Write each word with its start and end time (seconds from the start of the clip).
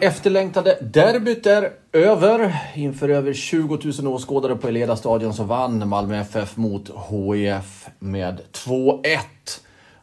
Det 0.00 0.06
efterlängtade 0.06 0.78
derbyt 0.80 1.46
är 1.46 1.72
över. 1.92 2.56
Inför 2.74 3.08
över 3.08 3.32
20 3.32 3.78
000 4.02 4.06
åskådare 4.14 4.56
på 4.56 4.68
Eleda 4.68 4.96
stadion 4.96 5.34
så 5.34 5.44
vann 5.44 5.88
Malmö 5.88 6.20
FF 6.20 6.56
mot 6.56 6.90
HIF 7.10 7.88
med 7.98 8.40
2-1. 8.52 9.18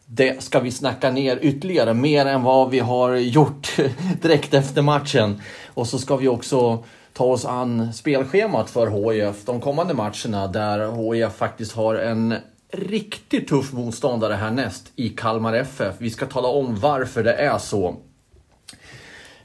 Det 0.06 0.44
ska 0.44 0.60
vi 0.60 0.72
snacka 0.72 1.12
ner 1.12 1.40
ytterligare, 1.42 1.94
mer 1.94 2.26
än 2.26 2.44
vad 2.44 2.70
vi 2.70 2.80
har 2.80 3.16
gjort 3.16 3.78
direkt 4.22 4.54
efter 4.54 4.82
matchen. 4.82 5.42
Och 5.68 5.88
så 5.88 6.00
ska 6.00 6.16
vi 6.16 6.28
också 6.28 6.84
ta 7.14 7.26
oss 7.26 7.46
an 7.46 7.94
spelschemat 7.94 8.70
för 8.70 9.12
HIF 9.12 9.46
de 9.46 9.62
kommande 9.62 9.94
matcherna 9.94 10.48
där 10.48 11.14
HIF 11.14 11.34
faktiskt 11.34 11.76
har 11.76 11.96
en 11.96 12.36
riktigt 12.72 13.48
tuff 13.48 13.74
motståndare 13.74 14.34
härnäst 14.34 14.92
i 14.96 15.10
Kalmar 15.10 15.54
FF. 15.54 15.96
Vi 15.98 16.10
ska 16.10 16.26
tala 16.26 16.48
om 16.48 16.80
varför 16.80 17.24
det 17.24 17.34
är 17.34 17.58
så. 17.58 17.96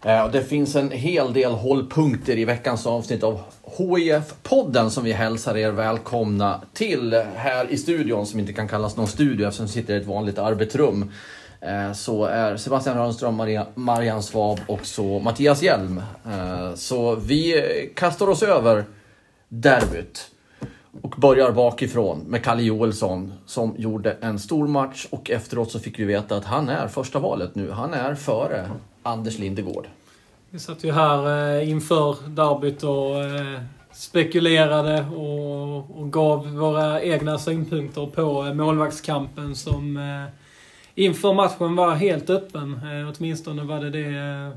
Eh, 0.02 0.30
det 0.30 0.42
finns 0.42 0.76
en 0.76 0.90
hel 0.90 1.32
del 1.32 1.52
hållpunkter 1.52 2.38
i 2.38 2.44
veckans 2.44 2.86
avsnitt 2.86 3.22
av 3.22 3.40
HIF-podden 3.78 4.90
som 4.90 5.04
vi 5.04 5.12
hälsar 5.12 5.56
er 5.56 5.70
välkomna 5.70 6.60
till 6.72 7.22
här 7.34 7.70
i 7.70 7.76
studion 7.76 8.26
som 8.26 8.40
inte 8.40 8.52
kan 8.52 8.68
kallas 8.68 8.96
någon 8.96 9.06
studio 9.06 9.46
eftersom 9.46 9.66
vi 9.66 9.72
sitter 9.72 9.94
i 9.94 9.96
ett 9.96 10.06
vanligt 10.06 10.38
arbetsrum. 10.38 11.10
Eh, 11.60 11.92
så 11.92 12.24
är 12.24 12.56
Sebastian 12.56 12.96
Rönnström, 12.96 13.34
Maria, 13.34 13.66
Marianne 13.74 14.22
Svab 14.22 14.58
och 14.66 14.86
så 14.86 15.18
Mattias 15.18 15.62
Hjelm. 15.62 16.02
Eh, 16.26 16.74
så 16.74 17.14
vi 17.14 17.62
kastar 17.96 18.28
oss 18.28 18.42
över 18.42 18.84
derbyt 19.48 20.30
och 21.02 21.14
börjar 21.16 21.52
bakifrån 21.52 22.18
med 22.18 22.44
Kalle 22.44 22.62
Joelsson 22.62 23.32
som 23.46 23.74
gjorde 23.78 24.16
en 24.20 24.38
stor 24.38 24.66
match 24.66 25.06
och 25.10 25.30
efteråt 25.30 25.70
så 25.70 25.78
fick 25.78 25.98
vi 25.98 26.04
veta 26.04 26.36
att 26.36 26.44
han 26.44 26.68
är 26.68 26.88
första 26.88 27.18
valet 27.18 27.54
nu. 27.54 27.70
Han 27.70 27.94
är 27.94 28.14
före 28.14 28.70
Anders 29.08 29.38
Lindegård. 29.38 29.86
Vi 30.50 30.58
satt 30.58 30.84
ju 30.84 30.92
här 30.92 31.58
eh, 31.58 31.70
inför 31.70 32.16
derbyt 32.28 32.82
och 32.82 33.24
eh, 33.24 33.60
spekulerade 33.92 35.06
och, 35.06 36.00
och 36.00 36.12
gav 36.12 36.50
våra 36.50 37.02
egna 37.02 37.38
synpunkter 37.38 38.06
på 38.06 38.46
eh, 38.46 38.54
målvaktskampen 38.54 39.56
som 39.56 39.96
eh, 39.96 40.32
inför 40.94 41.34
matchen 41.34 41.76
var 41.76 41.94
helt 41.94 42.30
öppen. 42.30 42.74
Eh, 42.74 43.14
åtminstone 43.16 43.64
var 43.64 43.80
det 43.80 43.90
det 43.90 44.18
eh, 44.18 44.50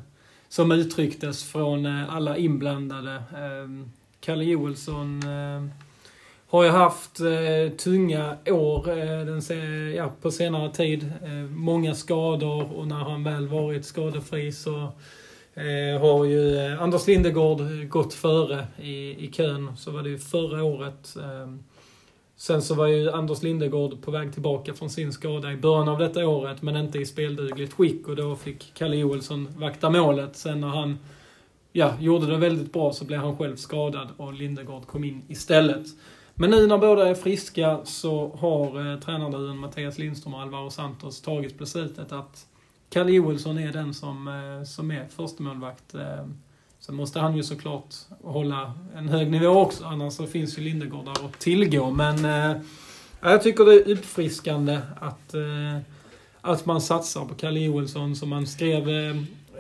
som 0.50 0.72
uttrycktes 0.72 1.44
från 1.44 1.86
eh, 1.86 2.16
alla 2.16 2.38
inblandade. 2.38 3.16
Eh, 3.16 3.88
Kalle 4.20 4.44
Joelsson 4.44 5.22
har 6.52 6.64
ju 6.64 6.70
haft 6.70 7.20
eh, 7.20 7.78
tunga 7.78 8.38
år 8.46 8.90
eh, 8.90 9.26
den 9.26 9.42
se, 9.42 9.56
ja, 9.96 10.12
på 10.22 10.32
senare 10.32 10.72
tid. 10.72 11.14
Eh, 11.24 11.32
många 11.50 11.96
skador 11.96 12.74
och 12.74 12.88
när 12.88 12.96
han 12.96 13.24
väl 13.24 13.48
varit 13.48 13.86
skadefri 13.86 14.52
så 14.52 14.76
eh, 15.54 16.02
har 16.02 16.26
ju 16.26 16.58
eh, 16.58 16.82
Anders 16.82 17.08
Lindegård 17.08 17.62
eh, 17.62 17.68
gått 17.68 18.14
före 18.14 18.68
i, 18.82 19.26
i 19.26 19.32
kön. 19.32 19.78
Så 19.78 19.92
var 19.92 20.04
det 20.04 20.10
ju 20.10 20.18
förra 20.18 20.64
året. 20.64 21.16
Eh, 21.18 21.54
sen 22.36 22.62
så 22.62 22.76
var 22.76 22.88
ju 22.88 23.12
Anders 23.12 23.44
Lindegård 23.44 24.02
på 24.02 24.12
väg 24.12 24.34
tillbaka 24.34 24.74
från 24.74 24.90
sin 24.90 25.14
skada 25.14 25.52
i 25.52 25.58
början 25.58 25.90
av 25.90 26.00
detta 26.00 26.28
året 26.28 26.62
men 26.62 26.76
inte 26.76 27.00
i 27.00 27.06
speldugligt 27.06 27.74
skick 27.74 28.08
och 28.08 28.16
då 28.16 28.36
fick 28.36 28.72
Kalle 28.74 28.96
Joelsson 28.96 29.48
vakta 29.58 29.90
målet. 29.90 30.36
Sen 30.36 30.62
när 30.62 30.68
han 30.68 30.98
ja, 31.72 31.94
gjorde 32.00 32.28
det 32.28 32.38
väldigt 32.38 32.74
bra 32.74 32.94
så 32.94 33.06
blev 33.06 33.20
han 33.20 33.38
själv 33.38 33.56
skadad 33.56 34.08
och 34.18 34.34
Lindegård 34.34 34.88
kom 34.88 35.04
in 35.04 35.22
istället. 35.28 35.86
Men 36.42 36.50
nu 36.50 36.68
när 36.68 36.78
båda 36.78 37.08
är 37.08 37.16
friska 37.16 37.80
så 37.84 38.36
har 38.40 38.94
eh, 38.94 39.00
tränarduon 39.00 39.58
Mattias 39.58 39.98
Lindström 39.98 40.34
och 40.34 40.42
Alvaro 40.42 40.70
Santos 40.70 41.22
tagit 41.22 41.58
beslutet 41.58 42.12
att 42.12 42.48
Kalle 42.90 43.12
Joelsson 43.12 43.58
är 43.58 43.72
den 43.72 43.94
som, 43.94 44.28
eh, 44.28 44.66
som 44.66 44.92
är 44.92 45.08
förstemålvakt. 45.08 45.96
Eh, 45.96 46.26
sen 46.80 46.96
måste 46.96 47.20
han 47.20 47.36
ju 47.36 47.44
såklart 47.44 47.96
hålla 48.24 48.74
en 48.96 49.10
hög 49.10 49.32
nivå 49.32 49.48
också, 49.48 49.86
annars 49.86 50.14
så 50.14 50.28
finns 50.28 50.58
ju 50.58 50.62
Lindegård 50.62 51.06
där 51.06 51.26
att 51.26 51.40
tillgå. 51.40 51.90
Men 51.90 52.26
eh, 52.26 52.62
jag 53.22 53.44
tycker 53.44 53.66
det 53.66 53.74
är 53.74 53.92
uppfriskande 53.92 54.80
att, 55.00 55.34
eh, 55.34 55.78
att 56.42 56.66
man 56.66 56.82
satsar 56.82 57.26
på 57.26 57.36
Kalle 57.36 57.60
Joelsson 57.60 58.16
som 58.16 58.30
man 58.30 58.48
skrev 58.48 58.90
eh, 58.90 59.16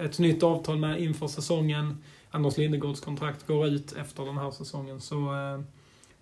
ett 0.05 0.19
nytt 0.19 0.43
avtal 0.43 0.77
med 0.77 1.01
inför 1.01 1.27
säsongen. 1.27 1.97
Anders 2.31 2.57
Lindegårds 2.57 3.01
kontrakt 3.01 3.47
går 3.47 3.67
ut 3.67 3.91
efter 3.91 4.25
den 4.25 4.37
här 4.37 4.51
säsongen. 4.51 5.01
Så 5.01 5.15
eh, 5.15 5.61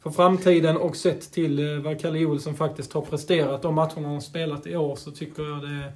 för 0.04 0.10
framtiden 0.10 0.78
och 0.78 0.96
sett 0.96 1.32
till 1.32 1.60
eh, 1.60 1.82
vad 1.82 2.02
Kalle 2.02 2.26
Olsson 2.26 2.56
faktiskt 2.56 2.94
har 2.94 3.02
presterat 3.02 3.62
de 3.62 3.76
matcherna 3.76 3.94
han 3.96 4.14
har 4.14 4.20
spelat 4.20 4.68
i 4.68 4.76
år 4.76 4.96
så 4.96 5.12
tycker 5.12 5.44
jag 5.44 5.62
det, 5.62 5.92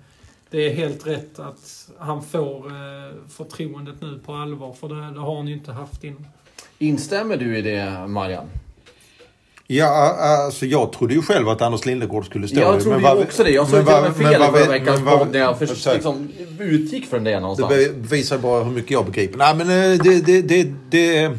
det 0.50 0.70
är 0.70 0.74
helt 0.74 1.08
rätt 1.08 1.40
att 1.40 1.90
han 1.98 2.24
får 2.24 2.68
eh, 2.68 3.30
förtroendet 3.30 3.96
nu 4.02 4.20
på 4.26 4.34
allvar. 4.34 4.74
För 4.74 4.88
det, 4.88 5.14
det 5.14 5.20
har 5.20 5.36
han 5.36 5.48
ju 5.48 5.54
inte 5.54 5.72
haft 5.72 6.04
innan. 6.04 6.28
Instämmer 6.78 7.38
du 7.38 7.58
i 7.58 7.62
det, 7.62 8.08
Marian? 8.08 8.46
Ja, 9.68 10.18
alltså 10.46 10.66
jag 10.66 10.94
trodde 10.94 11.14
ju 11.14 11.22
själv 11.22 11.50
att 11.50 11.62
Anders 11.62 11.86
Lindegård 11.86 12.26
skulle 12.26 12.48
stå. 12.48 12.60
Jag 12.60 12.82
trodde 12.82 13.00
ju 13.00 13.24
också 13.24 13.44
det. 13.44 13.50
Jag 13.50 13.68
såg 13.68 13.86
till 13.86 13.96
och 13.96 14.02
med 14.02 14.16
fel 14.16 14.42
förra 14.42 14.68
veckans 14.68 15.02
podd 15.02 15.28
när 15.32 15.40
jag 15.40 15.60
för, 15.60 15.94
liksom, 15.94 16.30
utgick 16.60 17.06
från 17.06 17.24
det 17.24 17.40
någonstans. 17.40 17.74
Det 17.74 17.92
visar 17.96 18.38
bara 18.38 18.64
hur 18.64 18.72
mycket 18.72 18.92
jag 18.92 19.06
begriper. 19.06 19.38
Nej, 19.38 19.56
men 19.56 19.70
eh, 19.70 20.00
det, 20.04 20.26
det, 20.26 20.42
det, 20.42 20.68
det 20.90 21.38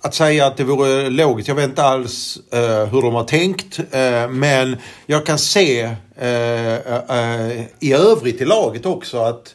att 0.00 0.14
säga 0.14 0.46
att 0.46 0.56
det 0.56 0.64
vore 0.64 1.10
logiskt. 1.10 1.48
Jag 1.48 1.54
vet 1.54 1.68
inte 1.68 1.82
alls 1.82 2.38
uh, 2.54 2.84
hur 2.84 3.02
de 3.02 3.14
har 3.14 3.24
tänkt. 3.24 3.78
Uh, 3.78 4.28
men 4.30 4.76
jag 5.06 5.26
kan 5.26 5.38
se 5.38 5.84
uh, 6.22 7.60
i 7.80 7.92
övrigt 7.92 8.40
i 8.40 8.44
laget 8.44 8.86
också 8.86 9.18
att 9.18 9.54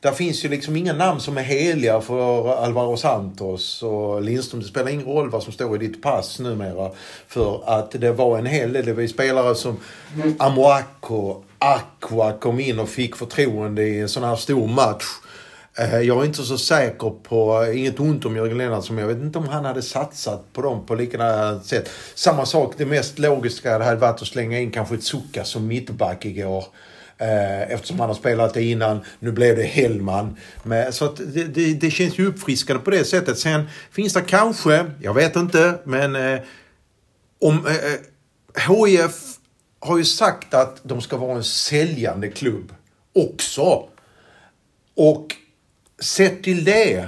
där 0.00 0.12
finns 0.12 0.44
ju 0.44 0.48
liksom 0.48 0.76
inga 0.76 0.92
namn 0.92 1.20
som 1.20 1.38
är 1.38 1.42
heliga 1.42 2.00
för 2.00 2.54
Alvaro 2.64 2.96
Santos 2.96 3.82
och 3.82 4.22
Lindström. 4.22 4.60
Det 4.60 4.68
spelar 4.68 4.90
ingen 4.90 5.06
roll 5.06 5.30
vad 5.30 5.42
som 5.42 5.52
står 5.52 5.76
i 5.76 5.86
ditt 5.86 6.02
pass 6.02 6.38
numera. 6.38 6.90
För 7.28 7.62
att 7.66 7.90
det 7.90 8.12
var 8.12 8.38
en 8.38 8.46
hel 8.46 8.72
del. 8.72 8.86
Det 8.86 8.92
var 8.92 9.06
spelare 9.06 9.54
som 9.54 9.76
Amoako, 10.38 11.42
Aqua 11.58 12.32
kom 12.32 12.60
in 12.60 12.78
och 12.78 12.88
fick 12.88 13.16
förtroende 13.16 13.82
i 13.82 14.00
en 14.00 14.08
sån 14.08 14.24
här 14.24 14.36
stor 14.36 14.66
match. 14.66 15.04
Eh, 15.78 16.00
jag 16.00 16.20
är 16.20 16.24
inte 16.24 16.42
så 16.42 16.58
säker 16.58 17.10
på, 17.22 17.66
inget 17.74 18.00
ont 18.00 18.24
om 18.24 18.36
Jörgen 18.36 18.58
Lennartsson, 18.58 18.96
men 18.96 19.04
jag 19.08 19.14
vet 19.14 19.22
inte 19.22 19.38
om 19.38 19.48
han 19.48 19.64
hade 19.64 19.82
satsat 19.82 20.52
på 20.52 20.62
dem 20.62 20.86
på 20.86 20.94
liknande 20.94 21.60
sätt. 21.64 21.90
Samma 22.14 22.46
sak, 22.46 22.74
det 22.76 22.86
mest 22.86 23.18
logiska 23.18 23.78
hade 23.78 23.96
varit 23.96 24.22
att 24.22 24.28
slänga 24.28 24.58
in 24.58 24.70
kanske 24.70 24.94
ett 24.94 25.04
Zucka 25.04 25.44
som 25.44 25.66
mittback 25.66 26.24
igår. 26.24 26.64
Eh, 27.18 27.72
eftersom 27.72 28.00
han 28.00 28.08
har 28.08 28.14
spelat 28.14 28.54
det 28.54 28.62
innan. 28.62 29.00
Nu 29.18 29.32
blev 29.32 29.56
det 29.56 29.62
Hellman. 29.62 30.36
Men, 30.62 30.92
så 30.92 31.04
att 31.04 31.16
det, 31.16 31.44
det, 31.44 31.74
det, 31.74 31.90
känns 31.90 32.18
ju 32.18 32.26
uppfriskande 32.26 32.82
på 32.82 32.90
det 32.90 33.04
sättet. 33.04 33.38
Sen 33.38 33.68
finns 33.90 34.12
det 34.12 34.20
kanske, 34.20 34.86
jag 35.00 35.14
vet 35.14 35.36
inte, 35.36 35.74
men 35.84 36.16
eh, 36.16 36.40
om 37.40 37.66
eh, 37.66 37.74
eh 37.74 38.00
HIF 38.76 39.12
har 39.80 39.98
ju 39.98 40.04
sagt 40.04 40.54
att 40.54 40.80
de 40.82 41.00
ska 41.00 41.16
vara 41.16 41.36
en 41.36 41.44
säljande 41.44 42.28
klubb 42.28 42.74
också. 43.14 43.88
Och 44.96 45.36
sett 45.98 46.42
till 46.42 46.64
det. 46.64 47.06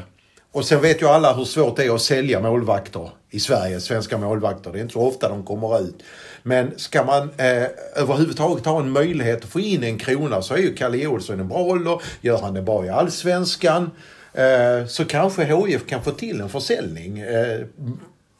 Och 0.52 0.64
sen 0.64 0.80
vet 0.80 1.02
ju 1.02 1.06
alla 1.06 1.34
hur 1.34 1.44
svårt 1.44 1.76
det 1.76 1.84
är 1.84 1.94
att 1.94 2.02
sälja 2.02 2.40
målvakter 2.40 3.10
i 3.30 3.40
Sverige, 3.40 3.80
svenska 3.80 4.18
målvakter. 4.18 4.72
Det 4.72 4.78
är 4.78 4.82
inte 4.82 4.92
så 4.92 5.00
ofta 5.00 5.28
de 5.28 5.44
kommer 5.44 5.80
ut. 5.80 6.02
Men 6.42 6.78
ska 6.78 7.04
man 7.04 7.22
eh, 7.22 7.64
överhuvudtaget 7.96 8.66
ha 8.66 8.80
en 8.80 8.90
möjlighet 8.90 9.44
att 9.44 9.50
få 9.50 9.60
in 9.60 9.84
en 9.84 9.98
krona 9.98 10.42
så 10.42 10.54
är 10.54 10.58
ju 10.58 10.74
Kalle 10.74 11.06
Olsson 11.06 11.40
en 11.40 11.48
bra 11.48 11.58
ålder. 11.58 12.02
Gör 12.20 12.38
han 12.38 12.54
det 12.54 12.62
bra 12.62 12.86
i 12.86 12.88
Allsvenskan 12.88 13.90
eh, 14.32 14.86
så 14.86 15.04
kanske 15.04 15.44
HIF 15.44 15.86
kan 15.86 16.02
få 16.02 16.10
till 16.10 16.40
en 16.40 16.48
försäljning 16.48 17.18
eh, 17.18 17.60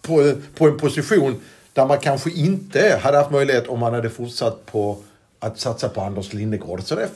på, 0.02 0.35
på 0.55 0.69
en 0.69 0.79
position 0.79 1.41
Där 1.73 1.87
man 1.87 1.99
kanske 1.99 2.31
inte 2.31 3.00
hade 3.02 3.17
haft 3.17 3.31
möjlighet 3.31 3.69
om 3.69 3.81
man 3.81 3.94
hade 3.94 4.11
fortsatt 4.11 4.67
på 4.67 4.99
att 5.38 5.61
satsa 5.61 5.88
på 5.88 6.00
Anders 6.00 6.32
Lindegård. 6.32 6.82
Så 6.82 6.94
det, 6.94 7.08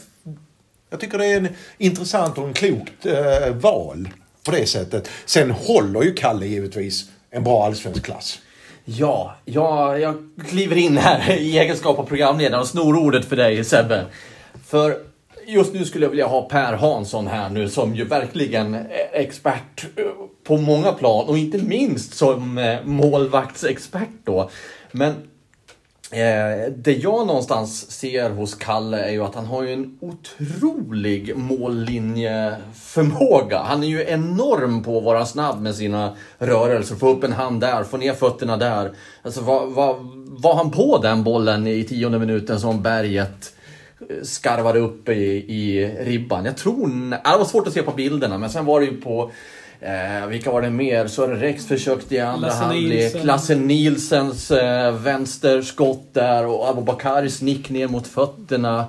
jag 0.90 1.00
tycker 1.00 1.18
det 1.18 1.26
är 1.26 1.36
en 1.36 1.48
intressant 1.78 2.38
och 2.38 2.46
en 2.48 2.54
klokt 2.54 3.06
eh, 3.06 3.54
val 3.54 4.08
på 4.44 4.50
det 4.50 4.66
sättet. 4.66 5.08
Sen 5.24 5.50
håller 5.50 6.02
ju 6.02 6.14
Kalle 6.14 6.46
givetvis 6.46 7.04
en 7.30 7.44
bra 7.44 7.64
allsvensk 7.64 8.04
klass. 8.04 8.40
Ja, 8.84 9.36
jag, 9.44 10.00
jag 10.00 10.16
kliver 10.48 10.76
in 10.76 10.96
här 10.96 11.32
i 11.38 11.58
egenskap 11.58 11.98
av 11.98 12.04
programledare 12.04 12.60
och 12.60 12.68
snor 12.68 12.96
ordet 12.96 13.24
för 13.24 13.36
dig 13.36 13.64
Sebbe. 13.64 14.04
För 14.66 14.98
just 15.46 15.74
nu 15.74 15.84
skulle 15.84 16.04
jag 16.04 16.10
vilja 16.10 16.26
ha 16.26 16.42
Per 16.42 16.72
Hansson 16.72 17.26
här 17.26 17.50
nu 17.50 17.68
som 17.68 17.94
ju 17.94 18.04
verkligen 18.04 18.74
är 18.74 19.08
expert 19.12 19.84
eh, 19.96 20.04
på 20.44 20.56
många 20.56 20.92
plan 20.92 21.28
och 21.28 21.38
inte 21.38 21.58
minst 21.58 22.14
som 22.14 22.58
eh, 22.58 22.84
målvaktsexpert 22.84 24.08
då. 24.24 24.50
Men 24.92 25.14
Eh, 26.14 26.70
det 26.76 26.92
jag 26.92 27.26
någonstans 27.26 27.90
ser 27.90 28.30
hos 28.30 28.54
Kalle 28.54 28.98
är 28.98 29.10
ju 29.10 29.24
att 29.24 29.34
han 29.34 29.46
har 29.46 29.62
ju 29.62 29.72
en 29.72 29.98
otrolig 30.00 31.36
mållinjeförmåga. 31.36 33.58
Han 33.58 33.84
är 33.84 33.88
ju 33.88 34.04
enorm 34.08 34.82
på 34.82 34.98
att 34.98 35.04
vara 35.04 35.26
snabb 35.26 35.62
med 35.62 35.74
sina 35.74 36.16
rörelser. 36.38 36.96
Få 36.96 37.08
upp 37.08 37.24
en 37.24 37.32
hand 37.32 37.60
där, 37.60 37.84
få 37.84 37.96
ner 37.96 38.12
fötterna 38.12 38.56
där. 38.56 38.92
Alltså 39.22 39.40
var, 39.40 39.66
var, 39.66 39.96
var 40.42 40.54
han 40.54 40.70
på 40.70 40.98
den 40.98 41.24
bollen 41.24 41.66
i 41.66 41.84
tionde 41.84 42.18
minuten 42.18 42.60
som 42.60 42.82
berget 42.82 43.54
eh, 44.10 44.16
skarvade 44.22 44.78
upp 44.78 45.08
i, 45.08 45.12
i 45.54 45.94
ribban? 46.00 46.44
Jag 46.44 46.56
tror... 46.56 47.10
Det 47.10 47.20
var 47.38 47.44
svårt 47.44 47.66
att 47.66 47.72
se 47.72 47.82
på 47.82 47.92
bilderna, 47.92 48.38
men 48.38 48.50
sen 48.50 48.64
var 48.64 48.80
det 48.80 48.86
ju 48.86 49.00
på 49.00 49.30
Eh, 49.80 50.26
vilka 50.26 50.50
var 50.50 50.62
det 50.62 50.70
mer? 50.70 51.06
Sören 51.06 51.40
Rex 51.40 51.66
försökte 51.66 52.14
i 52.14 52.20
andra 52.20 52.50
halvlek. 52.50 53.24
Lasse 53.24 53.54
Nielsens 53.54 54.50
eh, 54.50 54.94
vänsterskott 54.94 56.14
där 56.14 56.46
och 56.46 56.68
Abubakaris 56.68 57.42
nick 57.42 57.70
ner 57.70 57.88
mot 57.88 58.06
fötterna. 58.06 58.86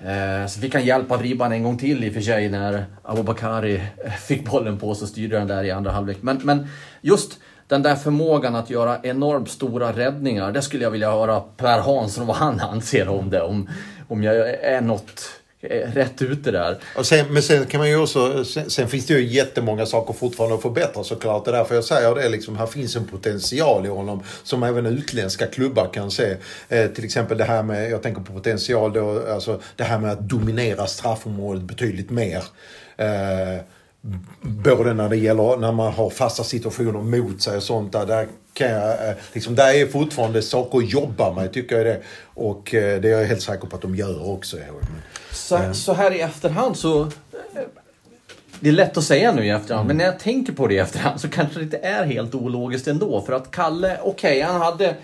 Eh, 0.00 0.46
så 0.46 0.60
fick 0.60 0.74
han 0.74 0.84
hjälp 0.84 1.10
av 1.10 1.22
ribban 1.22 1.52
en 1.52 1.62
gång 1.62 1.78
till 1.78 2.04
i 2.04 2.10
och 2.10 2.14
för 2.14 2.20
sig 2.20 2.48
när 2.48 2.84
Abubakari 3.02 3.82
eh, 4.04 4.12
fick 4.12 4.50
bollen 4.50 4.78
på 4.78 4.94
sig 4.94 5.02
och 5.02 5.08
styrde 5.08 5.38
den 5.38 5.48
där 5.48 5.64
i 5.64 5.70
andra 5.70 5.90
halvlek. 5.90 6.18
Men, 6.20 6.40
men 6.42 6.66
just 7.00 7.38
den 7.66 7.82
där 7.82 7.96
förmågan 7.96 8.56
att 8.56 8.70
göra 8.70 8.98
enormt 9.02 9.50
stora 9.50 9.92
räddningar, 9.92 10.52
det 10.52 10.62
skulle 10.62 10.82
jag 10.82 10.90
vilja 10.90 11.10
höra 11.10 11.40
Per 11.40 11.78
Hansson 11.78 12.26
vad 12.26 12.36
han 12.36 12.60
anser 12.72 13.08
om 13.08 13.30
det. 13.30 13.42
Om, 13.42 13.68
om 14.08 14.22
jag 14.22 14.50
är 14.50 14.80
något 14.80 15.37
Eh, 15.60 15.92
rätt 15.92 16.22
ute 16.22 16.50
där. 16.50 16.78
Och 16.96 17.06
sen, 17.06 17.26
men 17.30 17.42
sen 17.42 17.66
kan 17.66 17.78
man 17.78 17.88
ju 17.88 17.96
också, 17.96 18.44
sen, 18.44 18.70
sen, 18.70 18.88
finns 18.88 19.06
det 19.06 19.14
ju 19.14 19.28
jättemånga 19.28 19.86
saker 19.86 20.12
fortfarande 20.14 20.56
att 20.56 20.62
förbättra 20.62 21.04
såklart. 21.04 21.44
Det 21.44 21.50
är 21.50 21.52
därför 21.52 21.74
jag 21.74 21.84
säger 21.84 22.14
det 22.14 22.28
liksom, 22.28 22.56
här 22.56 22.66
finns 22.66 22.96
en 22.96 23.06
potential 23.06 23.86
i 23.86 23.88
honom 23.88 24.22
som 24.42 24.62
även 24.62 24.86
utländska 24.86 25.46
klubbar 25.46 25.90
kan 25.92 26.10
se. 26.10 26.36
Eh, 26.68 26.86
till 26.86 27.04
exempel 27.04 27.38
det 27.38 27.44
här 27.44 27.62
med, 27.62 27.90
jag 27.90 28.02
tänker 28.02 28.22
på 28.22 28.32
potential 28.32 28.92
då, 28.92 29.32
alltså 29.32 29.60
det 29.76 29.84
här 29.84 29.98
med 29.98 30.12
att 30.12 30.28
dominera 30.28 30.86
straffområdet 30.86 31.62
betydligt 31.62 32.10
mer. 32.10 32.44
Eh, 32.96 33.62
både 34.40 34.94
när 34.94 35.08
det 35.08 35.16
gäller 35.16 35.56
när 35.56 35.72
man 35.72 35.92
har 35.92 36.10
fasta 36.10 36.44
situationer 36.44 37.18
mot 37.18 37.42
sig 37.42 37.56
och 37.56 37.62
sånt 37.62 37.92
där. 37.92 38.06
Där, 38.06 38.26
kan 38.52 38.70
jag, 38.70 39.08
eh, 39.08 39.14
liksom, 39.32 39.54
där 39.54 39.74
är 39.74 39.86
fortfarande 39.86 40.42
saker 40.42 40.78
att 40.78 40.92
jobba 40.92 41.32
med 41.32 41.52
tycker 41.52 41.76
jag 41.76 41.86
det. 41.86 42.02
Och 42.34 42.74
eh, 42.74 43.00
det 43.00 43.08
är 43.08 43.20
jag 43.20 43.26
helt 43.26 43.42
säker 43.42 43.66
på 43.66 43.76
att 43.76 43.82
de 43.82 43.94
gör 43.94 44.30
också. 44.30 44.56
Så, 45.32 45.74
så 45.74 45.92
här 45.92 46.14
i 46.14 46.20
efterhand 46.20 46.76
så... 46.76 47.10
Det 48.60 48.68
är 48.68 48.72
lätt 48.72 48.96
att 48.96 49.04
säga 49.04 49.32
nu 49.32 49.46
i 49.46 49.50
efterhand, 49.50 49.84
mm. 49.84 49.86
men 49.86 49.96
när 49.96 50.04
jag 50.04 50.20
tänker 50.20 50.52
på 50.52 50.66
det 50.66 50.74
i 50.74 50.78
efterhand 50.78 51.20
så 51.20 51.28
kanske 51.28 51.58
det 51.58 51.64
inte 51.64 51.78
är 51.78 52.04
helt 52.04 52.34
ologiskt 52.34 52.88
ändå. 52.88 53.20
För 53.20 53.32
att 53.32 53.50
Kalle, 53.50 53.98
okej, 54.02 54.38
okay, 54.38 54.42
han 54.42 54.60
hade 54.60 54.94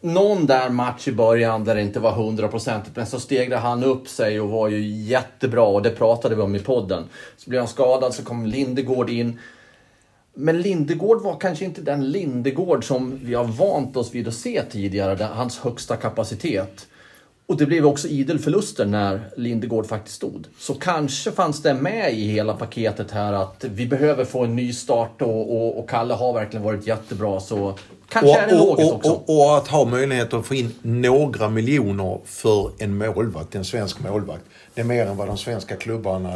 någon 0.00 0.46
där 0.46 0.70
match 0.70 1.08
i 1.08 1.12
början 1.12 1.64
där 1.64 1.74
det 1.74 1.82
inte 1.82 2.00
var 2.00 2.12
hundraprocentigt, 2.12 2.96
men 2.96 3.06
så 3.06 3.20
stegrade 3.20 3.62
han 3.62 3.84
upp 3.84 4.08
sig 4.08 4.40
och 4.40 4.48
var 4.48 4.68
ju 4.68 4.86
jättebra 4.86 5.62
och 5.62 5.82
det 5.82 5.90
pratade 5.90 6.34
vi 6.34 6.42
om 6.42 6.54
i 6.54 6.58
podden. 6.58 7.04
Så 7.36 7.50
blev 7.50 7.60
han 7.60 7.68
skadad, 7.68 8.14
så 8.14 8.24
kom 8.24 8.46
Lindegård 8.46 9.10
in. 9.10 9.38
Men 10.34 10.62
Lindegård 10.62 11.22
var 11.22 11.38
kanske 11.40 11.64
inte 11.64 11.80
den 11.80 12.10
Lindegård 12.10 12.84
som 12.84 13.20
vi 13.22 13.34
har 13.34 13.44
vant 13.44 13.96
oss 13.96 14.14
vid 14.14 14.28
att 14.28 14.34
se 14.34 14.62
tidigare, 14.70 15.24
hans 15.24 15.58
högsta 15.58 15.96
kapacitet. 15.96 16.86
Och 17.48 17.56
det 17.56 17.66
blev 17.66 17.86
också 17.86 18.08
idel 18.08 18.38
förluster 18.38 18.86
när 18.86 19.30
Lindegård 19.36 19.86
faktiskt 19.86 20.16
stod. 20.16 20.46
Så 20.58 20.74
kanske 20.74 21.32
fanns 21.32 21.62
det 21.62 21.74
med 21.74 22.12
i 22.12 22.28
hela 22.28 22.54
paketet 22.54 23.10
här 23.10 23.32
att 23.32 23.64
vi 23.64 23.86
behöver 23.86 24.24
få 24.24 24.44
en 24.44 24.56
ny 24.56 24.72
start 24.72 25.22
och, 25.22 25.56
och, 25.56 25.78
och 25.78 25.90
Kalle 25.90 26.14
har 26.14 26.32
verkligen 26.32 26.64
varit 26.64 26.86
jättebra. 26.86 27.40
Så 27.40 27.78
kanske 28.08 28.30
och, 28.30 28.36
är 28.36 28.46
det 28.46 28.58
logiskt 28.58 28.92
också. 28.92 29.22
Och, 29.26 29.56
att 29.56 29.68
ha 29.68 29.84
möjlighet 29.84 30.34
att 30.34 30.46
få 30.46 30.54
in 30.54 30.74
några 30.82 31.48
miljoner 31.48 32.20
för 32.24 32.70
en 32.78 32.98
målvakt, 32.98 33.54
en 33.54 33.64
svensk 33.64 34.00
målvakt. 34.00 34.44
Det 34.74 34.80
är 34.80 34.84
mer 34.84 35.06
än 35.06 35.16
vad 35.16 35.26
de 35.26 35.38
svenska 35.38 35.76
klubbarna, 35.76 36.30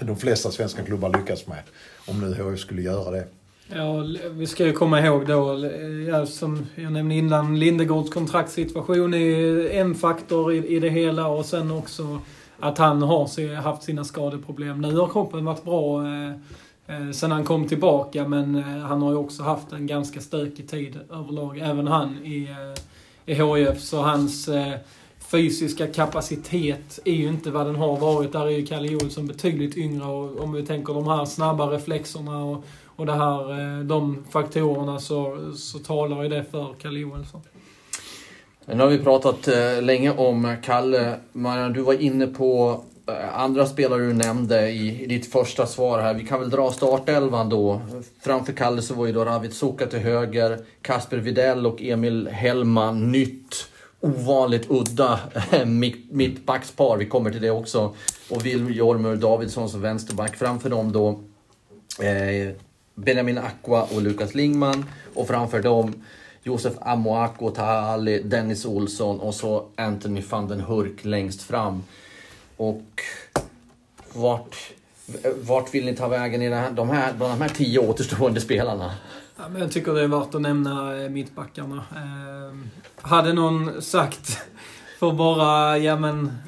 de 0.00 0.16
flesta 0.16 0.50
svenska 0.50 0.82
klubbar 0.82 1.18
lyckas 1.18 1.46
med. 1.46 1.62
Om 2.06 2.20
nu 2.20 2.42
HF 2.42 2.60
skulle 2.60 2.82
göra 2.82 3.10
det. 3.10 3.24
Ja, 3.74 4.04
vi 4.30 4.46
ska 4.46 4.66
ju 4.66 4.72
komma 4.72 5.00
ihåg 5.00 5.26
då, 5.26 5.70
ja, 6.08 6.26
som 6.26 6.66
jag 6.74 6.92
nämnde 6.92 7.14
innan, 7.14 7.58
Lindegårds 7.58 8.10
kontraktssituation 8.10 9.14
är 9.14 9.70
en 9.70 9.94
faktor 9.94 10.52
i, 10.52 10.76
i 10.76 10.80
det 10.80 10.88
hela 10.88 11.26
och 11.26 11.46
sen 11.46 11.70
också 11.70 12.20
att 12.60 12.78
han 12.78 13.02
har 13.02 13.54
haft 13.54 13.82
sina 13.82 14.04
skadeproblem. 14.04 14.80
Nu 14.80 14.96
har 14.96 15.08
kroppen 15.08 15.44
varit 15.44 15.64
bra 15.64 16.06
eh, 16.06 16.30
eh, 16.86 17.10
sen 17.12 17.30
han 17.30 17.44
kom 17.44 17.68
tillbaka 17.68 18.28
men 18.28 18.54
eh, 18.54 18.64
han 18.64 19.02
har 19.02 19.10
ju 19.10 19.16
också 19.16 19.42
haft 19.42 19.72
en 19.72 19.86
ganska 19.86 20.20
stökig 20.20 20.68
tid 20.68 20.98
överlag, 21.10 21.58
även 21.58 21.86
han 21.86 22.18
i, 22.24 22.48
eh, 22.50 23.34
i 23.34 23.34
HIF. 23.34 23.80
Så 23.80 24.02
hans 24.02 24.48
eh, 24.48 24.74
fysiska 25.30 25.86
kapacitet 25.86 27.00
är 27.04 27.14
ju 27.14 27.28
inte 27.28 27.50
vad 27.50 27.66
den 27.66 27.76
har 27.76 27.96
varit. 27.96 28.32
Där 28.32 28.46
är 28.46 28.50
ju 28.50 28.66
Kalle 28.66 28.88
Jonsson 28.88 29.26
betydligt 29.26 29.76
yngre 29.76 30.04
och 30.04 30.40
om 30.40 30.52
vi 30.52 30.66
tänker 30.66 30.94
de 30.94 31.06
här 31.06 31.24
snabba 31.24 31.66
reflexerna 31.66 32.44
och 32.44 32.64
och 33.00 33.06
det 33.06 33.12
här, 33.12 33.78
eh, 33.78 33.84
de 33.84 34.24
faktorerna 34.30 35.00
så, 35.00 35.52
så 35.56 35.78
talar 35.78 36.22
ju 36.22 36.28
det 36.28 36.44
för 36.50 36.74
Kalle 36.78 36.98
Johansson. 36.98 37.40
Nu 38.66 38.78
har 38.78 38.86
vi 38.86 38.98
pratat 38.98 39.48
eh, 39.48 39.82
länge 39.82 40.10
om 40.10 40.56
Kalle. 40.64 41.14
Marian, 41.32 41.72
du 41.72 41.80
var 41.80 42.02
inne 42.02 42.26
på 42.26 42.80
eh, 43.06 43.40
andra 43.40 43.66
spelare 43.66 44.00
du 44.00 44.12
nämnde 44.12 44.70
i, 44.70 45.06
ditt 45.06 45.32
första 45.32 45.66
svar 45.66 46.00
här. 46.00 46.14
Vi 46.14 46.26
kan 46.26 46.40
väl 46.40 46.50
dra 46.50 46.70
startelvan 46.70 47.48
då. 47.48 47.80
Framför 48.20 48.52
Kalle 48.52 48.82
så 48.82 48.94
var 48.94 49.06
ju 49.06 49.12
då 49.12 49.24
Ravid 49.24 49.52
Suka 49.52 49.86
till 49.86 49.98
höger, 49.98 50.58
Kasper 50.82 51.16
Videll 51.16 51.66
och 51.66 51.82
Emil 51.82 52.28
Hellman. 52.28 53.12
Nytt, 53.12 53.68
ovanligt 54.00 54.70
udda 54.70 55.20
mittbackspar. 56.10 56.96
Vi 56.96 57.06
kommer 57.06 57.30
till 57.30 57.42
det 57.42 57.50
också. 57.50 57.94
Och 58.30 58.46
Will 58.46 58.76
Jormur 58.76 59.16
Davidsson 59.16 59.68
som 59.68 59.80
vänsterback. 59.80 60.36
Framför 60.36 60.70
dem 60.70 60.92
då 60.92 61.08
eh, 62.04 62.54
Benjamin 63.04 63.38
Aqua 63.38 63.82
och 63.82 64.02
Lukas 64.02 64.34
Lingman. 64.34 64.84
Och 65.14 65.26
framför 65.26 65.62
dem 65.62 65.94
Josef 66.42 66.74
Amoako, 66.80 67.50
Taha 67.50 67.80
Ali, 67.80 68.22
Dennis 68.22 68.64
Olsson 68.64 69.20
och 69.20 69.34
så 69.34 69.66
Anthony 69.76 70.22
van 70.30 70.48
den 70.48 70.60
Hurk 70.60 71.04
längst 71.04 71.42
fram. 71.42 71.82
Och 72.56 73.02
vart, 74.12 74.56
vart 75.42 75.74
vill 75.74 75.84
ni 75.84 75.96
ta 75.96 76.08
vägen 76.08 76.42
i 76.42 76.48
de 76.48 76.54
här, 76.54 76.70
de 76.70 76.90
här, 76.90 77.12
bland 77.12 77.32
de 77.32 77.42
här 77.42 77.48
tio 77.48 77.78
återstående 77.78 78.40
spelarna? 78.40 78.94
Ja, 79.36 79.48
men 79.48 79.60
jag 79.60 79.72
tycker 79.72 79.94
det 79.94 80.02
är 80.02 80.08
värt 80.08 80.34
att 80.34 80.40
nämna 80.40 81.02
eh, 81.02 81.10
mittbackarna. 81.10 81.76
Eh, 81.76 82.56
hade 83.08 83.32
någon 83.32 83.82
sagt 83.82 84.38
för 84.98 85.12
bara, 85.12 85.78
ja 85.78 85.96
men, 85.96 86.38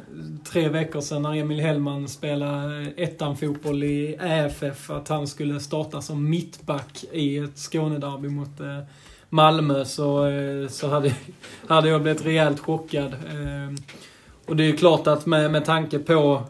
tre 0.52 0.68
veckor 0.68 1.00
sedan 1.00 1.23
när 1.23 1.37
Emil 1.37 1.61
Hellman 1.61 2.09
spelade 2.09 2.92
ettan-fotboll 2.97 3.82
i 3.82 4.18
EFF 4.21 4.90
att 4.90 5.09
han 5.09 5.26
skulle 5.26 5.61
starta 5.61 6.00
som 6.00 6.30
mittback 6.30 7.04
i 7.12 7.38
ett 7.38 7.59
Skånederby 7.59 8.28
mot 8.28 8.61
eh, 8.61 8.78
Malmö 9.28 9.85
så, 9.85 10.26
eh, 10.26 10.68
så 10.68 10.88
hade, 10.88 11.14
hade 11.68 11.88
jag 11.88 12.02
blivit 12.02 12.26
rejält 12.26 12.61
chockad. 12.61 13.12
Eh, 13.12 13.82
och 14.47 14.56
det 14.56 14.62
är 14.62 14.66
ju 14.66 14.76
klart 14.76 15.06
att 15.06 15.26
med, 15.26 15.50
med 15.50 15.64
tanke 15.64 15.99
på 15.99 16.42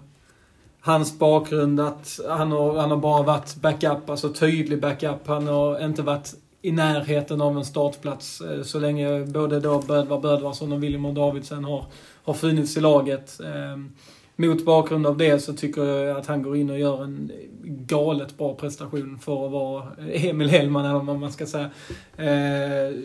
hans 0.81 1.19
bakgrund 1.19 1.81
att 1.81 2.21
han 2.29 2.53
har, 2.53 2.79
han 2.79 2.91
har 2.91 2.99
bara 2.99 3.23
varit 3.23 3.55
backup, 3.55 4.11
alltså 4.11 4.33
tydlig 4.33 4.81
backup. 4.81 5.27
Han 5.27 5.47
har 5.47 5.85
inte 5.85 6.03
varit 6.03 6.35
i 6.63 6.73
närheten 6.73 7.41
av 7.41 7.57
en 7.57 7.65
startplats 7.65 8.43
så 8.65 8.79
länge 8.79 9.25
både 9.25 9.61
då 9.61 9.79
Bödvar 9.79 10.21
Bödvarsson 10.21 10.73
och 10.73 10.83
William 10.83 11.15
Davidsen 11.15 11.65
har 11.65 11.85
har 12.25 12.35
funnits 12.35 12.77
i 12.77 12.81
laget. 12.81 13.41
Ehm, 13.41 13.93
mot 14.37 14.65
bakgrund 14.65 15.07
av 15.07 15.17
det 15.17 15.39
så 15.39 15.53
tycker 15.53 15.85
jag 15.85 16.17
att 16.17 16.27
han 16.27 16.43
går 16.43 16.57
in 16.57 16.71
och 16.71 16.79
gör 16.79 17.05
en 17.05 17.33
galet 17.65 18.39
bra 18.39 18.55
prestation 18.55 19.19
för 19.19 19.47
att 19.47 19.53
vara 19.53 19.87
Emil 20.13 20.49
Hellman, 20.49 20.85
eller 20.85 20.99
vad 20.99 21.19
man 21.19 21.33
ska 21.33 21.47
säga. 21.47 21.71
Ehm, 22.17 23.05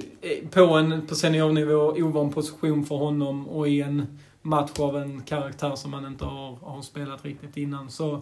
på 0.52 0.62
en 0.64 1.08
på 1.08 1.16
seniornivå 1.16 1.94
ovan 1.98 2.32
position 2.32 2.86
för 2.86 2.96
honom 2.96 3.48
och 3.48 3.68
i 3.68 3.82
en 3.82 4.20
match 4.42 4.80
av 4.80 4.98
en 4.98 5.22
karaktär 5.22 5.76
som 5.76 5.94
han 5.94 6.06
inte 6.06 6.26
har, 6.26 6.56
har 6.56 6.82
spelat 6.82 7.26
riktigt 7.26 7.58
innan. 7.58 7.90
Så 7.90 8.22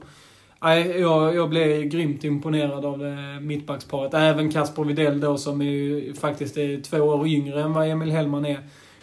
jag, 0.99 1.35
jag 1.35 1.49
blev 1.49 1.83
grymt 1.83 2.23
imponerad 2.23 2.85
av 2.85 2.99
det 2.99 3.39
mittbacksparet. 3.41 4.13
Även 4.13 4.51
Kasper 4.51 4.83
Widell 4.83 5.19
då 5.19 5.37
som 5.37 5.61
är 5.61 5.65
ju, 5.65 6.13
faktiskt 6.13 6.57
är 6.57 6.81
två 6.81 6.97
år 6.97 7.27
yngre 7.27 7.61
än 7.61 7.73
vad 7.73 7.87
Emil 7.87 8.11
Hellman 8.11 8.45
är. 8.45 8.59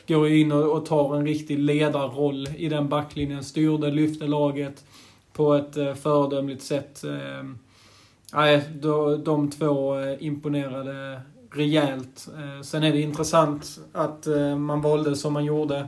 Går 0.08 0.28
in 0.28 0.52
och, 0.52 0.86
tar 0.86 1.16
en 1.16 1.26
riktig 1.26 1.58
ledarroll 1.58 2.48
i 2.56 2.68
den 2.68 2.88
backlinjen. 2.88 3.44
Styrde, 3.44 3.90
lyfte 3.90 4.26
laget 4.26 4.84
på 5.32 5.54
ett 5.54 5.76
eh, 5.76 5.94
föredömligt 5.94 6.62
sätt. 6.62 7.04
Eh, 7.04 7.44
nej, 8.32 8.62
de, 9.24 9.50
två 9.50 9.98
eh, 10.00 10.16
imponerade 10.26 11.20
rejält. 11.54 12.28
Eh, 12.36 12.62
sen 12.62 12.82
är 12.82 12.92
det 12.92 13.00
intressant 13.00 13.78
att 13.92 14.26
man 14.58 14.80
valde 14.80 15.16
som 15.16 15.32
man 15.32 15.44
gjorde. 15.44 15.86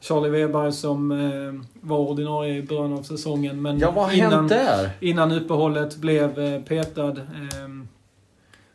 Charlie 0.00 0.28
Weber 0.30 0.70
som 0.70 1.10
eh, 1.10 1.66
var 1.80 1.98
ordinarie 1.98 2.56
i 2.56 2.62
början 2.62 2.92
av 2.92 3.02
säsongen. 3.02 3.62
Men 3.62 3.78
Ja, 3.78 3.90
vad 3.90 4.04
har 4.04 4.12
innan, 4.12 4.48
där? 4.48 4.90
innan 5.00 5.32
uppehållet 5.32 5.96
blev 5.96 6.38
eh, 6.38 6.62
petad. 6.62 7.16
Ehm, 7.56 7.88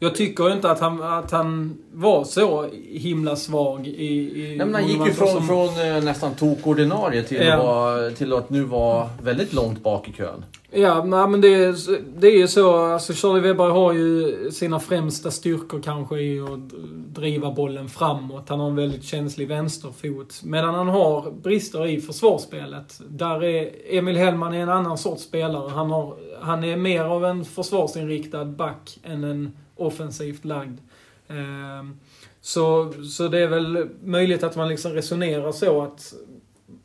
jag 0.03 0.15
tycker 0.15 0.51
inte 0.53 0.71
att 0.71 0.79
han, 0.79 1.03
att 1.03 1.31
han 1.31 1.77
var 1.93 2.23
så 2.23 2.69
himla 2.91 3.35
svag 3.35 3.87
i... 3.87 3.91
i 3.93 4.55
Nej, 4.57 4.65
men 4.65 4.73
han 4.73 4.87
gick 4.87 5.05
ju 5.05 5.13
från, 5.13 5.27
som- 5.27 5.47
från 5.47 5.67
eh, 5.67 6.03
nästan 6.03 6.33
tokordinarie 6.35 7.23
till, 7.23 7.37
Ja. 7.45 7.53
att 7.53 7.63
vara, 7.65 8.09
till 8.11 8.33
att 8.33 8.49
nu 8.49 8.63
vara 8.63 9.09
väldigt 9.21 9.53
långt 9.53 9.83
bak 9.83 10.09
i 10.09 10.11
kön. 10.13 10.45
Ja, 10.75 11.03
nej, 11.03 11.27
men 11.27 11.41
det 11.41 11.53
är, 11.53 11.75
det 12.19 12.27
är 12.27 12.37
ju 12.37 12.47
så. 12.47 12.75
Alltså 12.85 13.13
Charlie 13.13 13.39
Weber 13.39 13.69
har 13.69 13.93
ju 13.93 14.33
sina 14.51 14.79
främsta 14.79 15.31
styrkor 15.31 15.81
kanske 15.81 16.19
i 16.19 16.39
att 16.39 16.69
driva 17.15 17.51
bollen 17.51 17.89
framåt. 17.89 18.49
Han 18.49 18.59
har 18.59 18.67
en 18.67 18.75
väldigt 18.75 19.03
känslig 19.03 19.47
vänsterfot. 19.47 20.41
Medan 20.43 20.75
han 20.75 20.87
har 20.87 21.31
brister 21.31 21.85
i 21.87 22.01
försvarsspelet. 22.01 23.01
Där 23.09 23.43
är 23.43 23.69
Emil 23.97 24.17
Hellman 24.17 24.53
är 24.53 24.59
en 24.59 24.69
annan 24.69 24.97
sorts 24.97 25.23
spelare. 25.23 25.69
Han, 25.69 25.91
har, 25.91 26.15
han 26.41 26.63
är 26.63 26.77
mer 26.77 27.03
av 27.03 27.25
en 27.25 27.45
försvarsinriktad 27.45 28.45
back 28.45 28.99
än 29.03 29.23
en 29.23 29.51
offensivt 29.75 30.45
lagd. 30.45 30.79
Ehm, 31.27 31.99
så, 32.41 32.93
så 33.03 33.27
det 33.27 33.39
är 33.39 33.47
väl 33.47 33.89
möjligt 34.03 34.43
att 34.43 34.55
man 34.55 34.69
liksom 34.69 34.91
resonerar 34.91 35.51
så 35.51 35.81
att 35.81 36.13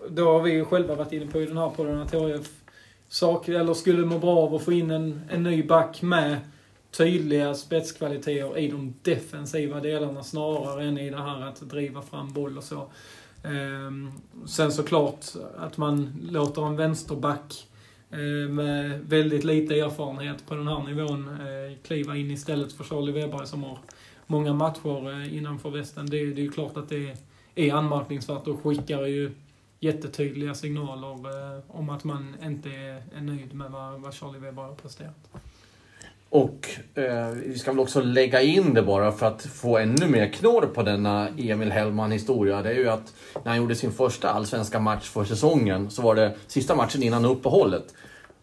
då 0.09 0.25
har 0.25 0.43
vi 0.43 0.53
ju 0.53 0.65
själva 0.65 0.95
varit 0.95 1.13
inne 1.13 1.27
på 1.27 1.41
i 1.41 1.47
den 1.47 1.57
här 1.57 1.71
podden 1.71 2.01
att 2.01 2.15
HIF 2.15 2.51
sak, 3.09 3.49
eller 3.49 3.75
skulle 3.75 4.07
må 4.07 4.19
bra 4.19 4.39
av 4.39 4.55
att 4.55 4.63
få 4.63 4.73
in 4.73 4.91
en, 4.91 5.21
en 5.31 5.43
ny 5.43 5.63
back 5.63 6.03
med 6.03 6.37
tydliga 6.91 7.55
spetskvaliteter 7.55 8.59
i 8.59 8.69
de 8.69 8.95
defensiva 9.03 9.81
delarna 9.81 10.23
snarare 10.23 10.85
än 10.85 10.99
i 10.99 11.11
det 11.11 11.23
här 11.23 11.43
att 11.43 11.61
driva 11.61 12.03
fram 12.03 12.33
boll 12.33 12.59
och 12.59 12.65
så. 12.65 12.87
Ehm, 13.45 14.13
sen 14.47 14.73
såklart 14.73 15.27
att 15.57 15.77
man 15.77 16.15
låter 16.31 16.67
en 16.67 16.77
vänsterback 16.77 17.68
eh, 17.68 17.68
Eh, 18.11 18.51
med 18.51 19.01
väldigt 19.01 19.45
lite 19.45 19.81
erfarenhet 19.81 20.47
på 20.47 20.55
den 20.55 20.69
här 20.69 20.83
nivån 20.83 21.29
eh, 21.29 21.79
kliva 21.83 22.17
in 22.17 22.31
istället 22.31 22.73
för 22.73 22.85
Charlie 22.85 23.13
Weber 23.13 23.45
som 23.45 23.65
har 23.65 23.79
många 24.27 24.53
matcher 24.53 25.11
eh, 25.11 25.37
innanför 25.37 25.71
västen. 25.71 26.07
Det, 26.07 26.17
det 26.17 26.41
är 26.41 26.45
ju 26.45 26.51
klart 26.51 26.77
att 26.77 26.89
det 26.89 27.17
är 27.55 27.75
anmärkningsvärt 27.75 28.47
och 28.47 28.63
skickar 28.63 29.07
ju 29.07 29.31
jättetydliga 29.81 30.55
signaler 30.55 31.07
om 31.69 31.91
att 31.91 32.05
man 32.05 32.37
inte 32.43 32.71
är, 32.71 33.21
nöjd 33.21 33.55
med 33.55 33.71
vad, 33.71 34.01
vad 34.01 34.15
Charlie 34.15 34.39
Weber 34.39 34.63
har 34.63 34.75
presterat. 34.75 35.31
Och 36.31 36.69
eh, 36.95 37.29
vi 37.29 37.59
ska 37.59 37.71
väl 37.71 37.81
också 37.81 38.01
lägga 38.01 38.43
in 38.43 38.75
det 38.75 38.83
bara 38.83 39.13
för 39.13 39.27
att 39.27 39.43
få 39.43 39.79
ännu 39.79 40.07
mer 40.07 40.33
knorr 40.33 40.67
på 40.67 40.83
denna 40.83 41.29
Emil 41.29 41.73
Hellman-historia. 41.73 42.63
Det 42.63 42.71
är 42.71 42.75
ju 42.75 42.89
att 42.89 43.15
när 43.35 43.51
han 43.51 43.57
gjorde 43.57 43.75
sin 43.75 43.93
första 43.93 44.31
allsvenska 44.31 44.81
match 44.81 45.09
för 45.09 45.25
säsongen 45.25 45.91
så 45.91 46.03
var 46.03 46.15
det 46.15 46.35
sista 46.47 46.75
matchen 46.75 47.03
innan 47.03 47.25
uppehållet. 47.25 47.95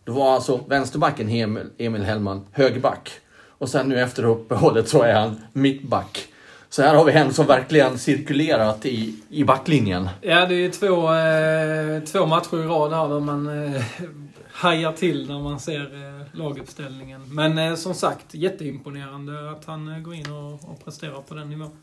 Då 0.03 0.13
var 0.13 0.33
alltså 0.33 0.59
vänsterbacken 0.67 1.29
Emil, 1.29 1.63
Emil 1.77 2.03
Hellman 2.03 2.45
högerback. 2.51 3.11
Och 3.57 3.69
sen 3.69 3.89
nu 3.89 3.99
efter 3.99 4.25
uppehållet 4.25 4.89
så 4.89 5.01
är 5.01 5.13
han 5.13 5.41
mittback. 5.53 6.27
Så 6.75 6.81
här 6.81 6.95
har 6.95 7.05
vi 7.05 7.11
en 7.11 7.33
som 7.33 7.47
verkligen 7.47 7.97
cirkulerat 7.97 8.85
i, 8.85 9.15
i 9.29 9.43
backlinjen. 9.43 10.09
Ja, 10.21 10.45
det 10.45 10.55
är 10.55 10.69
två, 10.69 11.13
eh, 11.13 12.03
två 12.03 12.25
matcher 12.25 12.63
i 12.63 12.67
rad 12.67 12.93
här 12.93 13.09
där 13.09 13.19
man 13.19 13.73
eh, 13.75 13.81
hajar 14.51 14.91
till 14.91 15.27
när 15.27 15.39
man 15.39 15.59
ser 15.59 15.81
eh, 15.81 16.39
laguppställningen. 16.39 17.33
Men 17.33 17.57
eh, 17.57 17.75
som 17.75 17.93
sagt, 17.93 18.33
jätteimponerande 18.33 19.51
att 19.51 19.65
han 19.65 19.87
eh, 19.87 19.99
går 19.99 20.13
in 20.13 20.31
och, 20.31 20.53
och 20.53 20.85
presterar 20.85 21.21
på 21.21 21.35
den 21.35 21.49
nivån. 21.49 21.77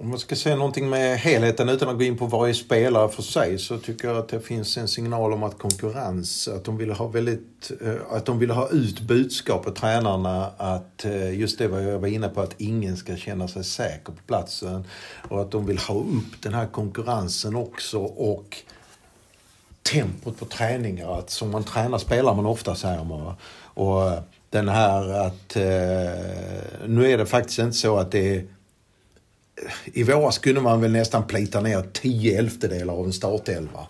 Om 0.00 0.08
man 0.08 0.18
ska 0.18 0.36
säga 0.36 0.56
någonting 0.56 0.88
med 0.88 1.18
helheten 1.18 1.68
utan 1.68 1.88
att 1.88 1.98
gå 1.98 2.04
in 2.04 2.18
på 2.18 2.26
varje 2.26 2.54
spelare 2.54 3.08
för 3.08 3.22
sig 3.22 3.58
så 3.58 3.78
tycker 3.78 4.08
jag 4.08 4.16
att 4.16 4.28
det 4.28 4.40
finns 4.40 4.76
en 4.76 4.88
signal 4.88 5.32
om 5.32 5.42
att 5.42 5.58
konkurrens, 5.58 6.48
att 6.48 6.64
de 6.64 6.76
vill 6.76 6.90
ha 6.90 7.06
väldigt, 7.06 7.70
eh, 7.80 7.94
att 8.10 8.26
de 8.26 8.38
vill 8.38 8.50
ha 8.50 8.68
ut 8.68 9.00
budskapet 9.00 9.76
tränarna 9.76 10.50
att 10.56 11.04
eh, 11.04 11.38
just 11.38 11.58
det 11.58 11.68
vad 11.68 11.84
jag 11.84 11.98
var 11.98 12.08
inne 12.08 12.28
på 12.28 12.40
att 12.40 12.54
ingen 12.58 12.96
ska 12.96 13.16
känna 13.16 13.48
sig 13.48 13.64
säker 13.64 14.12
på 14.12 14.22
platsen 14.26 14.84
och 15.28 15.40
att 15.40 15.50
de 15.50 15.66
vill 15.66 15.78
ha 15.78 15.94
upp 15.94 16.42
den 16.42 16.54
här 16.54 16.66
konkurrensen 16.66 17.56
också 17.56 17.98
och 18.02 18.56
tempot 19.92 20.38
på 20.38 20.44
träningar. 20.44 21.18
Att 21.18 21.30
som 21.30 21.50
man 21.50 21.64
tränar 21.64 21.98
spelar 21.98 22.34
man 22.34 22.46
ofta 22.46 22.74
säger 22.74 23.04
man. 23.04 23.24
va. 23.24 23.36
Och 23.62 24.12
den 24.50 24.68
här 24.68 25.26
att 25.26 25.56
eh, 25.56 26.86
nu 26.86 27.10
är 27.10 27.18
det 27.18 27.26
faktiskt 27.26 27.58
inte 27.58 27.76
så 27.76 27.96
att 27.96 28.12
det 28.12 28.36
är 28.36 28.44
i 29.84 30.02
våras 30.02 30.38
kunde 30.38 30.60
man 30.60 30.80
väl 30.80 30.92
nästan 30.92 31.26
plita 31.26 31.60
ner 31.60 31.84
10 31.92 32.38
elftedelar 32.38 32.94
av 32.94 33.04
en 33.04 33.12
startelva. 33.12 33.86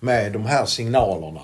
Med 0.00 0.32
de 0.32 0.46
här 0.46 0.66
signalerna 0.66 1.40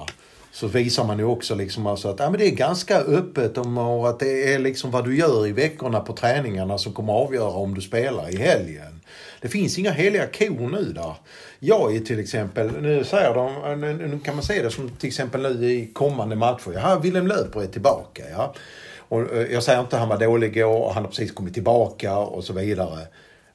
så 0.53 0.67
visar 0.67 1.05
man 1.05 1.19
ju 1.19 1.25
också 1.25 1.55
liksom 1.55 1.87
alltså 1.87 2.09
att 2.09 2.19
ja, 2.19 2.31
men 2.31 2.41
det 2.41 2.47
är 2.47 2.51
ganska 2.51 2.99
öppet 2.99 3.59
om, 3.59 3.79
och 3.79 4.09
att 4.09 4.21
det 4.21 4.55
är 4.55 4.59
liksom 4.59 4.91
vad 4.91 5.05
du 5.05 5.17
gör 5.17 5.47
i 5.47 5.53
veckorna 5.53 6.01
på 6.01 6.13
träningarna 6.13 6.79
som 6.79 6.93
kommer 6.93 7.13
avgöra 7.13 7.51
om 7.51 7.75
du 7.75 7.81
spelar 7.81 8.35
i 8.35 8.37
helgen. 8.37 9.01
Det 9.41 9.49
finns 9.49 9.79
inga 9.79 9.91
heliga 9.91 10.27
kor 10.27 10.69
nu 10.69 10.93
där. 10.93 11.15
Jag 11.59 11.97
är 11.97 12.01
till 12.01 12.19
exempel, 12.19 12.71
nu 12.81 13.05
säger 13.05 13.35
de, 13.35 13.81
nu, 13.81 14.21
kan 14.25 14.35
man 14.35 14.45
se 14.45 14.63
det 14.63 14.71
som 14.71 14.91
till 14.91 15.09
exempel 15.09 15.43
nu 15.43 15.73
i 15.73 15.87
kommande 15.93 16.37
matcher. 16.37 16.73
Ja, 16.75 16.99
Willem 17.03 17.27
Löper 17.27 17.63
är 17.63 17.67
tillbaka. 17.67 18.23
Ja. 18.33 18.55
Och 18.99 19.21
eh, 19.21 19.53
jag 19.53 19.63
säger 19.63 19.81
inte 19.81 19.97
att 19.97 20.01
han 20.01 20.09
var 20.09 20.19
dålig 20.19 20.57
igår 20.57 20.83
och 20.83 20.95
han 20.95 21.03
har 21.03 21.11
precis 21.11 21.33
kommit 21.33 21.55
tillbaka 21.55 22.19
och 22.19 22.45
så 22.45 22.53
vidare. 22.53 22.99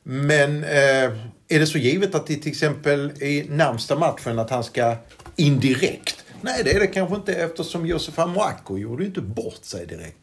Men 0.07 0.63
eh, 0.63 1.11
är 1.47 1.59
det 1.59 1.67
så 1.67 1.77
givet 1.77 2.15
att 2.15 2.27
det 2.27 2.35
till 2.35 2.51
exempel 2.51 3.11
i 3.23 3.45
närmsta 3.49 3.95
matchen 3.95 4.39
att 4.39 4.49
han 4.49 4.63
ska 4.63 4.95
indirekt? 5.35 6.25
Nej, 6.41 6.61
det 6.63 6.71
är 6.71 6.79
det 6.79 6.87
kanske 6.87 7.15
inte 7.15 7.33
eftersom 7.33 7.85
Josef 7.85 8.19
Amoako 8.19 8.77
gjorde 8.77 9.05
inte 9.05 9.21
bort 9.21 9.65
sig 9.65 9.85
direkt. 9.85 10.17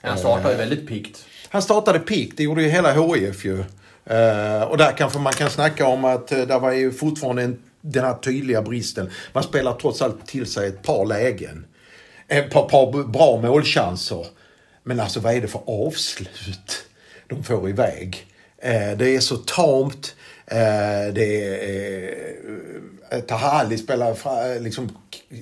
Han 0.00 0.18
startade 0.18 0.50
ju 0.50 0.58
väldigt 0.58 0.88
piggt. 0.88 1.26
Han 1.48 1.62
startade 1.62 1.98
pik, 1.98 2.32
det 2.36 2.42
gjorde 2.42 2.62
ju 2.62 2.68
hela 2.68 2.92
HIF 2.92 3.44
ju. 3.44 3.58
Eh, 4.04 4.62
och 4.62 4.78
där 4.78 4.92
kanske 4.96 5.18
man 5.18 5.32
kan 5.32 5.50
snacka 5.50 5.86
om 5.86 6.04
att 6.04 6.32
uh, 6.32 6.46
där 6.46 6.58
var 6.58 6.72
ju 6.72 6.92
fortfarande 6.92 7.42
en, 7.42 7.58
den 7.80 8.04
här 8.04 8.14
tydliga 8.14 8.62
bristen. 8.62 9.10
Man 9.32 9.42
spelar 9.42 9.72
trots 9.74 10.02
allt 10.02 10.26
till 10.26 10.46
sig 10.46 10.68
ett 10.68 10.82
par 10.82 11.06
lägen. 11.06 11.66
Ett 12.28 12.50
par, 12.50 12.68
par 12.68 13.04
bra 13.04 13.40
målchanser. 13.40 14.26
Men 14.82 15.00
alltså 15.00 15.20
vad 15.20 15.34
är 15.34 15.40
det 15.40 15.48
för 15.48 15.62
avslut 15.66 16.86
de 17.26 17.44
får 17.44 17.68
iväg? 17.68 18.33
Eh, 18.64 18.96
det 18.98 19.16
är 19.16 19.20
så 19.20 19.36
tamt. 19.36 20.14
Eh, 20.46 20.56
det 21.14 21.44
är... 21.44 22.14
Eh, 23.10 23.20
Tahali 23.20 23.78
spelar 23.78 24.60
liksom, 24.60 24.88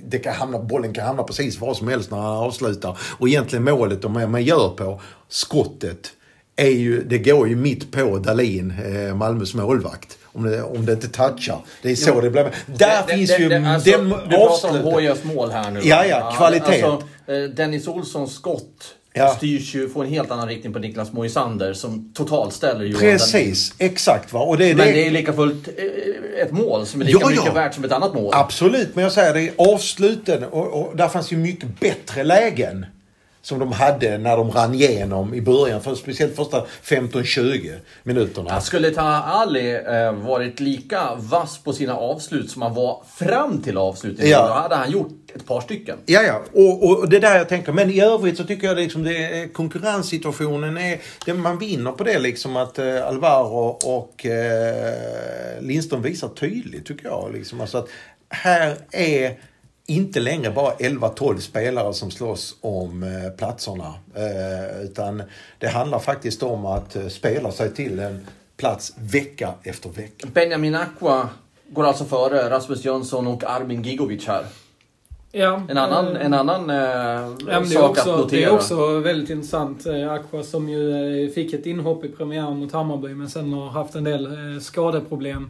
det 0.04 0.18
kan 0.18 0.34
hamna, 0.34 0.58
bollen 0.58 0.92
kan 0.94 1.06
hamna 1.06 1.22
precis 1.22 1.60
var 1.60 1.74
som 1.74 1.88
helst 1.88 2.10
när 2.10 2.18
han 2.18 2.36
avslutar. 2.36 2.98
Och 3.18 3.28
egentligen 3.28 3.62
målet 3.64 4.02
de 4.02 4.12
man 4.12 4.42
gör 4.44 4.68
på, 4.68 5.00
skottet, 5.28 6.12
är 6.56 6.68
ju, 6.68 7.02
det 7.04 7.18
går 7.18 7.48
ju 7.48 7.56
mitt 7.56 7.92
på 7.92 8.18
Dalin, 8.18 8.74
Malmös 9.14 9.54
målvakt. 9.54 10.18
Om 10.34 10.42
det, 10.42 10.62
om 10.62 10.86
det 10.86 10.92
inte 10.92 11.08
touchar. 11.08 11.58
Det 11.82 11.90
är 11.90 11.96
så 11.96 12.10
Jo. 12.14 12.20
det 12.20 12.30
blir. 12.30 12.50
Där 12.66 13.02
Det- 13.06 13.14
finns 13.14 13.30
det- 13.30 13.38
ju 13.42 13.48
det- 13.48 13.68
alltså, 13.68 13.90
den 13.90 14.08
Du 14.08 14.14
pratar 14.36 14.86
om. 14.94 14.98
HIFs 15.02 15.24
mål 15.24 15.50
här 15.50 15.70
nu. 15.70 15.80
Ja, 15.84 16.04
ja, 16.06 16.32
kvalitet. 16.36 16.82
Alltså, 16.82 17.06
Dennis 17.54 17.88
Olssons 17.88 18.34
skott 18.34 18.94
Ja. 19.14 19.28
styrs 19.28 19.74
ju, 19.74 19.88
får 19.88 20.04
en 20.04 20.10
helt 20.10 20.30
annan 20.30 20.48
riktning 20.48 20.72
på 20.72 20.78
Niklas 20.78 21.12
Moisander 21.12 21.72
som 21.72 22.12
totalställer 22.14 22.84
Johan. 22.84 23.00
Precis, 23.00 23.74
exakt 23.78 24.32
va. 24.32 24.40
Och 24.40 24.58
det, 24.58 24.74
Men 24.74 24.86
det, 24.86 24.92
det 24.92 25.06
är 25.06 25.10
lika 25.10 25.32
fullt 25.32 25.68
eh, 25.68 26.42
ett 26.42 26.52
mål 26.52 26.86
som 26.86 27.00
är 27.00 27.04
lika 27.04 27.18
Ja, 27.20 27.28
mycket 27.28 27.44
ja. 27.46 27.52
värt 27.52 27.74
som 27.74 27.84
ett 27.84 27.92
annat 27.92 28.14
mål. 28.14 28.30
Absolut, 28.34 28.94
men 28.94 29.02
jag 29.04 29.12
säger 29.12 29.34
det 29.34 29.40
är 29.42 29.52
avsluten 29.58 30.44
och, 30.44 30.66
och 30.90 30.96
där 30.96 31.08
fanns 31.08 31.32
ju 31.32 31.36
mycket 31.36 31.80
bättre 31.80 32.24
lägen. 32.24 32.86
Som 33.44 33.58
de 33.58 33.72
hade 33.72 34.18
när 34.18 34.36
de 34.36 34.50
rann 34.50 34.74
igenom 34.74 35.34
i 35.34 35.40
början, 35.40 35.82
för 35.82 35.94
speciellt 35.94 36.36
första 36.36 36.64
15-20 36.84 37.74
minuterna. 38.02 38.60
Skulle 38.60 38.90
Taha 38.90 39.22
Ali 39.22 39.74
eh, 39.74 40.12
varit 40.12 40.60
lika 40.60 41.14
vass 41.16 41.58
på 41.58 41.72
sina 41.72 41.96
avslut 41.96 42.50
som 42.50 42.62
han 42.62 42.74
var 42.74 43.02
fram 43.18 43.62
till 43.62 43.76
avslutningen, 43.76 44.30
Ja. 44.32 44.46
då 44.46 44.52
hade 44.52 44.74
han 44.76 44.90
gjort 44.90 45.21
ett 45.34 45.46
par 45.46 45.60
stycken. 45.60 45.98
Ja, 46.06 46.22
ja. 46.22 46.42
Och, 46.52 46.88
och 46.88 47.08
det 47.08 47.16
är 47.16 47.20
där 47.20 47.38
jag 47.38 47.48
tänker. 47.48 47.72
Men 47.72 47.90
i 47.90 48.00
övrigt 48.00 48.36
så 48.36 48.44
tycker 48.44 48.66
jag 48.66 48.76
liksom 48.76 49.02
det 49.02 49.16
är, 49.24 49.48
konkurrenssituationen 49.48 50.76
är... 50.76 51.00
Det, 51.26 51.34
man 51.34 51.58
vinner 51.58 51.92
på 51.92 52.04
det 52.04 52.18
liksom 52.18 52.56
att 52.56 52.78
eh, 52.78 53.06
Alvaro 53.06 53.78
och 53.84 54.26
eh, 54.26 55.62
Lindström 55.62 56.02
visar 56.02 56.28
tydligt 56.28 56.86
tycker 56.86 57.08
jag. 57.08 57.32
Liksom. 57.32 57.60
Alltså 57.60 57.78
att 57.78 57.88
här 58.28 58.76
är 58.90 59.38
inte 59.86 60.20
längre 60.20 60.50
bara 60.50 60.74
11-12 60.74 61.38
spelare 61.38 61.94
som 61.94 62.10
slåss 62.10 62.56
om 62.60 63.02
eh, 63.02 63.30
platserna. 63.36 63.94
Eh, 64.14 64.84
utan 64.84 65.22
det 65.58 65.68
handlar 65.68 65.98
faktiskt 65.98 66.42
om 66.42 66.66
att 66.66 66.96
eh, 66.96 67.08
spela 67.08 67.52
sig 67.52 67.74
till 67.74 67.98
en 67.98 68.26
plats 68.56 68.92
vecka 68.96 69.54
efter 69.62 69.90
vecka. 69.90 70.28
Benjamin 70.32 70.74
Aqua 70.74 71.28
går 71.68 71.84
alltså 71.84 72.04
före 72.04 72.50
Rasmus 72.50 72.84
Jönsson 72.84 73.26
och 73.26 73.44
Armin 73.44 73.82
Gigovic 73.82 74.26
här. 74.26 74.44
Ja, 75.34 75.62
En 75.68 75.78
annan, 75.78 76.16
eh, 76.16 76.26
en 76.26 76.34
annan 76.34 76.70
eh, 76.70 76.76
Ja, 77.48 77.64
sak 77.64 77.82
att 77.84 77.98
också, 77.98 78.16
notera. 78.16 78.40
det 78.40 78.44
är 78.44 78.50
också 78.54 78.98
väldigt 78.98 79.30
intressant. 79.30 79.86
Eh, 79.86 80.12
Aqua 80.12 80.42
som 80.42 80.68
ju 80.68 80.90
eh, 81.24 81.30
fick 81.30 81.52
ett 81.52 81.66
inhopp 81.66 82.04
i 82.04 82.08
premiären 82.08 82.58
mot 82.58 82.72
Hammarby 82.72 83.14
men 83.14 83.30
sen 83.30 83.52
har 83.52 83.68
haft 83.68 83.94
en 83.94 84.04
del 84.04 84.28
skadeproblem. 84.60 85.48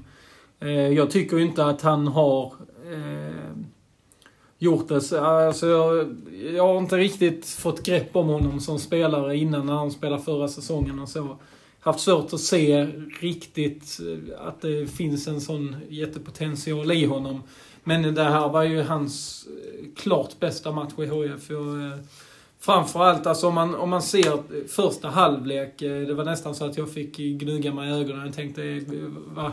Jag 0.96 1.10
tycker 1.10 1.38
inte 1.38 1.64
att 1.64 1.82
han 1.82 2.08
har 2.08 2.52
gjort 4.58 4.88
det. 4.88 5.00
så- 5.00 5.24
Alltså, 5.24 5.66
jag, 5.66 6.16
jag 6.54 6.66
har 6.66 6.78
inte 6.78 6.96
riktigt 6.96 7.46
fått 7.46 7.82
grepp 7.82 8.16
om 8.16 8.28
honom 8.28 8.60
som 8.60 8.78
spelare 8.78 9.36
innan 9.36 9.66
när 9.66 9.72
han 9.72 9.90
spelade 9.90 10.22
förra 10.22 10.48
säsongen 10.48 10.98
och 10.98 11.08
så. 11.08 11.36
Haft 11.80 12.00
svårt 12.00 12.32
att 12.32 12.40
se 12.40 12.86
riktigt 13.20 13.98
att 14.38 14.60
det 14.60 14.86
finns 14.86 15.28
en 15.28 15.40
sån 15.40 15.76
jättepotential 15.88 16.92
i 16.92 17.04
honom. 17.04 17.42
Men 17.84 18.14
det 18.14 18.22
här 18.24 18.48
var 18.48 18.62
ju 18.62 18.82
hans 18.82 19.46
eh, 19.46 19.86
klart 19.96 20.40
bästa 20.40 20.72
match 20.72 20.92
i 20.98 21.02
HIF. 21.02 21.50
Eh, 21.50 21.56
framförallt, 22.60 23.26
alltså 23.26 23.46
om 23.48 23.54
man, 23.54 23.74
om 23.74 23.90
man 23.90 24.02
ser 24.02 24.66
första 24.68 25.08
halvlek. 25.08 25.82
eh, 25.82 26.00
Det 26.00 26.14
var 26.14 26.24
nästan 26.24 26.54
så 26.54 26.64
att 26.64 26.76
jag 26.76 26.90
fick 26.90 27.16
gnugga 27.16 27.74
mig 27.74 27.90
i 27.90 27.92
ögonen 28.00 28.28
och 28.28 28.34
tänkte, 28.34 28.80
va, 29.34 29.52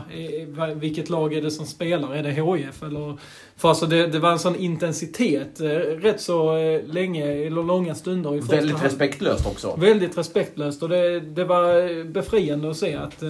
vilket 0.74 1.10
lag 1.10 1.34
är 1.34 1.42
det 1.42 1.50
som 1.50 1.66
spelar? 1.66 2.14
Är 2.14 2.22
det 2.22 2.30
HIF? 2.30 2.82
Eller, 2.82 3.16
för 3.56 3.68
alltså 3.68 3.86
det, 3.86 4.06
det 4.06 4.18
var 4.18 4.30
en 4.32 4.38
sån 4.38 4.56
intensitet 4.56 5.60
rätt 6.00 6.20
så 6.20 6.56
länge, 6.86 7.26
eller 7.26 7.62
långa 7.62 7.94
stunder 7.94 8.36
i 8.36 8.40
första 8.40 8.56
Väldigt 8.56 8.72
halvlek. 8.76 8.92
respektlöst 8.92 9.46
också. 9.46 9.76
Väldigt 9.78 10.18
respektlöst 10.18 10.82
och 10.82 10.88
det, 10.88 11.20
det 11.20 11.44
var 11.44 12.04
befriande 12.04 12.70
att 12.70 12.76
se 12.76 12.94
att, 12.94 13.22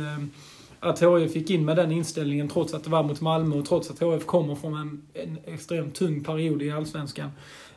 att 0.81 1.03
HIF 1.03 1.37
gick 1.37 1.51
in 1.51 1.65
med 1.65 1.77
den 1.77 1.93
inställningen 1.93 2.49
trots 2.49 2.75
att 2.75 2.85
det 2.85 2.91
var 2.91 3.03
mot 3.03 3.21
Malmö 3.21 3.57
och 3.57 3.67
trots 3.67 3.91
att 3.91 4.03
HIF 4.03 4.27
kommer 4.27 4.55
från 4.55 4.75
en, 4.75 5.03
en 5.15 5.39
extremt 5.55 5.95
tung 5.95 6.25
period 6.25 6.63
i 6.63 6.71
Allsvenskan. 6.71 7.31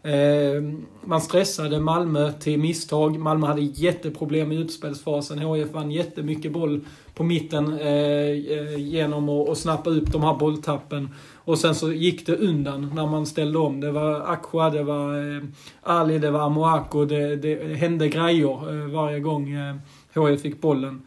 Eh, 0.04 0.64
man 1.06 1.22
stressade 1.22 1.80
Malmö 1.80 2.32
till 2.32 2.60
misstag. 2.60 3.20
Malmö 3.20 3.48
hade 3.48 3.62
jätteproblem 3.62 4.52
i 4.52 4.56
utspelsfasen. 4.56 5.40
HIF 5.40 5.72
vann 5.72 5.92
jättemycket 5.92 6.52
boll 6.52 6.86
på 7.16 7.24
mitten 7.24 7.80
eh, 7.80 7.88
eh 7.88 8.78
genom 8.78 9.30
att, 9.30 9.58
snappa 9.58 9.90
upp 9.90 10.12
de 10.12 10.22
här 10.22 10.34
bolltappen. 10.34 11.10
Och 11.36 11.58
sen 11.58 11.76
så 11.76 11.92
gick 11.92 12.26
det 12.26 12.36
undan 12.36 12.92
när 12.96 13.08
man 13.08 13.26
ställde 13.26 13.60
om. 13.60 13.80
Det 13.80 13.92
var 13.92 14.22
Aqua, 14.22 14.70
det 14.70 14.84
var 14.84 15.36
eh, 15.36 15.44
Ali, 15.82 16.20
det 16.20 16.32
var 16.32 16.40
Amoako. 16.40 17.06
Det, 17.06 17.36
det 17.36 17.76
hände 17.76 18.08
grejer 18.08 18.84
eh, 18.84 18.90
varje 18.92 19.20
gång 19.20 19.52
eh, 19.52 19.76
HIF 20.14 20.42
fick 20.42 20.62
bollen. 20.62 21.02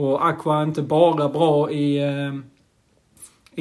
Och 0.00 0.26
Aqua 0.26 0.58
är 0.58 0.62
inte 0.62 0.82
bara 0.82 1.28
bra 1.28 1.70
i, 1.70 1.98
eh, 1.98 2.34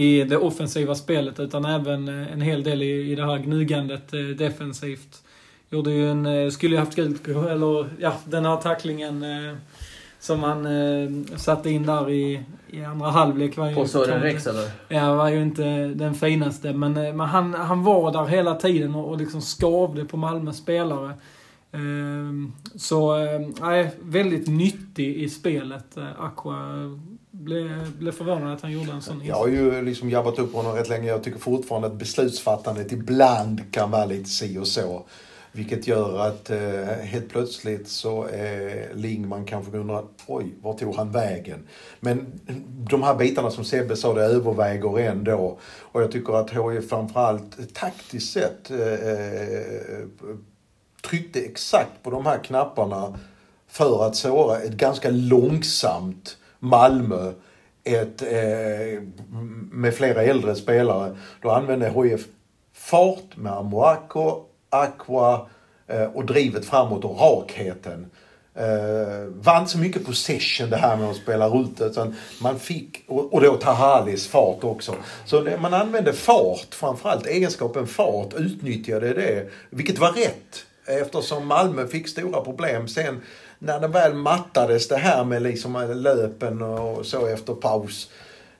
i 0.03 0.23
det 0.23 0.37
offensiva 0.37 0.95
spelet 0.95 1.39
utan 1.39 1.65
även 1.65 2.07
eh, 2.07 2.33
en 2.33 2.41
hel 2.41 2.63
del 2.63 2.81
i, 2.81 3.11
i 3.11 3.15
det 3.15 3.25
här 3.25 3.37
gnugandet 3.37 4.13
eh, 4.13 4.19
defensivt. 4.19 5.23
Gjorde 5.69 5.91
ju 5.91 6.11
en, 6.11 6.51
skulle 6.51 6.75
ju 6.75 6.79
haft 6.79 6.95
gult 6.95 7.27
eller 7.27 7.89
ja, 7.99 8.13
den 8.25 8.45
här 8.45 8.57
tacklingen 8.57 9.25
som 10.19 10.43
han 10.43 10.65
eh, 10.65 11.37
satte 11.37 11.69
in 11.69 11.85
där 11.85 12.09
i, 12.09 12.43
i 12.67 12.83
andra 12.83 13.09
halvlek 13.09 13.57
var 13.57 13.69
ju... 13.69 13.75
På 13.75 13.87
Sören 13.87 14.21
Rex 14.21 14.47
eller? 14.47 14.69
Ja, 14.87 15.13
var 15.13 15.29
ju 15.29 15.41
inte 15.41 15.87
den 15.87 16.15
finaste. 16.15 16.73
Men, 16.73 16.93
men 16.93 17.19
han, 17.19 17.53
han 17.53 17.83
var 17.83 18.11
där 18.11 18.25
hela 18.25 18.55
tiden 18.55 18.95
och, 18.95 19.09
och 19.09 19.17
liksom 19.17 19.41
skavde 19.41 20.05
på 20.05 20.17
Malmö 20.17 20.53
spelare. 20.53 21.13
Ehm, 21.71 22.53
så, 22.75 23.11
ehm, 23.11 23.53
nej, 23.61 23.91
väldigt 24.01 24.47
nyttig 24.47 25.15
i 25.15 25.29
spelet. 25.29 25.97
Eh, 25.97 26.21
Aqua 26.21 26.97
blev, 27.31 27.97
blev 27.97 28.11
förvånad 28.11 28.53
att 28.53 28.61
han 28.61 28.71
gjorde 28.71 28.91
en 28.91 29.01
sån 29.01 29.21
Jag 29.25 29.35
har 29.35 29.47
ju 29.47 29.81
liksom 29.81 30.09
jabbat 30.09 30.39
upp 30.39 30.53
honom 30.53 30.73
rätt 30.73 30.89
länge. 30.89 31.07
Jag 31.07 31.23
tycker 31.23 31.39
fortfarande 31.39 31.87
att 31.87 31.93
beslutsfattandet 31.93 32.91
ibland 32.91 33.71
kan 33.71 33.91
vara 33.91 34.05
lite 34.05 34.29
si 34.29 34.57
och 34.57 34.67
så. 34.67 35.05
Vilket 35.51 35.87
gör 35.87 36.19
att 36.19 36.49
eh, 36.49 36.85
helt 37.03 37.29
plötsligt 37.29 37.87
så 37.87 38.23
är 38.23 38.93
Lingman 38.93 39.45
kanske 39.45 39.77
undrar, 39.77 40.03
oj, 40.27 40.53
var 40.61 40.73
tog 40.73 40.95
han 40.95 41.11
vägen? 41.11 41.67
Men 41.99 42.39
de 42.89 43.03
här 43.03 43.15
bitarna 43.15 43.51
som 43.51 43.63
Sebbe 43.63 43.95
sa, 43.95 44.13
det 44.13 44.21
överväger 44.21 44.99
ändå. 44.99 45.59
Och 45.81 46.01
jag 46.01 46.11
tycker 46.11 46.33
att 46.33 46.49
HIF 46.49 46.89
framförallt 46.89 47.73
taktiskt 47.73 48.33
sett 48.33 48.71
eh, 48.71 48.93
eh 48.93 50.05
tryckte 51.01 51.39
exakt 51.39 52.03
på 52.03 52.09
de 52.09 52.25
här 52.25 52.37
knapparna 52.43 53.19
för 53.67 54.07
att 54.07 54.15
såra 54.15 54.59
ett 54.59 54.73
ganska 54.73 55.09
långsamt 55.09 56.37
Malmö 56.59 57.31
ett, 57.83 58.21
eh, 58.21 59.03
med 59.71 59.93
flera 59.93 60.23
äldre 60.23 60.55
spelare. 60.55 61.15
Då 61.41 61.51
använde 61.51 61.89
HIF 61.89 62.25
fart 62.73 63.37
med 63.37 63.53
Amoako, 63.53 64.43
Aqua 64.69 65.47
eh, 65.87 66.03
och 66.03 66.25
drivet 66.25 66.65
framåt 66.65 67.05
och 67.05 67.19
rakheten. 67.19 68.11
Eh, 68.55 69.25
vann 69.27 69.67
så 69.67 69.77
mycket 69.77 70.05
possession 70.05 70.69
det 70.69 70.77
här 70.77 70.97
med 70.97 71.09
att 71.09 71.15
spela 71.15 71.59
ut 71.59 71.81
utan 71.81 72.15
man 72.41 72.59
fick, 72.59 73.03
och, 73.07 73.33
och 73.33 73.41
då 73.41 73.55
Tahalis 73.57 74.27
fart 74.27 74.63
också. 74.63 74.95
Så 75.25 75.41
det, 75.41 75.57
man 75.57 75.73
använde 75.73 76.13
fart, 76.13 76.75
framförallt 76.75 77.27
egenskapen 77.27 77.87
fart, 77.87 78.33
utnyttjade 78.33 79.13
det, 79.13 79.49
vilket 79.69 79.99
var 79.99 80.11
rätt. 80.11 80.65
Eftersom 80.89 81.47
Malmö 81.47 81.87
fick 81.87 82.07
stora 82.07 82.41
problem 82.41 82.87
sen 82.87 83.21
när 83.59 83.79
det 83.79 83.87
väl 83.87 84.13
mattades 84.13 84.87
det 84.87 84.97
här 84.97 85.23
med 85.23 85.41
liksom 85.41 85.91
löpen 85.95 86.61
och 86.61 87.05
så 87.05 87.27
efter 87.27 87.53
paus. 87.53 88.11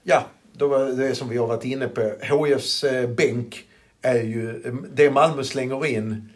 Ja, 0.03 0.23
då 0.53 0.67
var 0.67 0.85
det 0.85 1.15
som 1.15 1.29
vi 1.29 1.37
har 1.37 1.47
varit 1.47 1.65
inne 1.65 1.87
på. 1.87 2.11
HFs 2.29 2.83
eh, 2.83 3.09
bänk 3.09 3.63
är 4.01 4.23
ju, 4.23 4.61
det 4.93 5.11
Malmö 5.11 5.43
slänger 5.43 5.85
in, 5.85 6.29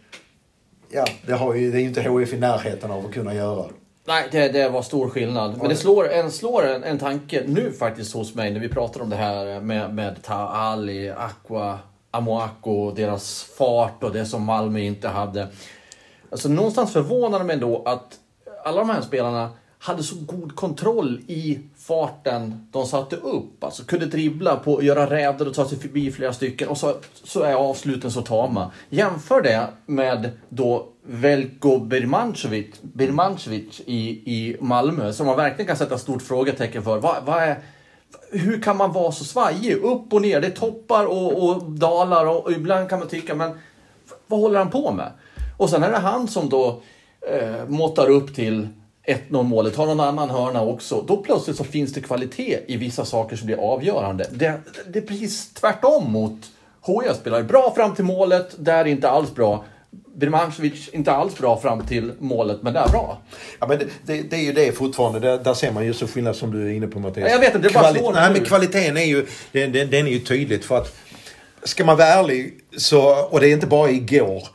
ja, 0.90 1.06
det, 1.26 1.34
har 1.34 1.54
ju, 1.54 1.72
det 1.72 1.78
är 1.78 1.82
ju 1.82 1.88
inte 1.88 2.02
HF 2.02 2.34
i 2.34 2.38
närheten 2.38 2.92
av 2.92 3.06
att 3.06 3.14
kunna 3.14 3.34
göra. 3.34 3.66
Nej, 4.08 4.28
det, 4.32 4.48
det 4.48 4.70
var 4.70 4.82
stor 4.82 5.10
skillnad. 5.10 5.58
Men 5.58 5.70
det 5.70 5.76
slår, 5.76 6.10
en, 6.12 6.32
slår 6.32 6.68
en, 6.68 6.84
en 6.84 7.00
tanke 7.00 7.44
nu 7.48 7.72
faktiskt 7.72 8.14
hos 8.14 8.36
mig 8.36 8.52
när 8.52 8.60
vi 8.60 8.70
pratar 8.70 9.02
om 9.02 9.10
det 9.10 9.16
här 9.16 9.62
med, 9.62 9.94
med 9.94 10.24
Taali, 10.24 11.10
Aqua, 11.10 11.80
Amoako, 12.12 12.92
deras 12.92 13.44
fart 13.44 14.04
och 14.04 14.12
det 14.12 14.26
som 14.26 14.44
Malmö 14.44 14.80
inte 14.80 15.08
hade. 15.08 15.48
Alltså 16.34 16.50
någonstans 16.50 16.94
förvånar 16.94 17.40
det 17.40 17.46
mig 17.46 17.54
ändå 17.54 17.84
att 17.86 18.20
alla 18.66 18.80
de 18.80 18.90
här 18.90 19.02
spelarna 19.02 19.50
hade 19.80 20.04
så 20.04 20.16
god 20.16 20.56
kontroll 20.56 21.22
i 21.28 21.60
farten 21.78 22.68
de 22.72 22.86
satte 22.86 23.16
upp. 23.16 23.64
Alltså 23.64 23.84
kunde 23.84 24.06
dribbla 24.06 24.56
på, 24.56 24.84
göra 24.84 25.10
räder 25.10 25.48
och 25.48 25.54
ta 25.54 25.68
sig 25.68 25.80
förbi 25.80 26.12
flera 26.12 26.34
stycken 26.34 26.68
och 26.68 26.78
så, 26.78 26.96
så 27.24 27.42
är 27.42 27.54
avsluten 27.54 28.12
så 28.12 28.22
tama. 28.22 28.72
Jämför 28.90 29.42
det 29.42 29.68
med 29.86 30.32
då 30.50 30.88
Velko 31.04 31.80
Birmancevic, 31.80 32.76
Birmancevic 32.82 33.82
i, 33.86 34.10
i 34.10 34.58
Malmö 34.60 35.14
som 35.14 35.28
man 35.28 35.38
verkligen 35.38 35.68
kan 35.68 35.78
sätta 35.78 35.98
stort 35.98 36.22
frågetecken 36.22 36.84
för. 36.84 37.00
Vad, 37.00 37.24
vad 37.26 37.44
är, 37.44 37.60
hur 38.32 38.62
kan 38.62 38.78
man 38.78 38.94
vara 38.94 39.12
så 39.12 39.24
svajig? 39.24 39.76
Upp 39.76 40.14
och 40.14 40.22
ner, 40.22 40.42
det 40.42 40.48
är 40.48 40.52
toppar 40.52 41.06
och, 41.06 41.44
och 41.44 41.64
dalar 41.72 42.26
och, 42.26 42.46
och 42.46 42.52
ibland 42.52 42.90
kan 42.90 43.00
man 43.00 43.08
tycka, 43.08 43.36
men 43.36 43.60
vad 44.28 44.40
håller 44.40 44.60
han 44.60 44.70
på 44.70 44.92
med? 44.92 45.12
Och 45.64 45.70
sen 45.70 45.84
är 45.84 45.92
det 45.92 45.98
han 45.98 46.28
som 46.28 46.50
då 46.50 46.82
eh, 47.32 47.68
måttar 47.68 48.10
upp 48.10 48.36
till 48.36 48.68
1-0 49.08 49.44
målet, 49.44 49.76
har 49.76 49.86
någon 49.86 50.00
annan 50.00 50.30
hörna 50.30 50.62
också. 50.62 51.04
Då 51.08 51.18
plötsligt 51.18 51.58
så 51.58 51.64
finns 51.64 51.94
det 51.94 52.02
kvalitet 52.02 52.60
i 52.68 52.78
vissa 52.78 53.06
saker 53.06 53.36
som 53.36 53.46
blir 53.46 53.74
avgörande. 53.74 54.28
Det, 54.32 54.54
det 54.88 55.00
är 55.00 55.04
precis 55.04 55.54
tvärtom 55.54 56.12
mot 56.12 56.38
HIF 56.86 57.18
spelar 57.18 57.44
bra 57.44 57.74
fram 57.76 57.96
till 57.96 58.06
målet, 58.06 58.56
där 58.58 58.78
är 58.78 58.86
inte 58.86 59.10
alls 59.10 59.36
bra. 59.36 59.66
Birmancevic 60.16 60.90
inte 60.94 61.12
alls 61.12 61.38
bra 61.38 61.60
fram 61.60 61.86
till 61.86 62.12
målet, 62.20 62.58
men 62.62 62.74
där 62.74 62.88
bra. 62.88 63.22
Ja, 63.60 63.68
men 63.68 63.80
det, 63.80 63.86
det, 64.06 64.22
det 64.22 64.36
är 64.36 64.44
ju 64.44 64.54
det 64.54 64.72
fortfarande. 64.72 65.20
Där, 65.20 65.38
där 65.38 65.54
ser 65.54 65.72
man 65.72 65.86
ju 65.86 65.94
så 65.94 66.08
skillnad 66.08 66.36
som 66.36 66.52
du 66.52 66.68
är 66.68 66.74
inne 66.74 66.88
på 66.88 67.00
Mattias. 67.00 67.28
Ja, 67.28 67.34
jag 67.34 67.40
vet 67.40 67.56
inte, 67.56 67.68
det 67.68 67.74
bara 67.74 67.84
Kvali- 67.84 67.98
slår 67.98 68.14
Nej, 68.14 68.32
men 68.32 68.46
kvaliteten 68.46 68.98
är 68.98 69.06
ju, 69.06 69.26
den, 69.52 69.72
den, 69.72 69.90
den 69.90 70.08
är 70.08 70.12
ju 70.12 70.20
tydligt 70.20 70.66
för 70.66 70.78
att 70.78 70.96
ska 71.64 71.86
man 71.86 71.98
vara 71.98 72.08
ärlig 72.08 72.54
så, 72.78 73.26
och 73.30 73.40
det 73.40 73.48
är 73.48 73.52
inte 73.52 73.68
bara 73.68 73.90
igår, 73.90 74.48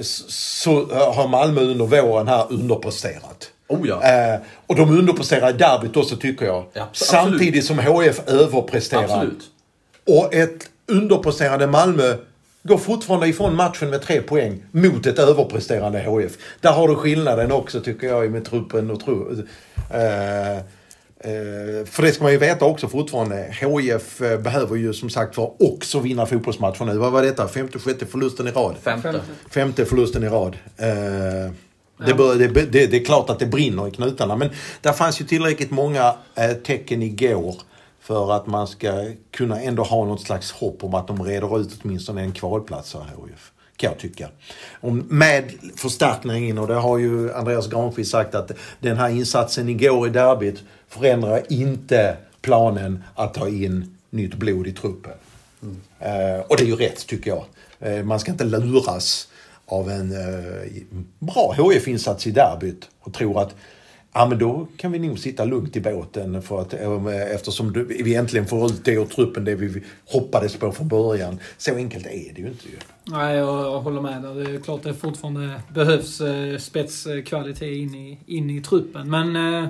så, 0.00 0.24
så 0.28 0.94
har 0.94 1.28
Malmö 1.28 1.60
under 1.60 1.86
våren 1.86 2.28
här 2.28 2.46
underpresterat. 2.50 3.50
Oh 3.68 3.88
ja. 3.88 4.02
Eh, 4.02 4.40
och 4.66 4.76
de 4.76 4.98
underpresterar 4.98 5.50
i 5.50 5.52
derbyt 5.52 5.96
också 5.96 6.16
tycker 6.16 6.46
jag. 6.46 6.64
Ja. 6.72 6.88
Samtidigt 6.92 7.64
som 7.64 7.78
HF 7.78 8.28
överpresterar. 8.28 9.02
Absolut. 9.02 9.42
Och 10.06 10.34
ett 10.34 10.70
underpresterande 10.86 11.66
Malmö 11.66 12.14
går 12.62 12.78
fortfarande 12.78 13.28
ifrån 13.28 13.56
matchen 13.56 13.90
med 13.90 14.02
tre 14.02 14.22
poäng 14.22 14.62
mot 14.70 15.06
ett 15.06 15.18
överpresterande 15.18 16.02
HF. 16.02 16.32
Där 16.60 16.72
har 16.72 16.88
du 16.88 16.94
skillnaden 16.94 17.52
också 17.52 17.80
tycker 17.80 18.06
jag 18.06 18.30
med 18.30 18.44
truppen 18.44 18.90
och. 18.90 19.02
Eh, 19.08 19.38
Eh, 19.92 20.62
för 21.84 22.02
det 22.02 22.12
ska 22.12 22.22
man 22.22 22.32
ju 22.32 22.38
veta 22.38 22.64
också 22.64 22.88
fortfarande. 22.88 23.54
HIF 23.60 24.20
eh, 24.20 24.40
behöver 24.40 24.76
ju 24.76 24.92
som 24.92 25.10
sagt 25.10 25.36
var 25.36 25.52
också 25.58 26.00
vinna 26.00 26.26
fotbollsmatcher 26.26 26.84
nu. 26.84 26.98
Vad 26.98 27.12
var 27.12 27.22
detta? 27.22 27.48
Femte, 27.48 27.78
sjätte 27.78 28.06
förlusten 28.06 28.48
i 28.48 28.50
rad? 28.50 28.76
Femte. 28.82 29.20
Femte 29.50 29.84
förlusten 29.84 30.24
i 30.24 30.28
rad. 30.28 30.56
Eh, 30.76 30.86
det, 32.06 32.14
bör, 32.14 32.34
det, 32.34 32.48
det, 32.48 32.86
det 32.86 32.96
är 32.96 33.04
klart 33.04 33.30
att 33.30 33.38
det 33.38 33.46
brinner 33.46 33.88
i 33.88 33.90
knutarna 33.90 34.36
men 34.36 34.50
där 34.80 34.92
fanns 34.92 35.20
ju 35.20 35.24
tillräckligt 35.24 35.70
många 35.70 36.14
eh, 36.34 36.52
tecken 36.52 37.02
igår 37.02 37.56
för 38.00 38.36
att 38.36 38.46
man 38.46 38.66
ska 38.66 39.10
kunna 39.30 39.60
ändå 39.60 39.82
ha 39.82 40.04
något 40.04 40.20
slags 40.20 40.52
hopp 40.52 40.84
om 40.84 40.94
att 40.94 41.06
de 41.06 41.22
reder 41.22 41.60
ut 41.60 41.80
åtminstone 41.82 42.22
en 42.22 42.32
kvalplats 42.32 42.94
här 42.94 43.02
HIF. 43.02 43.51
Kan 43.82 43.90
jag 43.90 43.98
tycka. 43.98 44.28
Och 44.80 44.92
med 44.92 45.52
förstärkningen 45.76 46.58
och 46.58 46.68
det 46.68 46.74
har 46.74 46.98
ju 46.98 47.32
Andreas 47.32 47.68
Granqvist 47.68 48.10
sagt 48.10 48.34
att 48.34 48.50
den 48.80 48.96
här 48.96 49.08
insatsen 49.08 49.68
igår 49.68 50.06
i 50.06 50.10
derbyt 50.10 50.62
förändrar 50.88 51.42
inte 51.48 52.16
planen 52.40 53.04
att 53.14 53.34
ta 53.34 53.48
in 53.48 53.98
nytt 54.10 54.34
blod 54.34 54.66
i 54.66 54.72
truppen. 54.72 55.12
Mm. 55.62 55.76
Eh, 55.98 56.40
och 56.40 56.56
det 56.56 56.62
är 56.62 56.66
ju 56.66 56.76
rätt 56.76 57.06
tycker 57.06 57.30
jag. 57.30 57.44
Eh, 57.80 58.04
man 58.04 58.20
ska 58.20 58.32
inte 58.32 58.44
luras 58.44 59.28
av 59.66 59.90
en 59.90 60.12
eh, 60.12 60.82
bra 61.18 61.54
HIF-insats 61.58 62.26
i 62.26 62.30
derbyt 62.30 62.88
och 63.00 63.14
tro 63.14 63.38
att 63.38 63.54
Ja 64.14 64.26
men 64.26 64.38
då 64.38 64.66
kan 64.76 64.92
vi 64.92 64.98
nog 64.98 65.18
sitta 65.18 65.44
lugnt 65.44 65.76
i 65.76 65.80
båten 65.80 66.42
för 66.42 66.60
att, 66.60 66.74
eh, 66.74 67.06
eh, 67.06 67.34
eftersom 67.34 67.86
vi 67.88 68.14
äntligen 68.14 68.46
får 68.46 68.66
ut 68.66 68.84
det 68.84 68.92
ur 68.92 69.04
truppen 69.04 69.44
det 69.44 69.54
vi 69.54 69.82
hoppades 70.06 70.56
på 70.56 70.72
från 70.72 70.88
början. 70.88 71.38
Så 71.58 71.74
enkelt 71.74 72.06
är 72.06 72.32
det 72.34 72.40
ju 72.40 72.46
inte 72.48 72.68
ju. 72.68 72.76
Nej, 73.04 73.36
jag 73.36 73.80
håller 73.80 74.00
med 74.00 74.22
där. 74.22 74.34
Det 74.34 74.50
är 74.50 74.60
klart 74.60 74.82
det 74.82 74.94
fortfarande 74.94 75.60
behövs 75.74 76.20
eh, 76.20 76.58
spetskvalitet 76.58 77.62
in 77.62 77.94
i, 77.94 78.18
in 78.26 78.50
i 78.50 78.60
truppen. 78.62 79.10
Men 79.10 79.36
eh, 79.36 79.68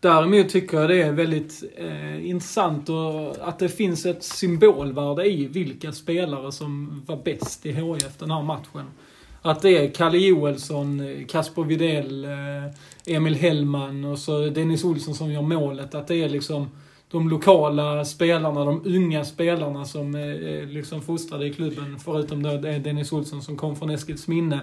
däremot 0.00 0.48
tycker 0.48 0.80
jag 0.80 0.90
det 0.90 1.02
är 1.02 1.12
väldigt 1.12 1.62
eh, 1.76 2.26
intressant 2.26 2.88
och 2.88 3.48
att 3.48 3.58
det 3.58 3.68
finns 3.68 4.06
ett 4.06 4.22
symbolvärde 4.22 5.26
i 5.26 5.46
vilka 5.46 5.92
spelare 5.92 6.52
som 6.52 7.02
var 7.06 7.16
bäst 7.16 7.66
i 7.66 7.72
HIF 7.72 8.18
den 8.18 8.30
här 8.30 8.42
matchen. 8.42 8.86
Att 9.42 9.62
det 9.62 9.70
är 9.70 9.90
Kalle 9.90 10.18
Joelsson, 10.18 11.00
eh, 11.00 11.26
Kasper 11.26 11.62
Widell, 11.62 12.24
eh, 12.24 12.30
Emil 13.06 13.34
Hellman 13.34 14.04
och 14.04 14.18
så 14.18 14.48
Dennis 14.48 14.84
Olsson 14.84 15.14
som 15.14 15.32
gör 15.32 15.42
målet. 15.42 15.94
Att 15.94 16.06
det 16.06 16.16
är 16.16 16.28
liksom 16.28 16.68
de 17.10 17.28
lokala 17.28 18.04
spelarna, 18.04 18.64
de 18.64 18.82
unga 18.86 19.24
spelarna 19.24 19.84
som 19.84 20.14
är 20.14 20.66
liksom 20.66 21.02
fostrade 21.02 21.46
i 21.46 21.52
klubben. 21.52 21.98
Förutom 22.04 22.42
då 22.42 22.50
eh, 22.50 22.82
Dennis 22.82 23.12
Olsson 23.12 23.42
som 23.42 23.56
kom 23.56 23.76
från 23.76 23.90
Eskilsminne. 23.90 24.60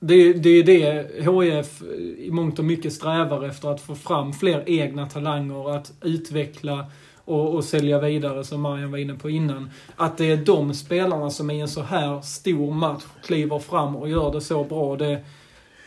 Det, 0.00 0.32
det 0.32 0.50
är 0.50 0.62
det 0.62 1.10
HIF 1.20 1.82
i 2.18 2.30
mångt 2.30 2.58
och 2.58 2.64
mycket 2.64 2.92
strävar 2.92 3.44
efter, 3.44 3.68
att 3.68 3.80
få 3.80 3.94
fram 3.94 4.32
fler 4.32 4.64
egna 4.66 5.08
talanger, 5.08 5.76
att 5.76 5.92
utveckla 6.02 6.86
och, 7.24 7.54
och 7.54 7.64
sälja 7.64 8.00
vidare, 8.00 8.44
som 8.44 8.60
Marian 8.60 8.90
var 8.90 8.98
inne 8.98 9.14
på 9.14 9.30
innan. 9.30 9.70
Att 9.96 10.18
det 10.18 10.30
är 10.30 10.36
de 10.36 10.74
spelarna 10.74 11.30
som 11.30 11.50
i 11.50 11.60
en 11.60 11.68
så 11.68 11.82
här 11.82 12.20
stor 12.20 12.74
match 12.74 13.04
kliver 13.24 13.58
fram 13.58 13.96
och 13.96 14.08
gör 14.08 14.32
det 14.32 14.40
så 14.40 14.64
bra. 14.64 14.96
Det, 14.96 15.24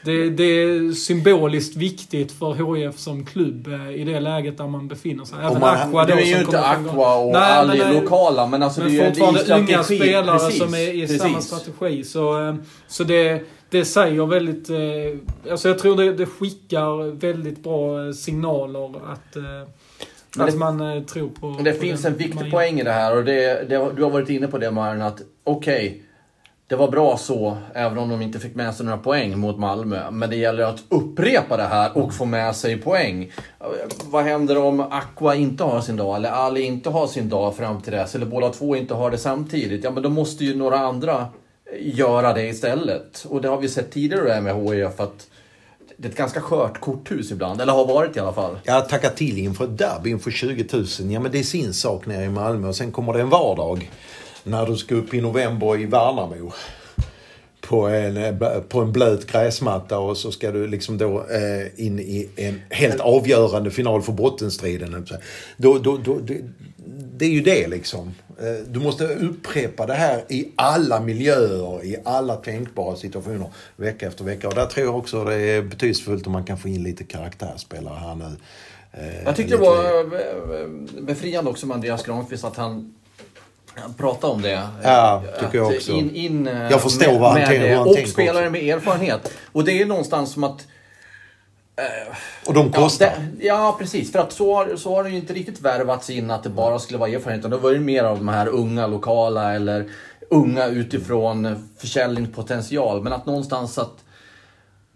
det, 0.06 0.30
det 0.30 0.44
är 0.44 0.92
symboliskt 0.92 1.76
viktigt 1.76 2.32
för 2.32 2.76
HIF 2.76 2.98
som 2.98 3.26
klubb 3.26 3.68
eh, 3.68 3.90
i 3.90 4.04
det 4.04 4.20
läget 4.20 4.58
där 4.58 4.68
man 4.68 4.88
befinner 4.88 5.26
sig. 5.26 5.38
Även 5.40 5.60
man, 5.60 5.78
Aqua 5.78 6.06
då, 6.06 6.16
Nu 6.16 6.22
är 6.22 6.26
ju 6.26 6.40
inte 6.40 6.60
Aqua 6.60 7.16
och 7.16 7.32
nej, 7.32 7.52
Ali 7.52 7.80
nej, 7.80 8.02
lokala, 8.02 8.48
men 8.48 8.64
alltså 8.64 8.82
men 8.82 8.90
det 8.90 9.00
är 9.00 9.04
ju 9.04 9.10
fortfarande 9.10 9.56
unga 9.56 9.84
spelare 9.84 10.40
precis, 10.40 10.60
som 10.60 10.74
är 10.74 10.94
i 10.94 11.02
precis. 11.02 11.22
samma 11.22 11.42
strategi. 11.42 12.04
Så, 12.04 12.48
eh, 12.48 12.56
så 12.88 13.04
det, 13.04 13.42
det 13.70 13.86
säger 13.86 14.26
väldigt... 14.26 14.70
Eh, 14.70 15.52
alltså 15.52 15.68
jag 15.68 15.80
tror 15.80 15.96
det, 15.96 16.14
det 16.14 16.26
skickar 16.26 17.12
väldigt 17.12 17.64
bra 17.64 18.14
signaler 18.14 19.12
att 19.12 19.38
men 20.38 20.46
det, 20.46 20.58
man 20.58 21.06
tror 21.06 21.30
på... 21.30 21.64
Det 21.64 21.72
på 21.72 21.80
finns 21.80 22.06
en 22.06 22.18
viktig 22.18 22.52
poäng 22.52 22.80
i 22.80 22.84
det 22.84 22.92
här 22.92 23.18
och 23.18 23.24
det, 23.24 23.70
det, 23.70 23.92
du 23.96 24.04
har 24.04 24.10
varit 24.10 24.30
inne 24.30 24.48
på 24.48 24.58
det 24.58 24.72
Maren, 24.72 25.02
att 25.02 25.22
okej, 25.44 25.88
okay, 25.88 26.02
det 26.68 26.76
var 26.76 26.92
bra 26.92 27.18
så, 27.18 27.58
även 27.74 27.98
om 27.98 28.10
de 28.10 28.22
inte 28.22 28.40
fick 28.40 28.56
med 28.56 28.76
sig 28.76 28.86
några 28.86 28.98
poäng 28.98 29.40
mot 29.40 29.60
Malmö. 29.60 30.12
Men 30.12 30.30
det 30.30 30.36
gäller 30.36 30.64
att 30.64 30.84
upprepa 30.90 31.58
det 31.58 31.64
här 31.64 31.98
och 31.98 32.14
få 32.14 32.26
med 32.26 32.56
sig 32.56 32.78
poäng. 32.78 33.32
Vad 34.06 34.24
händer 34.24 34.58
om 34.58 34.80
Aqua 34.80 35.36
inte 35.36 35.64
har 35.64 35.82
sin 35.82 35.96
dag, 35.96 36.16
eller 36.16 36.30
Ali 36.30 36.62
inte 36.62 36.90
har 36.90 37.08
sin 37.08 37.30
dag 37.30 37.56
fram 37.56 37.82
till 37.82 37.94
dess, 37.94 38.16
eller 38.16 38.26
båda 38.26 38.50
två 38.50 38.76
inte 38.76 38.94
har 38.94 39.12
det 39.12 39.18
samtidigt? 39.18 39.84
Ja, 39.84 39.92
men 39.92 40.04
då 40.04 40.10
måste 40.10 40.46
ju 40.46 40.56
några 40.56 40.80
andra 40.80 41.28
göra 41.80 42.34
det 42.34 42.48
istället. 42.48 43.26
Och 43.30 43.42
det 43.42 43.48
har 43.48 43.58
vi 43.58 43.70
sett 43.70 43.92
tidigare 43.92 44.42
med 44.42 44.56
HIF, 44.56 45.00
att 45.00 45.28
det 45.98 46.08
är 46.08 46.12
ett 46.12 46.18
ganska 46.18 46.42
skört 46.42 46.80
korthus 46.80 47.32
ibland, 47.32 47.62
eller 47.62 47.74
har 47.74 47.86
varit 47.86 48.18
i 48.18 48.20
alla 48.20 48.34
fall. 48.34 48.58
Ja, 48.64 48.82
tacka 48.82 49.10
till 49.10 49.38
inför 49.38 49.64
ett 49.64 49.78
derby 49.78 50.10
inför 50.10 50.32
20 50.32 50.66
000. 50.74 50.86
Ja, 51.12 51.20
men 51.20 51.32
det 51.32 51.40
är 51.40 51.44
sin 51.44 51.74
sak 51.74 52.06
nere 52.06 52.24
i 52.24 52.30
Malmö. 52.30 52.68
Och 52.68 52.76
sen 52.76 52.92
kommer 52.92 53.14
det 53.14 53.22
en 53.22 53.30
vardag 53.30 53.92
när 54.46 54.66
du 54.66 54.78
ska 54.78 54.96
upp 54.96 55.14
i 55.14 55.22
november 55.22 55.80
i 55.80 55.86
Värnamo. 55.86 56.52
På 57.62 57.88
en, 57.88 58.18
eh, 58.18 58.60
på 58.70 58.82
en 58.82 58.92
blöt 58.92 59.28
gräsmatta 59.28 60.00
och 60.00 60.18
så 60.18 60.32
ska 60.32 60.52
du 60.52 60.68
liksom 60.68 60.98
då 60.98 61.20
eh, 61.20 61.86
in 61.86 62.00
i 62.00 62.30
en 62.36 62.62
helt 62.70 63.00
avgörande 63.00 63.72
final 63.72 64.02
för 64.02 64.12
bottenstriden. 64.12 65.08
Då, 65.58 65.78
då, 65.78 65.98
då, 65.98 66.20
det, 66.20 66.42
det 67.18 67.26
är 67.26 67.30
ju 67.30 67.42
det 67.42 67.68
liksom. 67.68 68.14
Eh, 68.40 68.68
du 68.68 68.80
måste 68.80 69.08
upprepa 69.08 69.86
det 69.86 69.94
här 69.94 70.24
i 70.30 70.52
alla 70.56 71.00
miljöer, 71.00 71.86
i 71.86 71.98
alla 72.06 72.36
tänkbara 72.36 72.96
situationer 72.96 73.50
vecka 73.76 74.08
efter 74.08 74.24
vecka. 74.24 74.48
Och 74.48 74.56
där 74.56 74.66
tror 74.66 74.86
jag 74.86 74.98
också 74.98 75.24
det 75.24 75.36
är 75.36 75.62
betydelsefullt 75.62 76.28
om 76.28 76.34
man 76.34 76.44
kan 76.44 76.58
få 76.58 76.68
in 76.68 76.84
lite 76.84 77.04
karaktärsspelare 77.04 78.00
här 78.00 78.16
nu. 78.16 78.36
Eh, 78.92 79.24
jag 79.24 79.36
tyckte 79.36 79.56
det 79.56 79.62
var 79.62 81.02
befriande 81.02 81.50
också 81.50 81.68
med 81.68 81.76
Andreas 81.76 82.04
Granqvist 82.04 82.44
att 82.44 82.56
han 82.56 82.94
pratade 83.98 84.34
om 84.34 84.42
det. 84.42 84.62
Ja, 84.84 85.24
tycker 85.40 85.58
jag 85.58 85.68
också. 85.68 85.92
In, 85.92 86.16
in, 86.16 86.46
jag 86.46 86.82
förstår 86.82 87.12
med, 87.12 87.20
vad 87.20 87.32
han, 87.32 87.46
tänker, 87.46 87.76
han 87.76 87.88
Och 87.88 88.08
spelare 88.08 88.50
med 88.50 88.64
erfarenhet. 88.64 89.32
Och 89.52 89.64
det 89.64 89.82
är 89.82 89.86
någonstans 89.86 90.32
som 90.32 90.44
att 90.44 90.68
Eh, 91.78 92.16
och 92.48 92.54
de 92.54 92.72
kostar? 92.72 93.06
Ja, 93.06 93.12
det, 93.38 93.46
ja, 93.46 93.76
precis. 93.80 94.12
För 94.12 94.20
att 94.20 94.32
så 94.32 94.56
har, 94.56 94.76
så 94.76 94.96
har 94.96 95.04
det 95.04 95.10
ju 95.10 95.16
inte 95.16 95.34
riktigt 95.34 95.62
värvats 95.62 96.10
in 96.10 96.32
att 96.32 96.44
det 96.44 96.50
bara 96.50 96.80
skulle 96.80 97.00
vara 97.00 97.10
erfarenhet. 97.10 97.52
Då 97.52 97.58
var 97.58 97.72
det 97.72 97.80
mer 97.80 98.04
av 98.04 98.18
de 98.18 98.28
här 98.28 98.48
unga 98.48 98.88
lokala 98.88 99.54
eller 99.54 99.90
unga 100.30 100.68
utifrån 100.68 101.70
försäljningspotential. 101.78 103.04
Men 103.04 103.14
att 103.14 103.26
någonstans 103.26 103.78
att 103.78 104.04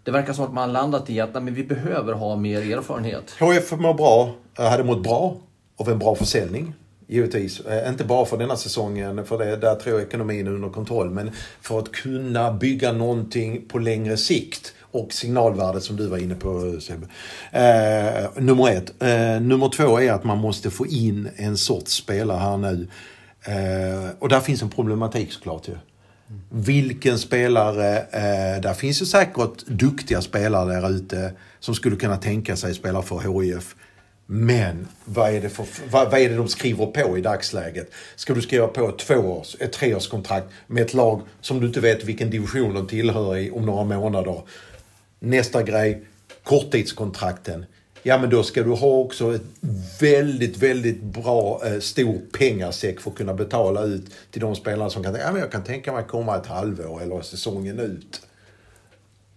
det 0.02 0.10
verkar 0.10 0.32
som 0.32 0.44
att 0.44 0.52
man 0.52 0.72
landat 0.72 1.10
i 1.10 1.20
att 1.20 1.34
nej, 1.34 1.42
men 1.42 1.54
vi 1.54 1.64
behöver 1.64 2.12
ha 2.12 2.36
mer 2.36 2.76
erfarenhet. 2.76 3.34
HF 3.40 3.72
mår 3.72 3.94
bra, 3.94 4.30
hade 4.54 4.84
mått 4.84 5.02
bra 5.02 5.36
av 5.76 5.88
en 5.88 5.98
bra 5.98 6.14
försäljning. 6.14 6.74
Givetvis. 7.10 7.60
Eh, 7.60 7.88
inte 7.88 8.04
bara 8.04 8.26
för 8.26 8.38
denna 8.38 8.56
säsongen, 8.56 9.24
för 9.24 9.38
det, 9.38 9.56
där 9.56 9.74
tror 9.74 9.98
jag 9.98 10.08
ekonomin 10.08 10.46
är 10.46 10.50
under 10.50 10.68
kontroll. 10.68 11.10
Men 11.10 11.30
för 11.60 11.78
att 11.78 11.92
kunna 11.92 12.52
bygga 12.52 12.92
någonting 12.92 13.68
på 13.68 13.78
längre 13.78 14.16
sikt 14.16 14.74
och 14.90 15.12
signalvärdet 15.12 15.82
som 15.82 15.96
du 15.96 16.06
var 16.06 16.18
inne 16.18 16.34
på 16.34 16.80
Sebbe. 16.80 17.06
Eh, 17.52 18.42
nummer 18.42 18.70
ett. 18.70 19.02
Eh, 19.02 19.40
nummer 19.40 19.68
två 19.68 20.00
är 20.00 20.12
att 20.12 20.24
man 20.24 20.38
måste 20.38 20.70
få 20.70 20.86
in 20.86 21.28
en 21.36 21.56
sorts 21.56 21.92
spelare 21.92 22.38
här 22.38 22.56
nu. 22.56 22.88
Eh, 23.44 24.10
och 24.18 24.28
där 24.28 24.40
finns 24.40 24.62
en 24.62 24.70
problematik 24.70 25.32
såklart 25.32 25.68
ju. 25.68 25.72
Mm. 25.72 26.42
Vilken 26.50 27.18
spelare, 27.18 27.98
eh, 27.98 28.60
där 28.62 28.74
finns 28.74 29.02
ju 29.02 29.06
säkert 29.06 29.66
duktiga 29.66 30.22
spelare 30.22 30.80
där 30.80 30.90
ute 30.90 31.32
som 31.60 31.74
skulle 31.74 31.96
kunna 31.96 32.16
tänka 32.16 32.56
sig 32.56 32.74
spela 32.74 33.02
för 33.02 33.42
HIF. 33.42 33.74
Men 34.32 34.88
vad 35.04 35.34
är, 35.34 35.40
det 35.40 35.48
för, 35.48 35.66
vad, 35.90 36.10
vad, 36.10 36.20
är 36.20 36.28
det 36.28 36.36
de 36.36 36.48
skriver 36.48 36.86
på 36.86 37.18
i 37.18 37.20
dagsläget? 37.20 37.90
Ska 38.16 38.34
du 38.34 38.42
skriva 38.42 38.68
på 38.68 38.88
ett, 38.88 38.98
tvåårs, 38.98 39.56
ett 39.60 39.72
treårskontrakt 39.72 40.46
med 40.66 40.82
ett 40.82 40.94
lag 40.94 41.22
som 41.40 41.60
du 41.60 41.66
inte 41.66 41.80
vet 41.80 42.04
vilken 42.04 42.30
division 42.30 42.74
de 42.74 42.86
tillhör 42.86 43.36
i 43.36 43.50
om 43.50 43.66
några 43.66 43.84
månader? 43.84 44.42
Nästa 45.18 45.62
grej, 45.62 46.02
korttidskontrakten. 46.42 47.64
Ja 48.02 48.18
men 48.18 48.30
då 48.30 48.42
ska 48.42 48.62
du 48.62 48.70
ha 48.70 48.88
också 48.88 49.34
ett 49.34 49.42
väldigt, 50.00 50.56
väldigt 50.56 51.02
bra 51.02 51.60
eh, 51.64 51.80
stor 51.80 52.20
pengasäck 52.32 53.00
för 53.00 53.10
att 53.10 53.16
kunna 53.16 53.34
betala 53.34 53.84
ut 53.84 54.04
till 54.30 54.40
de 54.40 54.56
spelare 54.56 54.90
som 54.90 55.02
kan 55.02 55.12
tänka, 55.12 55.26
ja 55.26 55.32
men 55.32 55.40
jag 55.40 55.52
kan 55.52 55.64
tänka 55.64 55.92
mig 55.92 56.04
komma 56.08 56.36
ett 56.36 56.46
halvår 56.46 57.02
eller 57.02 57.20
säsongen 57.20 57.78
ut. 57.78 58.22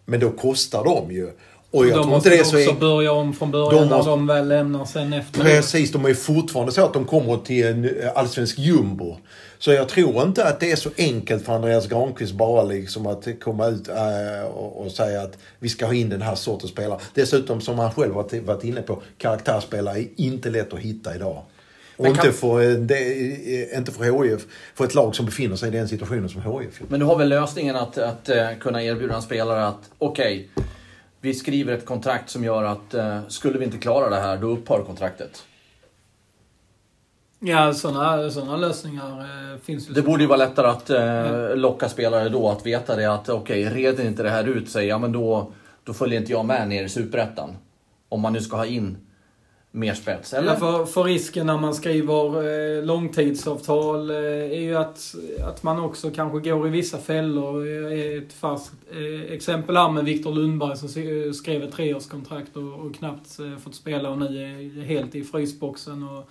Men 0.05 0.19
då 0.19 0.31
kostar 0.31 0.83
de 0.83 1.11
ju. 1.11 1.31
Och 1.73 1.87
jag 1.87 1.97
de 1.97 2.03
tror 2.03 2.15
inte 2.15 2.29
det 2.29 2.39
är 2.39 2.43
så 2.43 2.57
också 2.57 2.73
börja 2.73 3.11
om 3.11 3.33
från 3.33 3.51
början 3.51 3.69
de 3.69 3.89
måste, 3.89 4.09
när 4.09 4.17
de 4.17 4.27
väl 4.27 4.47
lämnar 4.47 4.85
sen 4.85 5.13
efter. 5.13 5.41
Precis, 5.41 5.91
de 5.91 6.05
är 6.05 6.13
fortfarande 6.13 6.71
så 6.71 6.85
att 6.85 6.93
de 6.93 7.05
kommer 7.05 7.37
till 7.37 7.65
en 7.65 7.85
eh, 7.85 8.11
allsvensk 8.15 8.59
jumbo. 8.59 9.17
Så 9.59 9.71
jag 9.71 9.89
tror 9.89 10.23
inte 10.23 10.45
att 10.45 10.59
det 10.59 10.71
är 10.71 10.75
så 10.75 10.89
enkelt 10.97 11.45
för 11.45 11.53
Andreas 11.53 11.87
Granqvist 11.87 12.33
bara 12.33 12.63
liksom 12.63 13.07
att 13.07 13.27
komma 13.43 13.67
ut 13.67 13.87
äh, 13.87 14.45
och, 14.55 14.91
säga 14.91 15.21
att 15.21 15.37
vi 15.59 15.69
ska 15.69 15.85
ha 15.85 15.93
in 15.93 16.09
den 16.09 16.21
här 16.21 16.35
sortens 16.35 16.71
spelare. 16.71 16.99
Dessutom 17.13 17.61
som 17.61 17.79
han 17.79 17.91
själv 17.91 18.13
varit, 18.13 18.43
varit 18.43 18.63
inne 18.63 18.81
på, 18.81 19.01
karaktärsspelare 19.17 19.99
är 19.99 20.07
inte 20.15 20.49
lätt 20.49 20.73
att 20.73 20.79
hitta 20.79 21.15
idag. 21.15 21.41
Och 21.97 22.07
inte, 22.07 22.31
för, 22.31 22.77
det, 22.77 23.77
inte 23.77 23.91
för 23.91 24.23
HIF, 24.23 24.45
för 24.75 24.85
ett 24.85 24.95
lag 24.95 25.15
som 25.15 25.25
befinner 25.25 25.55
sig 25.55 25.67
i 25.67 25.71
den 25.71 25.87
situationen 25.87 26.29
som 26.29 26.41
HIF 26.41 26.81
Men 26.87 26.99
du 26.99 27.05
har 27.05 27.17
väl 27.17 27.29
lösningen 27.29 27.75
att, 27.75 27.97
att, 27.97 28.29
att 28.29 28.59
kunna 28.59 28.83
erbjuda 28.83 29.15
en 29.15 29.21
spelare 29.21 29.67
att 29.67 29.89
okej, 29.97 30.49
okay, 30.55 30.65
vi 31.23 31.33
skriver 31.33 31.73
ett 31.73 31.85
kontrakt 31.85 32.29
som 32.29 32.43
gör 32.43 32.63
att 32.63 32.93
eh, 32.93 33.19
skulle 33.27 33.59
vi 33.59 33.65
inte 33.65 33.77
klara 33.77 34.09
det 34.09 34.15
här, 34.15 34.37
då 34.37 34.47
upphör 34.47 34.83
kontraktet. 34.83 35.43
Ja, 37.39 37.73
sådana 37.73 38.31
såna 38.31 38.57
lösningar 38.57 39.19
eh, 39.19 39.59
finns 39.59 39.89
ju. 39.89 39.93
Det 39.93 40.01
borde 40.01 40.23
ju 40.23 40.27
vara 40.27 40.37
lättare 40.37 40.67
att 40.67 40.89
eh, 40.89 41.55
locka 41.55 41.89
spelare 41.89 42.29
då 42.29 42.49
att 42.49 42.65
veta 42.65 42.95
det 42.95 43.13
att 43.13 43.29
okej, 43.29 43.67
okay, 43.67 43.83
reder 43.83 44.05
inte 44.05 44.23
det 44.23 44.29
här 44.29 44.43
ut 44.43 44.69
sig, 44.69 44.87
ja 44.87 44.97
men 44.97 45.11
då, 45.11 45.51
då 45.83 45.93
följer 45.93 46.19
inte 46.19 46.31
jag 46.31 46.45
med 46.45 46.69
ner 46.69 46.83
i 46.83 46.89
Superettan. 46.89 47.57
Om 48.09 48.21
man 48.21 48.33
nu 48.33 48.41
ska 48.41 48.57
ha 48.57 48.65
in 48.65 48.97
mer 49.75 49.93
spets, 49.93 50.33
eller? 50.33 50.47
Ja, 50.47 50.55
för, 50.55 50.85
för 50.85 51.03
risken 51.03 51.47
när 51.47 51.57
man 51.57 51.73
skriver 51.73 52.77
eh, 52.77 52.83
långtidsavtal 52.83 54.09
eh, 54.09 54.17
är 54.17 54.61
ju 54.61 54.75
att, 54.75 55.15
att 55.47 55.63
man 55.63 55.79
också 55.79 56.11
kanske 56.11 56.49
går 56.49 56.67
i 56.67 56.69
vissa 56.69 56.97
fällor. 56.97 57.67
Eh, 57.67 58.17
ett 58.17 58.33
fast 58.33 58.71
eh, 58.91 59.33
exempel 59.33 59.77
här 59.77 59.89
med 59.89 60.05
Viktor 60.05 60.33
Lundberg 60.33 60.77
som 60.77 61.01
eh, 61.01 61.31
skrev 61.31 61.63
ett 61.63 61.71
treårskontrakt 61.71 62.57
och, 62.57 62.73
och 62.73 62.95
knappt 62.95 63.39
eh, 63.39 63.57
fått 63.57 63.75
spela 63.75 64.09
och 64.09 64.17
nu 64.17 64.25
är 64.25 64.83
helt 64.83 65.15
i 65.15 65.23
frysboxen. 65.23 66.03
Och, 66.03 66.29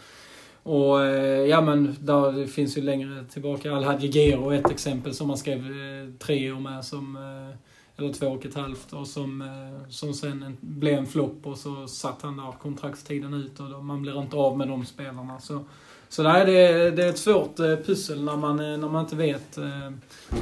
och 0.62 1.04
eh, 1.04 1.46
ja 1.46 1.60
men 1.60 1.96
där, 2.00 2.32
det 2.32 2.46
finns 2.46 2.78
ju 2.78 2.82
längre 2.82 3.24
tillbaka. 3.32 3.72
Alhaji 3.72 4.08
Gero 4.08 4.52
ett 4.52 4.70
exempel 4.70 5.14
som 5.14 5.28
man 5.28 5.38
skrev 5.38 5.58
eh, 5.58 6.18
tre 6.18 6.52
år 6.52 6.60
med 6.60 6.84
som 6.84 7.16
eh, 7.16 7.56
eller 8.02 8.12
två 8.12 8.26
och 8.26 8.46
ett 8.46 8.54
halvt 8.54 8.92
och 8.92 9.06
som, 9.06 9.42
eh, 9.42 9.88
som 9.88 10.14
sen 10.14 10.56
blev 10.60 10.98
en 10.98 11.06
flopp 11.06 11.46
och 11.46 11.58
så 11.58 11.88
satt 11.88 12.22
han 12.22 12.36
där 12.36 12.52
kontraktstiden 12.62 13.34
ut 13.34 13.60
och 13.60 13.70
då, 13.70 13.80
man 13.80 14.02
blir 14.02 14.22
inte 14.22 14.36
av 14.36 14.58
med 14.58 14.68
de 14.68 14.86
spelarna. 14.86 15.40
Så, 15.40 15.64
så 16.08 16.22
där 16.22 16.46
det, 16.46 16.90
det 16.90 17.04
är 17.04 17.08
ett 17.08 17.18
svårt 17.18 17.58
eh, 17.58 17.76
pussel 17.76 18.24
när 18.24 18.36
man, 18.36 18.60
eh, 18.60 18.78
när 18.78 18.88
man 18.88 19.04
inte 19.04 19.16
vet 19.16 19.58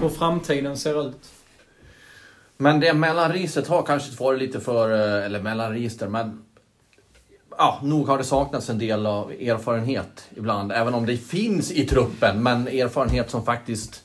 hur 0.01 0.09
framtiden 0.09 0.77
ser 0.77 1.09
ut. 1.09 1.31
Men 2.57 2.81
det 2.81 2.95
mellanregistret 2.95 3.69
har 3.69 3.83
kanske 3.83 4.23
varit 4.23 4.39
lite 4.39 4.61
för, 4.61 4.91
eller 4.91 5.43
mellanregister, 5.43 6.09
men 6.09 6.43
ja, 7.59 7.81
nog 7.83 8.07
har 8.07 8.19
det 8.19 8.25
saknats 8.25 8.71
en 8.71 8.79
del 8.79 9.07
av 9.07 9.33
erfarenhet 9.33 10.29
ibland. 10.37 10.73
Även 10.73 10.95
om 10.95 11.07
det 11.07 11.17
finns 11.17 11.73
i 11.73 11.87
truppen, 11.87 12.43
men 12.43 12.69
erfarenhet 12.69 13.31
som 13.31 13.45
faktiskt 13.45 14.05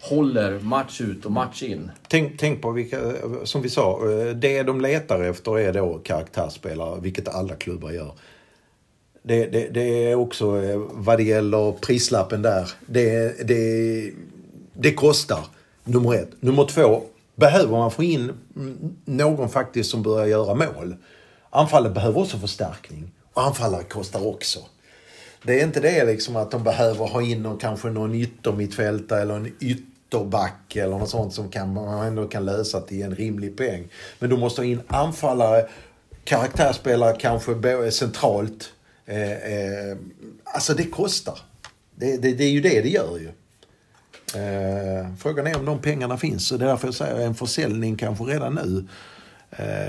håller 0.00 0.60
match 0.60 1.00
ut 1.00 1.24
och 1.24 1.32
match 1.32 1.62
in. 1.62 1.90
Tänk, 2.08 2.38
tänk 2.38 2.62
på 2.62 2.70
vilka, 2.70 2.98
som 3.44 3.62
vi 3.62 3.70
sa, 3.70 4.04
det 4.34 4.62
de 4.62 4.80
letar 4.80 5.22
efter 5.22 5.58
är 5.58 5.72
då 5.72 5.98
karaktärsspelare, 5.98 7.00
vilket 7.00 7.28
alla 7.28 7.54
klubbar 7.54 7.90
gör. 7.90 8.12
Det, 9.22 9.46
det, 9.46 9.68
det 9.68 10.10
är 10.10 10.14
också 10.14 10.62
eh, 10.62 10.80
vad 10.92 11.18
det 11.18 11.24
gäller 11.24 11.72
prislappen 11.72 12.42
där. 12.42 12.70
Det, 12.86 13.48
det, 13.48 14.12
det 14.72 14.94
kostar, 14.94 15.44
nummer 15.84 16.14
ett. 16.14 16.30
Nummer 16.40 16.64
två, 16.64 17.02
behöver 17.34 17.72
man 17.72 17.90
få 17.90 18.02
in 18.02 18.32
någon 19.04 19.48
faktiskt 19.48 19.90
som 19.90 20.02
börjar 20.02 20.26
göra 20.26 20.54
mål 20.54 20.96
Anfallet 21.50 21.94
behöver 21.94 22.20
också 22.20 22.38
förstärkning. 22.38 23.10
Och 23.34 23.42
anfallare 23.42 23.82
kostar 23.82 24.26
också. 24.26 24.58
Det 25.42 25.60
är 25.60 25.64
inte 25.64 25.80
det 25.80 26.04
liksom 26.04 26.36
att 26.36 26.50
de 26.50 26.64
behöver 26.64 27.06
ha 27.06 27.22
in 27.22 27.42
någon, 27.42 27.58
kanske 27.58 27.88
någon 27.88 28.14
yttermittfältare 28.14 29.22
eller 29.22 29.34
en 29.34 29.52
ytterback 29.60 30.76
eller 30.76 30.98
något 30.98 31.10
sånt 31.10 31.34
som 31.34 31.50
kan, 31.50 31.74
man 31.74 32.06
ändå 32.06 32.28
kan 32.28 32.44
lösa 32.44 32.80
till 32.80 33.02
en 33.02 33.14
rimlig 33.14 33.56
peng. 33.56 33.88
Men 34.18 34.30
du 34.30 34.36
måste 34.36 34.60
ha 34.60 34.66
in 34.66 34.80
anfallare, 34.86 35.68
karaktärsspelare 36.24 37.16
kanske 37.20 37.52
eh, 37.52 37.90
centralt. 37.90 38.72
Eh, 39.06 39.32
eh, 39.32 39.96
alltså 40.44 40.74
det 40.74 40.84
kostar. 40.84 41.38
Det, 41.94 42.16
det, 42.16 42.32
det, 42.32 42.44
är 42.44 42.50
ju 42.50 42.60
det 42.60 42.80
det 42.80 42.88
gör 42.88 43.18
ju. 43.18 43.28
Eh, 44.34 45.06
frågan 45.18 45.46
är 45.46 45.58
om 45.58 45.64
de 45.64 45.78
pengarna 45.78 46.16
finns. 46.16 46.48
Så 46.48 46.56
det 46.56 46.64
är 46.64 46.68
därför 46.68 46.88
jag 46.88 46.94
säger 46.94 47.26
en 47.26 47.34
försäljning 47.34 47.96
kanske 47.96 48.24
redan 48.24 48.54
nu 48.54 48.78
eh, 48.78 48.84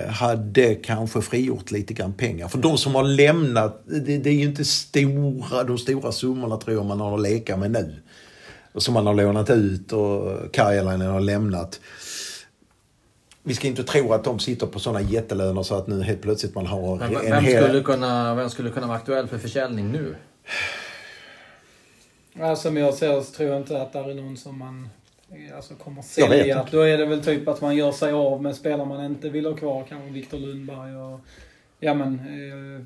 hade 0.10 0.76
kanske 0.76 1.22
frigjort 1.22 1.72
lite 1.72 1.94
grann 1.94 2.14
pengar. 2.14 2.48
För 2.48 2.58
de 2.58 2.78
som 2.78 2.96
har 2.96 3.04
lämnat, 3.04 3.82
det, 3.86 4.18
det, 4.18 4.30
är 4.30 4.34
ju 4.34 4.44
inte 4.44 4.66
stora, 4.66 5.64
de 5.64 5.78
stora 5.78 6.12
summorna 6.12 6.58
tror 6.58 6.76
jag 6.76 6.86
man 6.86 7.00
har 7.00 7.16
att 7.16 7.22
leka 7.22 7.58
med 7.58 7.72
nu. 7.72 7.96
Och 8.72 8.84
som 8.84 8.94
man 8.94 9.08
har 9.08 9.14
lånat 9.14 9.50
ut 9.50 9.94
och 9.94 10.52
Karjalainen 10.54 11.12
har 11.12 11.20
lämnat. 11.20 11.80
Vi 13.44 13.54
ska 13.54 13.68
inte 13.68 13.84
tro 13.84 14.14
att 14.14 14.24
de 14.24 14.40
sitter 14.40 14.68
på 14.68 14.80
sådana 14.80 15.02
jättelöner 15.02 15.64
så 15.64 15.76
att 15.76 15.88
nu 15.88 16.04
helt 16.04 16.22
plötsligt 16.22 16.56
man 16.56 16.66
har 16.66 16.96
Men, 16.98 17.16
en 17.16 17.22
vem 17.22 17.44
hel... 17.44 17.64
Skulle 17.64 17.84
kunna, 17.84 18.36
vem 18.36 18.50
skulle 18.50 18.70
kunna 18.70 18.88
vara 18.88 18.98
aktuell 18.98 19.28
för 19.28 19.38
försäljning 19.38 19.92
nu? 19.92 20.16
Ja, 22.34 22.56
som 22.56 22.78
jag 22.78 22.94
ser 22.94 23.22
så 23.22 23.32
tror 23.32 23.50
jag 23.50 23.58
inte 23.58 23.82
att 23.82 23.94
det 23.94 24.00
är 24.00 24.14
någon 24.14 24.38
som 24.38 24.60
man 24.60 24.90
alltså 25.56 25.74
kommer 25.74 26.02
sälja. 26.02 26.68
Då 26.72 26.82
är 26.82 26.98
det 26.98 27.06
väl 27.06 27.24
typ 27.24 27.48
att 27.48 27.62
man 27.62 27.76
gör 27.76 27.92
sig 27.92 28.12
av 28.12 28.44
med 28.44 28.56
spelare 28.56 28.88
man 28.88 29.06
inte 29.06 29.30
vill 29.30 29.46
ha 29.46 29.56
kvar. 29.56 29.86
Kanske 29.90 30.10
Viktor 30.10 30.38
Lundberg 30.38 30.96
och 30.96 31.20
Ja 31.82 31.94
men, 31.94 32.22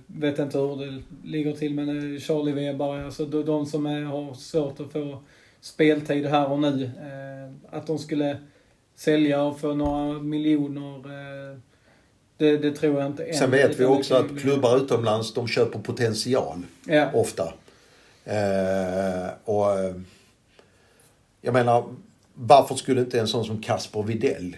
jag 0.08 0.20
vet 0.20 0.40
inte 0.40 0.58
hur 0.58 0.76
det 0.76 1.04
ligger 1.24 1.54
till 1.54 1.74
men 1.74 2.20
Charlie 2.20 2.52
Weber, 2.52 3.06
alltså 3.06 3.26
de 3.26 3.66
som 3.66 3.86
är, 3.86 4.04
har 4.04 4.34
svårt 4.34 4.80
att 4.80 4.92
få 4.92 5.24
speltid 5.62 6.26
här 6.26 6.52
och 6.52 6.60
nu. 6.60 6.84
Eh, 6.84 7.78
att 7.78 7.88
de 7.88 8.00
skulle 8.00 8.38
sälja 8.96 9.54
för 9.54 9.74
några 9.74 10.20
miljoner 10.20 10.96
eh, 10.96 11.58
det, 12.38 12.58
det, 12.58 12.72
tror 12.72 13.00
jag 13.00 13.08
inte 13.08 13.24
än. 13.24 13.34
Sen 13.34 13.52
vet 13.52 13.80
vi 13.80 13.86
också 13.86 14.16
att 14.16 14.40
klubbar 14.40 14.78
utomlands, 14.78 15.34
de 15.34 15.48
köper 15.48 15.80
potential. 15.80 16.58
Ja. 16.86 17.10
Ofta. 17.14 17.54
Eh, 18.26 19.28
och 19.44 19.66
jag 21.42 21.54
menar, 21.54 21.86
varför 22.34 22.76
skulle 22.76 23.02
inte 23.02 23.20
en 23.20 23.28
sån 23.28 23.46
som 23.46 23.62
Kasper 23.62 24.04
Videll 24.04 24.56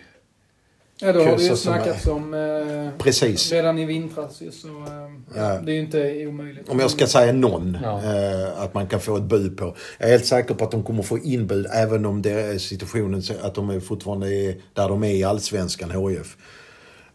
Ja, 1.02 1.14
då 1.14 1.20
har 1.24 1.38
det 1.38 1.44
ju 1.44 1.56
snackats 1.56 2.08
om 2.08 2.34
eh, 2.34 2.98
Precis. 2.98 3.52
redan 3.52 3.80
i 3.80 3.86
vintras 3.86 4.38
så 4.38 4.68
eh, 4.68 5.36
ja. 5.36 5.60
det 5.62 5.72
är 5.72 5.76
ju 5.76 5.80
inte 5.80 6.28
omöjligt. 6.28 6.70
Om 6.70 6.80
jag 6.80 6.92
ska 6.92 7.08
säga 7.08 7.34
någon 7.34 7.78
ja. 7.84 8.04
eh, 8.04 8.62
att 8.62 8.74
man 8.74 8.88
kan 8.88 9.00
få 9.00 9.18
ett 9.18 9.24
bud 9.24 9.58
på. 9.58 9.76
Jag 9.98 10.08
är 10.08 10.12
helt 10.12 10.26
säker 10.26 10.54
på 10.54 10.66
att 10.66 10.72
de 10.72 10.84
kommer 10.84 11.04
få 11.04 11.20
inbud 11.20 11.68
även 11.74 12.06
om 12.06 12.22
det 12.22 12.32
är 12.32 12.58
situationen 12.58 13.24
att 13.42 13.56
de 13.56 13.70
är 13.70 13.80
fortfarande 13.80 14.34
är 14.36 14.56
där 14.74 14.90
de 14.90 15.04
är 15.04 15.12
i 15.12 15.24
Allsvenskan, 15.24 15.92
HIF. 15.92 16.38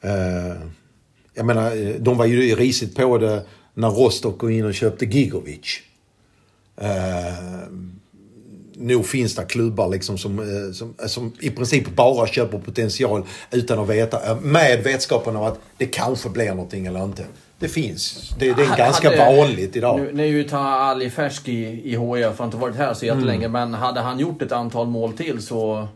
Eh, 0.00 0.56
jag 1.34 1.46
menar, 1.46 1.76
eh, 1.76 1.94
de 1.98 2.16
var 2.16 2.26
ju 2.26 2.54
risigt 2.54 2.96
på 2.96 3.18
det 3.18 3.42
när 3.74 3.90
Rostock 3.90 4.42
gick 4.42 4.58
in 4.58 4.64
och 4.64 4.74
köpte 4.74 5.04
Gigovic. 5.04 5.80
Nog 8.80 9.06
finns 9.06 9.34
det 9.34 9.44
klubbar 9.44 9.88
liksom 9.88 10.18
som, 10.18 10.38
eh, 10.38 10.72
som, 10.72 10.94
eh, 11.02 11.06
som 11.06 11.32
i 11.40 11.50
princip 11.50 11.96
bara 11.96 12.26
köper 12.26 12.58
potential 12.58 13.22
utan 13.50 13.78
att 13.78 13.88
veta, 13.88 14.30
eh, 14.30 14.40
med 14.40 14.82
vetskapen 14.82 15.36
av 15.36 15.44
att 15.44 15.58
det 15.76 15.86
kanske 15.86 16.28
blir 16.28 16.48
någonting 16.50 16.86
eller 16.86 17.04
inte. 17.04 17.24
Det 17.58 17.68
finns. 17.68 18.30
Det, 18.38 18.52
det 18.52 18.62
är 18.62 18.76
ganska 18.76 19.10
hade, 19.10 19.36
vanligt 19.36 19.76
idag. 19.76 20.00
Nu, 20.00 20.12
nu 20.12 20.22
är 20.22 20.26
ju 20.26 20.48
Ali 20.52 21.10
färsk 21.10 21.48
i, 21.48 21.52
i 21.84 21.90
HIF, 21.90 22.38
har 22.38 22.44
inte 22.44 22.56
varit 22.56 22.76
här 22.76 22.94
så 22.94 23.06
jättelänge, 23.06 23.46
mm. 23.46 23.52
men 23.52 23.74
hade 23.74 24.00
han 24.00 24.18
gjort 24.18 24.42
ett 24.42 24.52
antal 24.52 24.86
mål 24.86 25.12
till 25.12 25.42
så... 25.42 25.88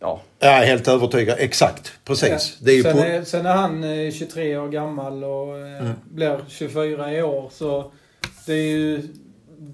Ja. 0.00 0.20
Jag 0.38 0.52
är 0.52 0.66
helt 0.66 0.88
övertygad. 0.88 1.36
Exakt. 1.38 1.92
Precis. 2.04 2.56
Ja. 2.58 2.66
Det 2.66 2.72
är 2.72 2.82
sen, 2.82 2.98
är, 2.98 3.24
sen 3.24 3.46
är 3.46 3.54
han 3.54 3.82
23 4.12 4.56
år 4.56 4.68
gammal 4.68 5.24
och 5.24 5.58
mm. 5.58 5.92
blir 6.04 6.44
24 6.48 7.12
i 7.12 7.22
år 7.22 7.50
så 7.52 7.92
det 8.46 8.52
är 8.52 8.62
ju 8.62 9.02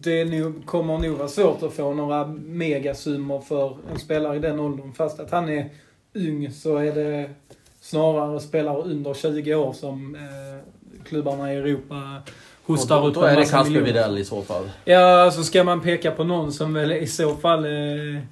det 0.01 0.25
nog, 0.25 0.67
kommer 0.67 0.99
nog 0.99 1.17
vara 1.17 1.29
svårt 1.29 1.63
att 1.63 1.73
få 1.73 1.95
några 1.95 2.27
megasummor 2.27 3.41
för 3.41 3.77
en 3.93 3.99
spelare 3.99 4.37
i 4.37 4.39
den 4.39 4.61
åldern. 4.61 4.93
Fast 4.93 5.21
att 5.21 5.31
han 5.31 5.49
är 5.49 5.71
ung 6.15 6.51
så 6.51 6.77
är 6.77 6.95
det 6.95 7.31
snarare 7.81 8.41
spelare 8.41 8.83
under 8.83 9.15
20 9.15 9.55
år 9.55 9.73
som 9.73 10.15
eh, 10.15 11.05
klubbarna 11.05 11.53
i 11.55 11.57
Europa 11.57 12.23
hostar 12.65 13.09
ut 13.09 13.15
Då 13.15 13.23
är 13.23 13.37
det 13.37 13.45
Kasper 13.45 13.81
Widell 13.81 14.19
i 14.19 14.25
så 14.25 14.43
fall. 14.43 14.71
Ja, 14.85 15.23
alltså 15.23 15.43
ska 15.43 15.65
man 15.65 15.81
peka 15.81 16.11
på 16.11 16.25
någon 16.25 16.53
som 16.53 16.75
väl 16.75 16.93
i 16.93 17.07
så 17.07 17.37
fall 17.37 17.65
är, 17.65 18.27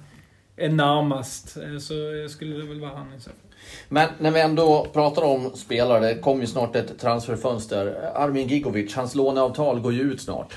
är 0.55 0.69
närmast 0.69 1.57
eh, 1.57 1.77
så 1.77 1.93
skulle 2.29 2.57
det 2.57 2.67
väl 2.67 2.79
vara 2.79 2.95
han 2.95 3.13
i 3.17 3.19
så 3.19 3.29
fall. 3.29 3.33
Men 3.89 4.09
när 4.19 4.31
vi 4.31 4.41
ändå 4.41 4.87
pratar 4.93 5.21
om 5.21 5.51
spelare, 5.55 5.99
det 5.99 6.15
kommer 6.15 6.41
ju 6.41 6.47
snart 6.47 6.75
ett 6.75 6.99
transferfönster. 6.99 8.11
Armin 8.15 8.47
Gigovic, 8.47 8.95
hans 8.95 9.15
låneavtal 9.15 9.79
går 9.79 9.93
ju 9.93 10.01
ut 10.01 10.21
snart. 10.21 10.53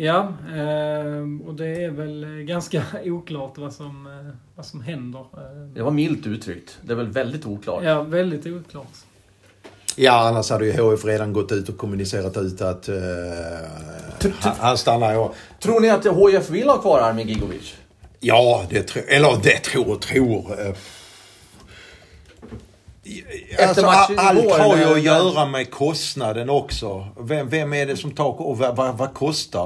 Ja, 0.00 0.32
eh, 0.56 1.46
och 1.48 1.54
det 1.54 1.84
är 1.84 1.90
väl 1.90 2.42
ganska 2.42 2.82
oklart 3.04 3.58
vad 3.58 3.72
som, 3.72 4.06
eh, 4.06 4.34
vad 4.54 4.66
som 4.66 4.80
händer. 4.80 5.24
Det 5.74 5.82
var 5.82 5.90
milt 5.90 6.26
uttryckt. 6.26 6.78
Det 6.82 6.92
är 6.92 6.96
väl 6.96 7.08
väldigt 7.08 7.46
oklart. 7.46 7.84
Ja, 7.84 8.02
väldigt 8.02 8.46
oklart. 8.46 8.86
Ja, 9.96 10.28
annars 10.28 10.50
hade 10.50 10.66
ju 10.66 10.72
HF 10.72 11.04
redan 11.04 11.32
gått 11.32 11.52
ut 11.52 11.68
och 11.68 11.76
kommunicerat 11.76 12.36
ut 12.36 12.60
att 12.60 12.88
uh, 12.88 12.96
han 14.42 14.78
stannar 14.78 15.14
i 15.14 15.16
år. 15.16 15.32
Tror 15.60 15.80
ni 15.80 15.90
att 15.90 16.04
HF 16.04 16.50
vill 16.50 16.68
ha 16.68 16.76
kvar 16.76 17.00
Armin 17.00 17.28
Gigovic? 17.28 17.74
Ja, 18.20 18.64
det 18.70 18.82
tror 18.82 19.04
Eller 19.08 19.40
det 19.42 19.58
tror 19.58 19.92
och 19.92 20.00
tror. 20.00 20.56
Alltså, 23.58 23.86
allt 23.86 24.50
har 24.50 24.76
ju 24.76 24.84
att 24.84 25.02
göra 25.02 25.46
med 25.46 25.70
kostnaden 25.70 26.50
också. 26.50 27.06
Vem, 27.20 27.48
vem 27.48 27.72
är 27.72 27.86
det 27.86 27.96
som 27.96 28.10
tar 28.10 28.42
och 28.42 28.58
vad, 28.58 28.76
vad, 28.76 28.98
vad 28.98 29.14
kostar? 29.14 29.58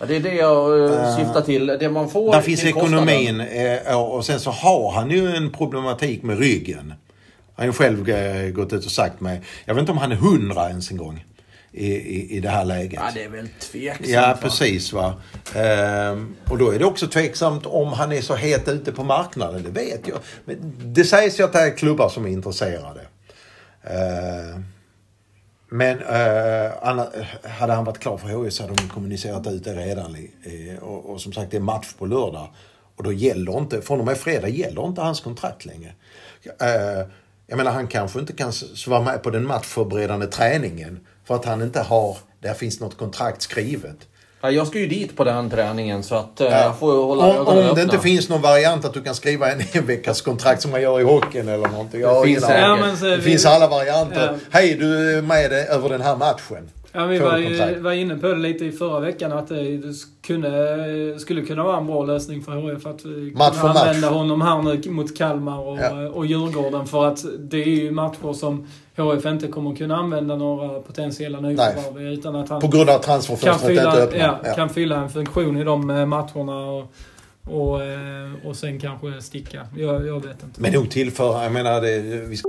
Ja, 0.00 0.06
det 0.08 0.16
är 0.16 0.20
det 0.20 0.34
jag 0.34 0.78
uh, 0.78 1.16
syftar 1.16 1.40
till. 1.40 1.66
Det 1.66 1.88
man 1.90 2.10
får 2.10 2.32
Där 2.32 2.40
finns 2.40 2.64
ekonomin 2.64 3.40
uh, 3.40 3.96
och 3.96 4.24
sen 4.24 4.40
så 4.40 4.50
har 4.50 4.90
han 4.92 5.10
ju 5.10 5.36
en 5.36 5.50
problematik 5.50 6.22
med 6.22 6.38
ryggen. 6.38 6.94
Han 7.58 7.66
har 7.66 7.66
ju 7.66 7.72
själv 7.72 8.08
eh, 8.08 8.50
gått 8.50 8.72
ut 8.72 8.84
och 8.84 8.90
sagt 8.90 9.20
mig. 9.20 9.42
Jag 9.64 9.74
vet 9.74 9.80
inte 9.80 9.92
om 9.92 9.98
han 9.98 10.12
är 10.12 10.16
hundra 10.16 10.68
ens 10.68 10.90
en 10.90 10.96
gång. 10.96 11.24
I, 11.78 11.94
i, 11.94 12.36
i 12.36 12.40
det 12.40 12.48
här 12.48 12.64
läget. 12.64 13.00
Ja, 13.04 13.10
det 13.14 13.24
är 13.24 13.28
väl 13.28 13.48
tveksamt. 13.48 14.08
Ja, 14.08 14.38
precis. 14.42 14.92
va. 14.92 15.14
Ehm, 15.54 16.36
och 16.50 16.58
då 16.58 16.70
är 16.70 16.78
det 16.78 16.84
också 16.84 17.06
tveksamt 17.06 17.66
om 17.66 17.92
han 17.92 18.12
är 18.12 18.20
så 18.20 18.34
het 18.34 18.68
ute 18.68 18.92
på 18.92 19.04
marknaden. 19.04 19.62
Det 19.62 19.70
vet 19.70 20.08
jag. 20.08 20.18
Men 20.44 20.74
det 20.78 21.04
sägs 21.04 21.40
ju 21.40 21.44
att 21.44 21.52
det 21.52 21.58
är 21.58 21.76
klubbar 21.76 22.08
som 22.08 22.24
är 22.24 22.28
intresserade. 22.30 23.00
Ehm, 23.82 24.64
men 25.70 25.98
eh, 25.98 26.72
hade 27.50 27.72
han 27.72 27.84
varit 27.84 27.98
klar 27.98 28.16
för 28.16 28.44
HIF 28.44 28.52
så 28.52 28.62
hade 28.62 28.74
de 28.74 28.88
kommunicerat 28.88 29.46
ut 29.46 29.64
det 29.64 29.74
redan. 29.74 30.16
Eh, 30.42 30.82
och, 30.82 31.10
och 31.10 31.20
som 31.20 31.32
sagt, 31.32 31.50
det 31.50 31.56
är 31.56 31.60
match 31.60 31.92
på 31.98 32.06
lördag. 32.06 32.48
Och 32.96 33.04
då 33.04 33.12
gäller 33.12 33.58
inte, 33.58 33.82
från 33.82 34.00
och 34.00 34.06
med 34.06 34.16
fredag 34.18 34.48
gäller 34.48 34.86
inte 34.86 35.00
hans 35.00 35.20
kontrakt 35.20 35.64
längre. 35.64 35.92
Eh, 36.60 37.06
jag 37.46 37.56
menar, 37.56 37.70
han 37.70 37.86
kanske 37.86 38.20
inte 38.20 38.32
kan 38.32 38.52
vara 38.86 39.02
med 39.02 39.22
på 39.22 39.30
den 39.30 39.46
matchförberedande 39.46 40.26
träningen. 40.26 41.06
För 41.28 41.34
att 41.34 41.44
han 41.44 41.62
inte 41.62 41.80
har, 41.80 42.16
där 42.42 42.54
finns 42.54 42.80
något 42.80 42.98
kontrakt 42.98 43.42
skrivet. 43.42 43.96
Ja, 44.40 44.50
jag 44.50 44.66
ska 44.66 44.78
ju 44.78 44.86
dit 44.86 45.16
på 45.16 45.24
den 45.24 45.50
träningen 45.50 46.02
så 46.02 46.14
att 46.14 46.40
eh, 46.40 46.46
Ja. 46.46 46.58
jag 46.62 46.78
får 46.78 47.04
hålla 47.04 47.24
om, 47.24 47.36
ögonen 47.36 47.48
om 47.48 47.54
det 47.64 47.70
öppna. 47.70 47.82
inte 47.82 47.98
finns 47.98 48.28
någon 48.28 48.42
variant 48.42 48.84
att 48.84 48.94
du 48.94 49.02
kan 49.02 49.14
skriva 49.14 49.52
en, 49.52 49.60
en 49.72 49.86
veckas 49.86 50.20
kontrakt 50.20 50.62
som 50.62 50.70
man 50.70 50.82
gör 50.82 51.00
i 51.00 51.02
hockeyn 51.02 51.48
eller 51.48 51.68
någonting. 51.68 52.00
Det 52.00 52.22
finns. 52.24 52.44
Ja, 52.48 52.76
men 52.76 52.96
så 52.96 53.04
det 53.04 53.16
vi- 53.16 53.22
finns 53.22 53.46
alla 53.46 53.68
varianter. 53.68 54.26
Ja. 54.32 54.38
Hej, 54.50 54.74
du 54.74 55.18
är 55.18 55.22
med 55.22 55.52
över 55.52 55.88
den 55.88 56.00
här 56.00 56.16
matchen. 56.16 56.70
Ja, 56.92 57.06
vi 57.06 57.18
var, 57.18 57.38
ju, 57.38 57.80
var 57.80 57.92
inne 57.92 58.16
på 58.16 58.26
det 58.26 58.34
lite 58.36 58.64
i 58.64 58.72
förra 58.72 59.00
veckan 59.00 59.32
att 59.32 59.48
det 59.48 59.80
kunde, 60.26 61.18
skulle 61.18 61.42
kunna 61.42 61.64
vara 61.64 61.76
en 61.76 61.86
bra 61.86 62.04
lösning 62.04 62.42
för 62.42 62.52
HF 62.52 62.86
att 62.86 63.04
vi 63.04 63.32
Match 63.34 63.50
kunna 63.50 63.52
för 63.52 63.68
match. 63.68 63.76
använda 63.86 64.08
honom 64.08 64.40
här 64.40 64.62
nu 64.62 64.90
mot 64.90 65.16
Kalmar 65.18 65.58
och, 65.58 65.78
Ja. 65.78 66.08
och 66.08 66.26
Djurgården. 66.26 66.86
För 66.86 67.04
att 67.06 67.24
det 67.38 67.62
är 67.62 67.66
ju 67.68 67.90
matcher 67.90 68.32
som 68.32 68.66
HF 68.96 69.26
inte 69.26 69.46
kommer 69.48 69.74
kunna 69.76 69.96
använda 69.96 70.36
några 70.36 70.80
potentiella 70.80 71.40
nyförvärv 71.40 72.02
i, 72.02 72.12
utan 72.14 72.36
att 72.36 72.48
han 72.48 72.60
På 72.60 72.68
grund 72.68 72.90
av 72.90 72.98
transferfönstret 72.98 73.70
inte 73.70 73.82
fylla, 73.82 73.96
öppnar. 74.02 74.18
ja, 74.20 74.38
Ja. 74.44 74.54
kan 74.54 74.68
fylla 74.68 74.96
en 74.96 75.10
funktion 75.10 75.56
i 75.56 75.64
de 75.64 75.90
eh, 75.90 76.06
matcherna 76.06 76.66
och, 76.66 76.92
och, 77.50 77.82
eh, 77.82 78.46
och 78.46 78.56
sen 78.56 78.80
kanske 78.80 79.22
sticka. 79.22 79.66
Jag, 79.76 80.06
jag 80.06 80.14
vet 80.26 80.42
inte. 80.44 80.60
Men 80.60 80.72
nog 80.72 80.90
tillför, 80.90 81.42
jag 81.42 81.52
menar, 81.52 81.80
det, 81.80 81.98
vi 82.26 82.36
ska 82.36 82.48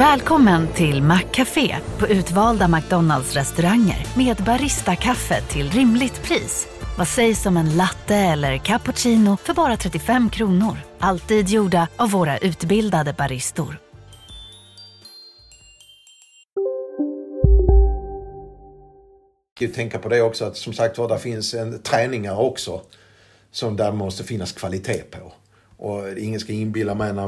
Välkommen 0.00 0.68
till 0.72 1.02
Maccafé 1.02 1.76
på 1.98 2.08
utvalda 2.08 2.68
McDonalds 2.68 3.34
restauranger 3.34 4.06
med 4.16 4.36
Baristakaffe 4.36 5.40
till 5.40 5.70
rimligt 5.70 6.22
pris. 6.22 6.68
Vad 6.98 7.08
sägs 7.08 7.46
om 7.46 7.56
en 7.56 7.76
latte 7.76 8.16
eller 8.16 8.58
cappuccino 8.58 9.36
för 9.36 9.54
bara 9.54 9.76
35 9.76 10.30
kronor? 10.30 10.76
Alltid 10.98 11.48
gjorda 11.48 11.88
av 11.96 12.10
våra 12.10 12.38
utbildade 12.38 13.12
baristor. 13.12 13.78
ju 19.60 19.68
tänka 19.68 19.98
på 19.98 20.08
det 20.08 20.22
också 20.22 20.44
att 20.44 20.56
som 20.56 20.72
sagt 20.72 20.98
var, 20.98 21.08
det 21.08 21.18
finns 21.18 21.54
en 21.54 21.82
träningar 21.82 22.40
också. 22.40 22.80
Som 23.50 23.76
där 23.76 23.92
måste 23.92 24.24
finnas 24.24 24.52
kvalitet 24.52 25.02
på. 25.10 25.32
Och 25.80 26.18
ingen 26.18 26.40
ska 26.40 26.52
inbilla 26.52 26.94
mig 26.94 27.12
när 27.12 27.22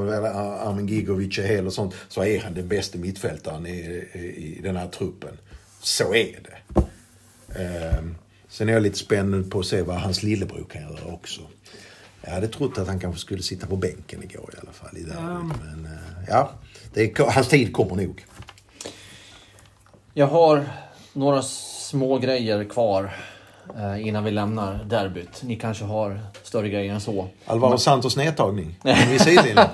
Armin 0.69 0.87
Gigovic 0.87 1.39
är 1.39 1.43
hel 1.43 1.67
och 1.67 1.73
sånt, 1.73 1.95
så 2.09 2.25
är 2.25 2.41
han 2.41 2.55
den 2.55 2.69
bästa 2.69 2.99
mittfältaren 2.99 3.67
i, 3.67 4.09
i, 4.13 4.57
i 4.59 4.61
den 4.63 4.77
här 4.77 4.89
truppen. 4.89 5.39
Så 5.81 6.15
är 6.15 6.41
det. 6.43 6.83
Ehm, 7.61 8.15
sen 8.49 8.69
är 8.69 8.73
jag 8.73 8.83
lite 8.83 8.99
spänd 8.99 9.51
på 9.51 9.59
att 9.59 9.67
se 9.67 9.83
vad 9.83 9.97
hans 9.97 10.23
lillebror 10.23 10.65
kan 10.73 10.83
göra 10.83 11.15
också. 11.15 11.41
Jag 12.23 12.31
hade 12.31 12.49
trott 12.49 12.79
att 12.79 12.87
han 12.87 13.01
kanske 13.01 13.21
skulle 13.21 13.43
sitta 13.43 13.67
på 13.67 13.77
bänken 13.77 14.23
igår 14.23 14.55
i 14.57 14.61
alla 14.61 14.73
fall. 14.73 14.97
I 14.97 15.03
derbyt. 15.03 15.61
Men 15.65 15.85
eh, 15.85 16.25
ja, 16.29 16.53
det 16.95 17.19
är, 17.19 17.31
hans 17.31 17.49
tid 17.49 17.73
kommer 17.73 17.97
nog. 17.97 18.25
Jag 20.15 20.27
har 20.27 20.65
några 21.13 21.43
små 21.43 22.19
grejer 22.19 22.65
kvar 22.65 23.17
innan 24.01 24.25
vi 24.25 24.31
lämnar 24.31 24.85
derbyt. 24.85 25.43
Ni 25.43 25.57
kanske 25.57 25.85
har 25.85 26.21
större 26.43 26.69
grejer 26.69 26.93
än 26.95 27.01
så. 27.01 27.29
Alvaro 27.47 27.79
Santos 27.79 28.17
nedtagning 28.17 28.79
vid 29.11 29.21
sidlinjen. 29.21 29.67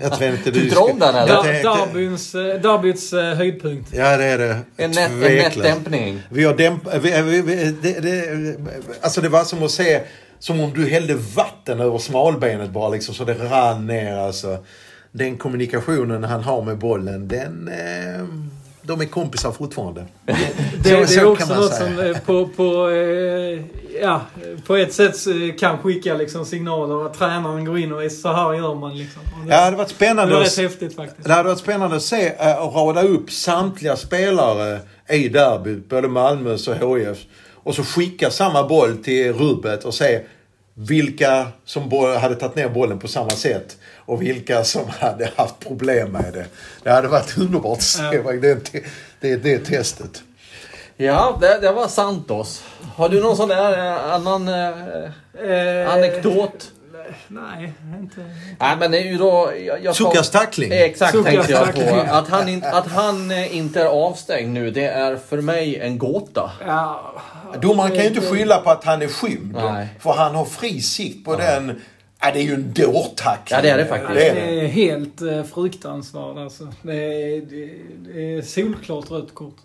Jag 0.00 0.18
tänkte 0.18 0.50
du 0.50 0.60
Tyckte 0.60 0.76
du 0.76 0.92
om 0.92 0.98
den, 0.98 1.14
eller? 1.14 1.42
Tänkte- 1.42 1.62
Darbyns, 1.68 2.34
eh, 2.34 2.60
Derbyts 2.60 3.12
eh, 3.12 3.34
höjdpunkt. 3.34 3.90
Ja, 3.94 4.16
det 4.16 4.24
är 4.24 4.38
det. 4.38 4.58
En 4.76 4.90
nätt, 4.90 5.10
en 5.10 5.18
nätt 5.20 5.62
dämpning. 5.62 6.22
Vi 6.30 6.44
har 6.44 6.54
dämp... 6.54 6.82
Vi, 6.94 7.22
vi, 7.22 7.42
vi, 7.42 7.76
det, 7.82 8.00
det, 8.00 8.56
alltså 9.02 9.20
det 9.20 9.28
var 9.28 9.44
som 9.44 9.62
att 9.62 9.70
se... 9.70 10.00
Som 10.38 10.60
om 10.60 10.72
du 10.72 10.88
hällde 10.90 11.14
vatten 11.14 11.80
över 11.80 11.98
smalbenet 11.98 12.70
bara 12.70 12.88
liksom 12.88 13.14
så 13.14 13.24
det 13.24 13.34
rann 13.34 13.86
ner 13.86 14.16
alltså. 14.16 14.58
Den 15.12 15.36
kommunikationen 15.36 16.24
han 16.24 16.42
har 16.42 16.62
med 16.62 16.78
bollen, 16.78 17.28
den... 17.28 17.68
Eh, 17.68 18.24
de 18.86 19.00
är 19.00 19.04
kompisar 19.04 19.52
fortfarande. 19.52 20.04
Det, 20.26 20.34
Så- 20.34 20.38
det 20.82 20.90
är 20.90 21.06
så 21.06 21.24
också 21.26 21.54
något 21.54 21.74
säga. 21.74 21.88
som 21.96 22.06
eh, 22.06 22.18
på, 22.18 22.48
på, 22.48 22.90
eh, 22.90 23.60
ja, 24.02 24.20
på 24.66 24.76
ett 24.76 24.92
sätt 24.92 25.26
eh, 25.26 25.56
kan 25.58 25.78
skicka 25.78 26.14
liksom 26.14 26.44
signaler 26.44 27.06
att 27.06 27.18
tränaren 27.18 27.64
går 27.64 27.78
in 27.78 27.92
och 27.92 28.04
är 28.04 28.08
så 28.08 28.32
här 28.32 28.54
gör 28.54 28.74
man. 28.74 28.98
Liksom. 28.98 29.22
Det, 29.46 29.50
Ja, 29.50 29.56
det 29.58 29.64
hade 29.64 29.76
varit 29.76 29.88
det 29.88 29.94
spännande 29.94 30.34
var 30.34 30.40
att 30.40 30.46
rätt 30.46 30.56
häftigt 30.58 30.96
faktiskt. 30.96 31.28
Det 31.28 31.32
hade 31.34 31.48
varit 31.48 31.58
spännande 31.58 31.96
att 31.96 32.02
se 32.02 32.32
och 32.60 32.74
rada 32.74 33.02
upp 33.02 33.30
samtliga 33.30 33.96
spelare 33.96 34.78
i 35.10 35.28
derbyt, 35.28 35.88
både 35.88 36.08
Malmös 36.08 36.68
och 36.68 36.74
HIFs. 36.98 37.26
Och 37.54 37.74
så 37.74 37.82
skicka 37.82 38.30
samma 38.30 38.68
boll 38.68 38.96
till 38.96 39.32
rubbet 39.32 39.84
och 39.84 39.94
se 39.94 40.20
vilka 40.74 41.46
som 41.64 41.82
hade 42.20 42.34
tagit 42.34 42.56
ner 42.56 42.68
bollen 42.68 42.98
på 42.98 43.08
samma 43.08 43.30
sätt 43.30 43.76
och 44.06 44.22
vilka 44.22 44.64
som 44.64 44.88
hade 44.88 45.30
haft 45.36 45.60
problem 45.60 46.12
med 46.12 46.32
det. 46.32 46.46
Det 46.82 46.90
hade 46.90 47.08
varit 47.08 47.38
underbart 47.38 47.78
att 47.78 47.82
se 47.82 48.02
Ja. 48.02 48.32
det, 48.32 48.72
det, 49.20 49.36
det, 49.36 49.58
testet. 49.58 50.22
Ja, 50.96 51.38
det, 51.40 51.58
det 51.60 51.72
var 51.72 51.88
Santos. 51.88 52.64
Har 52.96 53.08
du 53.08 53.20
någon 53.20 53.36
sån 53.36 53.48
där 53.48 53.86
eh, 53.86 54.14
annan 54.14 54.48
eh, 54.48 55.10
Eh, 55.42 55.92
anekdot? 55.92 56.70
Nej, 57.28 57.72
inte... 58.00 58.20
Nej, 58.60 58.76
men 58.76 58.90
det 58.90 58.98
är 58.98 59.04
ju 59.04 59.18
då... 59.18 59.52
Jag, 59.66 59.84
jag 59.84 60.24
tackling. 60.32 60.72
Exakt 60.72 61.12
Suckas 61.12 61.46
tänkte 61.46 61.52
jag 61.52 61.74
på. 61.74 62.12
Att 62.12 62.28
han, 62.28 62.48
in, 62.48 62.64
att 62.64 62.86
han 62.86 63.30
eh, 63.30 63.56
inte 63.56 63.80
är 63.80 63.86
avstängd 63.86 64.52
nu, 64.52 64.70
det 64.70 64.84
är 64.84 65.16
för 65.16 65.40
mig 65.40 65.80
en 65.80 65.98
gåta. 65.98 66.50
Ja, 66.66 67.14
Domaren 67.60 67.90
kan 67.90 68.00
ju 68.00 68.08
inte 68.08 68.20
skylla 68.20 68.58
på 68.58 68.70
att 68.70 68.84
han 68.84 69.02
är 69.02 69.08
skymd. 69.08 69.54
Nej. 69.54 69.88
För 69.98 70.12
han 70.12 70.34
har 70.34 70.44
fri 70.44 70.80
sikt 70.80 71.24
på 71.24 71.36
den. 71.36 71.80
Ja, 72.24 72.30
det 72.32 72.38
är 72.38 72.42
ju 72.42 72.54
en 72.54 72.72
dårtackling. 72.72 73.56
Ja, 73.56 73.62
det 73.62 73.70
är 73.70 73.78
det 73.78 73.86
faktiskt. 73.86 74.14
Det 74.14 74.28
är 74.28 74.34
det 74.34 74.40
det. 74.40 74.60
är 74.60 74.68
helt 74.68 75.22
eh, 75.22 75.42
fruktansvärt 75.42 76.36
alltså. 76.36 76.72
Det 76.82 76.94
är, 76.94 77.40
det, 77.40 77.70
det 78.12 78.34
är 78.34 78.42
solklart 78.42 79.10
rött 79.10 79.34
kort. 79.34 79.56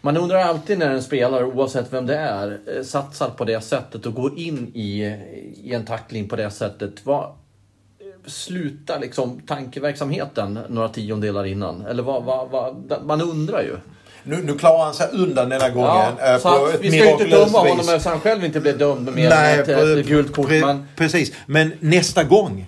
Man 0.00 0.16
undrar 0.16 0.38
alltid 0.38 0.78
när 0.78 0.90
en 0.90 1.02
spelare, 1.02 1.44
oavsett 1.44 1.92
vem 1.92 2.06
det 2.06 2.16
är, 2.16 2.60
eh, 2.76 2.82
satsar 2.82 3.30
på 3.30 3.44
det 3.44 3.60
sättet 3.60 4.06
och 4.06 4.14
går 4.14 4.38
in 4.38 4.70
i, 4.74 5.02
i 5.64 5.74
en 5.74 5.84
tackling 5.84 6.28
på 6.28 6.36
det 6.36 6.50
sättet. 6.50 7.06
Vad, 7.06 7.24
eh, 7.24 8.26
slutar 8.26 9.00
liksom 9.00 9.40
tankeverksamheten 9.46 10.58
några 10.68 10.88
tiondelar 10.88 11.44
innan? 11.44 11.86
Eller 11.86 12.02
vad, 12.02 12.24
vad, 12.24 12.50
vad, 12.50 13.04
man 13.04 13.20
undrar 13.20 13.62
ju. 13.62 13.76
Nu, 14.24 14.42
nu 14.44 14.58
klarar 14.58 14.84
han 14.84 14.94
sig 14.94 15.08
undan 15.12 15.48
denna 15.48 15.68
gången. 15.70 16.14
Ja, 16.18 16.34
eh, 16.34 16.38
så 16.40 16.58
på 16.58 16.68
ett 16.68 16.80
vi 16.80 16.90
ska 16.90 17.04
ju 17.04 17.10
inte 17.12 17.24
döma 17.24 17.58
honom 17.58 17.76
vis. 17.76 17.88
eftersom 17.88 18.12
han 18.12 18.20
själv 18.20 18.44
inte 18.44 18.60
blev 18.60 18.78
dömd 18.78 19.04
med 19.14 19.28
Nej, 19.30 19.58
ett, 19.58 19.66
pre- 19.68 20.00
ett 20.00 20.06
gult 20.06 20.32
kort. 20.34 20.48
pre- 20.48 20.60
Men 20.66 20.86
Precis. 20.96 21.32
Men 21.46 21.72
nästa 21.80 22.24
gång. 22.24 22.66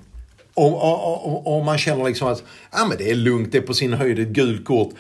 Om, 0.54 0.74
om, 0.74 1.00
om, 1.34 1.46
om 1.46 1.64
man 1.64 1.78
känner 1.78 2.04
liksom 2.04 2.28
att 2.28 2.42
ah, 2.70 2.84
men 2.84 2.98
det 2.98 3.10
är 3.10 3.14
lugnt, 3.14 3.52
det 3.52 3.58
är 3.58 3.62
på 3.62 3.74
sin 3.74 3.92
höjd 3.92 4.18
ett 4.18 4.28
gult 4.28 4.64
kort. 4.64 4.90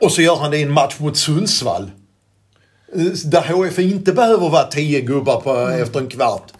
Och 0.00 0.12
så 0.12 0.22
gör 0.22 0.36
han 0.36 0.50
det 0.50 0.58
i 0.58 0.62
en 0.62 0.70
match 0.72 0.94
mot 0.98 1.16
Sundsvall. 1.16 1.90
Eh, 2.96 3.02
Där 3.24 3.42
HF 3.52 3.78
inte 3.78 4.12
behöver 4.12 4.48
vara 4.48 4.64
tio 4.64 5.00
gubbar 5.00 5.40
på, 5.40 5.50
Mm. 5.56 5.82
efter 5.82 6.00
en 6.00 6.06
kvart. 6.08 6.52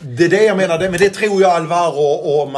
Det 0.00 0.24
är 0.24 0.28
det 0.28 0.44
jag 0.44 0.56
menar. 0.56 0.78
Men 0.78 0.92
det 0.92 1.10
tror 1.10 1.42
jag 1.42 1.50
Alvaro 1.50 2.02
och 2.02 2.52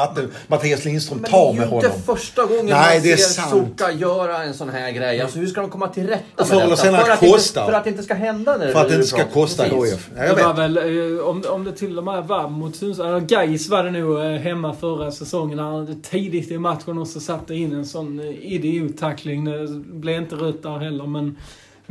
Mattias 0.48 0.84
Lindström 0.84 1.18
Men 1.20 1.30
tar 1.30 1.38
det 1.44 1.48
är 1.48 1.52
med 1.52 1.64
ju 1.64 1.70
honom. 1.70 1.84
inte 1.90 2.02
första 2.02 2.44
gången 2.46 2.66
Nej, 2.66 2.94
man 2.94 3.02
det 3.02 3.12
är 3.12 3.16
ser. 3.16 3.42
Soka 3.42 3.92
göra 3.92 4.42
en 4.42 4.54
sån 4.54 4.68
här 4.68 4.90
grej. 4.90 5.20
Alltså 5.20 5.38
hur 5.38 5.46
ska 5.46 5.60
de 5.60 5.70
komma 5.70 5.88
till 5.88 6.06
rätta 6.06 6.42
Och 6.42 6.48
med 6.48 6.58
detta? 6.68 6.76
senare 6.76 7.04
för, 7.04 7.12
att 7.12 7.22
inte, 7.22 7.40
för 7.54 7.72
att 7.72 7.84
det 7.84 7.90
inte 7.90 8.02
ska 8.02 8.14
hända 8.14 8.56
när 8.56 8.72
För 8.72 8.80
att 8.80 8.88
det 8.88 8.94
inte 8.94 9.06
ska 9.06 9.24
kosta 9.24 9.62
Precis. 9.68 9.94
HF. 9.94 10.10
Ja, 10.16 10.24
jag 10.24 10.36
det 10.36 10.42
var 10.42 10.52
vet. 10.54 10.76
väl, 10.76 11.18
eh, 11.18 11.26
om, 11.26 11.44
om 11.48 11.64
det 11.64 11.72
till 11.72 11.98
och 11.98 12.04
med 12.04 12.24
var 12.24 12.48
mot 12.48 12.76
Sundsvall, 12.76 13.20
Gais 13.20 13.68
var 13.68 13.84
det 13.84 13.90
nog 13.90 14.20
eh, 14.20 14.30
hemma 14.30 14.74
förra 14.74 15.10
säsongen 15.10 15.58
han 15.58 16.02
tidigt 16.02 16.50
i 16.50 16.58
matchen 16.58 16.98
också 16.98 17.20
satte 17.20 17.54
in 17.54 17.72
en 17.72 17.86
sån 17.86 18.20
eh, 18.20 18.26
idiottackling. 18.52 19.44
Det 19.44 19.66
blev 19.76 20.16
inte 20.16 20.34
rött 20.34 20.62
där 20.62 20.78
heller 20.78 21.06
men 21.06 21.36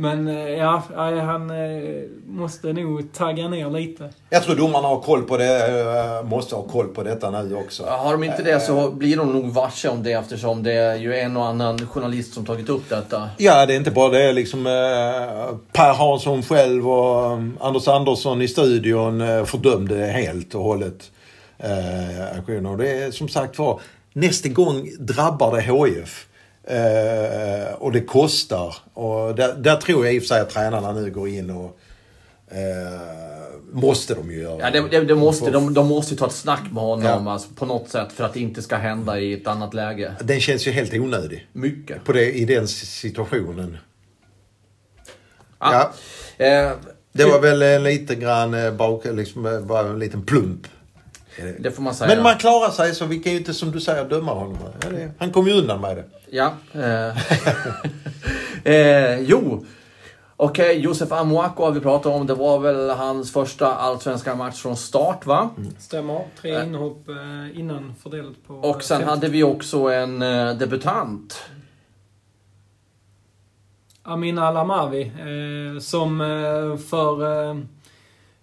Men 0.00 0.28
eh, 0.28 0.48
ja, 0.48 0.82
han 0.96 1.50
eh, 1.50 2.02
måste 2.26 2.72
nog 2.72 3.12
tagga 3.12 3.48
ner 3.48 3.70
lite. 3.70 4.10
Jag 4.30 4.42
tror 4.42 4.56
domarna 4.56 4.88
har 4.88 5.00
koll 5.00 5.22
på 5.22 5.36
det, 5.36 5.68
eh, 5.68 6.28
måste 6.28 6.54
ha 6.54 6.62
koll 6.62 6.88
på 6.88 7.02
detta 7.02 7.30
nu 7.30 7.54
också. 7.54 7.84
Har 7.84 8.12
de 8.12 8.24
inte 8.24 8.42
det 8.42 8.60
så 8.60 8.90
blir 8.90 9.16
de 9.16 9.32
nog 9.32 9.52
varse 9.52 9.88
om 9.88 10.02
det 10.02 10.12
eftersom 10.12 10.62
det 10.62 10.72
är 10.72 10.94
ju 10.94 11.16
en 11.16 11.36
och 11.36 11.46
annan 11.46 11.86
journalist 11.86 12.34
som 12.34 12.46
tagit 12.46 12.68
upp 12.68 12.88
detta. 12.88 13.28
Ja, 13.36 13.66
det 13.66 13.74
är 13.74 13.76
inte 13.76 13.90
bara 13.90 14.08
det. 14.08 14.32
Liksom, 14.32 14.64
per 15.72 15.94
Hansson 15.94 16.42
själv 16.42 16.90
och 16.90 17.38
Anders 17.60 17.88
Andersson 17.88 18.42
i 18.42 18.48
studion 18.48 19.46
fördömde 19.46 19.96
det 19.98 20.06
helt 20.06 20.54
och 20.54 20.62
hållet. 20.62 21.10
Aktionen. 22.38 22.66
och 22.66 22.78
det 22.78 22.90
är 22.90 23.10
som 23.10 23.28
sagt 23.28 23.58
var, 23.58 23.80
nästa 24.12 24.48
gång 24.48 24.90
drabbar 24.98 25.56
det 25.56 25.62
HIF. 25.62 26.26
Eh, 26.64 27.72
och 27.78 27.92
det 27.92 28.00
kostar. 28.00 28.76
Och 28.94 29.34
där, 29.34 29.54
där 29.54 29.76
tror 29.76 30.04
jag 30.06 30.14
i 30.14 30.18
och 30.18 30.22
för 30.22 30.28
sig 30.28 30.40
att 30.40 30.50
tränarna 30.50 30.92
nu 30.92 31.10
går 31.10 31.28
in 31.28 31.50
och 31.50 31.78
eh, 32.56 33.00
måste 33.72 34.14
de 34.14 34.30
ju 34.30 34.40
göra. 34.42 34.58
Ja, 34.60 34.70
det, 34.70 34.88
det, 34.88 35.04
det 35.04 35.14
måste, 35.14 35.50
de, 35.50 35.74
de 35.74 35.88
måste 35.88 36.14
ju 36.14 36.18
ta 36.18 36.26
ett 36.26 36.32
snack 36.32 36.62
med 36.72 36.82
honom 36.82 37.26
Ja. 37.26 37.32
alltså, 37.32 37.48
på 37.54 37.66
något 37.66 37.88
sätt 37.88 38.12
för 38.12 38.24
att 38.24 38.34
det 38.34 38.40
inte 38.40 38.62
ska 38.62 38.76
hända 38.76 39.18
i 39.20 39.32
ett 39.32 39.46
annat 39.46 39.74
läge. 39.74 40.14
Den 40.20 40.40
känns 40.40 40.66
ju 40.66 40.70
helt 40.70 40.94
onödig. 40.94 41.48
Mycket. 41.52 42.04
På 42.04 42.12
det, 42.12 42.32
I 42.32 42.44
den 42.44 42.68
situationen. 42.68 43.76
Ja. 45.60 45.92
Ja. 46.38 46.44
Eh, 46.46 46.72
Det 47.12 47.24
var 47.24 47.40
väl 47.40 47.62
en 47.62 47.82
lite 47.82 48.14
grann 48.14 48.54
eh, 48.54 48.72
bak, 48.72 49.04
liksom, 49.04 49.64
bara 49.68 49.88
en 49.88 49.98
liten 49.98 50.22
plump. 50.22 50.66
Det 51.58 51.70
får 51.70 51.82
man 51.82 51.94
säga. 51.94 52.14
Men 52.14 52.22
man 52.22 52.38
klarar 52.38 52.70
sig 52.70 52.94
så 52.94 53.06
vi 53.06 53.18
kan 53.18 53.32
ju 53.32 53.38
inte 53.38 53.54
som 53.54 53.70
du 53.70 53.80
säger 53.80 54.04
döma 54.04 54.34
honom. 54.34 54.58
Han 55.18 55.32
kom 55.32 55.46
ju 55.46 55.52
undan 55.52 55.80
med 55.80 55.96
det. 55.96 56.04
Ja. 56.30 56.52
Eh, 56.72 57.16
eh, 58.74 59.20
jo. 59.20 59.64
Okej, 60.36 60.78
Josef 60.78 61.12
Amoako 61.12 61.64
har 61.64 61.72
vi 61.72 61.80
pratat 61.80 62.12
om. 62.12 62.26
Det 62.26 62.34
var 62.34 62.58
väl 62.58 62.90
hans 62.90 63.32
första 63.32 63.74
allsvenska 63.74 64.34
match 64.34 64.62
från 64.62 64.76
start, 64.76 65.26
va? 65.26 65.50
Stämmer. 65.78 66.24
Tre 66.40 66.64
inhopp 66.64 67.08
eh, 67.08 67.60
innan 67.60 67.94
fördelat 68.02 68.46
på... 68.46 68.54
Och 68.54 68.82
sen 68.82 69.00
fem. 69.00 69.08
hade 69.08 69.28
vi 69.28 69.42
också 69.42 69.78
en 69.78 70.22
eh, 70.22 70.54
debutant. 70.54 71.42
Amina 74.02 74.48
Alamavi 74.48 75.02
eh, 75.02 75.80
som 75.80 76.20
eh, 76.20 76.76
för 76.76 77.48
eh, 77.50 77.56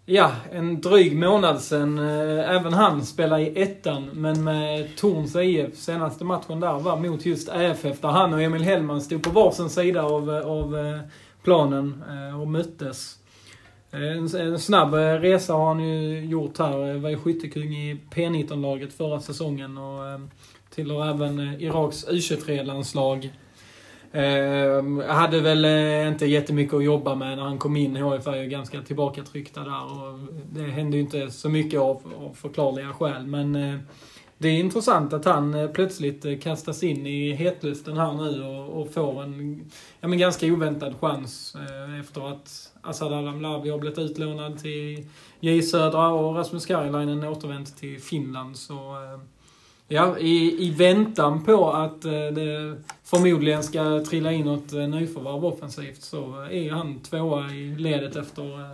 ja, 0.10 0.32
en 0.52 0.82
dryg 0.82 1.18
månad 1.18 1.62
sedan 1.62 2.00
eh, 2.00 2.56
även 2.56 2.74
han 2.74 3.06
spelade 3.06 3.42
i 3.42 3.62
ettan 3.62 4.10
men 4.14 4.44
med 4.44 4.96
Torns 4.96 5.36
IF. 5.36 5.76
Senaste 5.76 6.24
matchen 6.24 6.60
där 6.60 6.80
var 6.80 6.98
mot 6.98 7.26
just 7.26 7.50
AFF 7.50 8.02
där 8.02 8.10
han 8.10 8.34
och 8.34 8.42
Emil 8.42 8.62
Hellman 8.62 9.02
stod 9.02 9.24
på 9.24 9.30
varsin 9.30 9.70
sida 9.70 10.04
av, 10.04 10.36
eh, 10.36 10.48
av 10.48 10.78
eh, 10.78 11.00
planen 11.44 12.04
och 12.42 12.48
möttes. 12.48 13.16
En, 13.92 14.36
en 14.36 14.60
snabb 14.60 14.94
resa 14.94 15.54
har 15.54 15.68
han 15.68 15.80
ju 15.80 16.26
gjort 16.26 16.58
här. 16.58 16.98
Var 16.98 17.10
ju 17.10 17.18
skyttekung 17.18 17.76
i 17.76 18.00
P19-laget 18.12 18.94
förra 18.94 19.20
säsongen 19.20 19.78
och 19.78 20.20
tillhör 20.76 21.10
även 21.10 21.40
Iraks 21.40 22.08
U23-landslag. 22.08 23.32
Eh, 24.12 25.08
hade 25.08 25.42
väl 25.42 25.66
eh, 25.66 26.08
inte 26.08 26.26
jättemycket 26.26 26.74
att 26.74 26.84
jobba 26.84 27.16
med 27.16 27.38
när 27.38 27.44
han 27.44 27.58
kom 27.58 27.76
in. 27.76 27.96
HF 27.96 28.28
är 28.28 28.36
ju 28.36 28.50
ganska 28.50 28.82
tillbakatryckta 28.82 29.64
där 29.64 29.84
och 29.84 30.20
det 30.52 30.64
hände 30.64 30.98
ju 30.98 31.04
inte 31.04 31.32
så 31.32 31.50
mycket 31.50 31.80
av, 31.80 32.02
av 32.18 32.34
förklarliga 32.34 32.94
skäl. 32.94 33.28
Men 33.28 33.56
eh, 33.56 33.80
det 34.38 34.48
är 34.48 34.60
intressant 34.60 35.14
att 35.14 35.26
han 35.26 35.54
eh, 35.54 35.70
plötsligt 35.70 36.26
eh, 36.26 36.38
kastas 36.38 36.84
in 36.84 37.08
i 37.08 37.34
hetluften 37.34 37.98
här 37.98 38.14
nu 38.14 38.44
och, 38.44 38.82
och 38.82 38.94
får 38.94 39.24
en 39.24 39.66
ja, 40.00 40.08
men 40.08 40.20
ganska 40.20 40.48
oväntad 40.48 40.96
chans 41.00 41.56
eh, 41.56 42.00
efter 42.00 42.32
att 42.32 42.72
Asad 42.82 43.14
Alamlavi 43.14 43.70
har 43.70 43.80
blivit 43.80 44.00
utlånad 44.00 44.60
till 44.60 45.06
J 45.40 45.62
Södra 45.62 46.10
och 46.10 46.36
Rasmus 46.36 46.66
Karjalainen 46.66 47.24
återvänt 47.24 47.78
till 47.78 48.02
Finland. 48.02 48.58
Så 48.58 48.74
eh, 48.74 49.20
Ja, 49.90 50.18
i, 50.18 50.66
i 50.68 50.70
väntan 50.70 51.44
på 51.44 51.72
att 51.72 52.06
eh, 52.06 52.12
det 52.12 52.76
förmodligen 53.04 53.64
ska 53.64 54.04
trilla 54.10 54.32
in 54.32 54.46
något 54.46 54.74
eh, 54.74 54.88
nyförvärv 54.88 55.46
offensivt 55.46 56.02
så 56.02 56.42
är 56.42 56.60
ju 56.60 56.72
han 56.72 57.00
tvåa 57.00 57.50
i 57.50 57.76
ledet 57.78 58.16
efter 58.16 58.60
eh, 58.60 58.72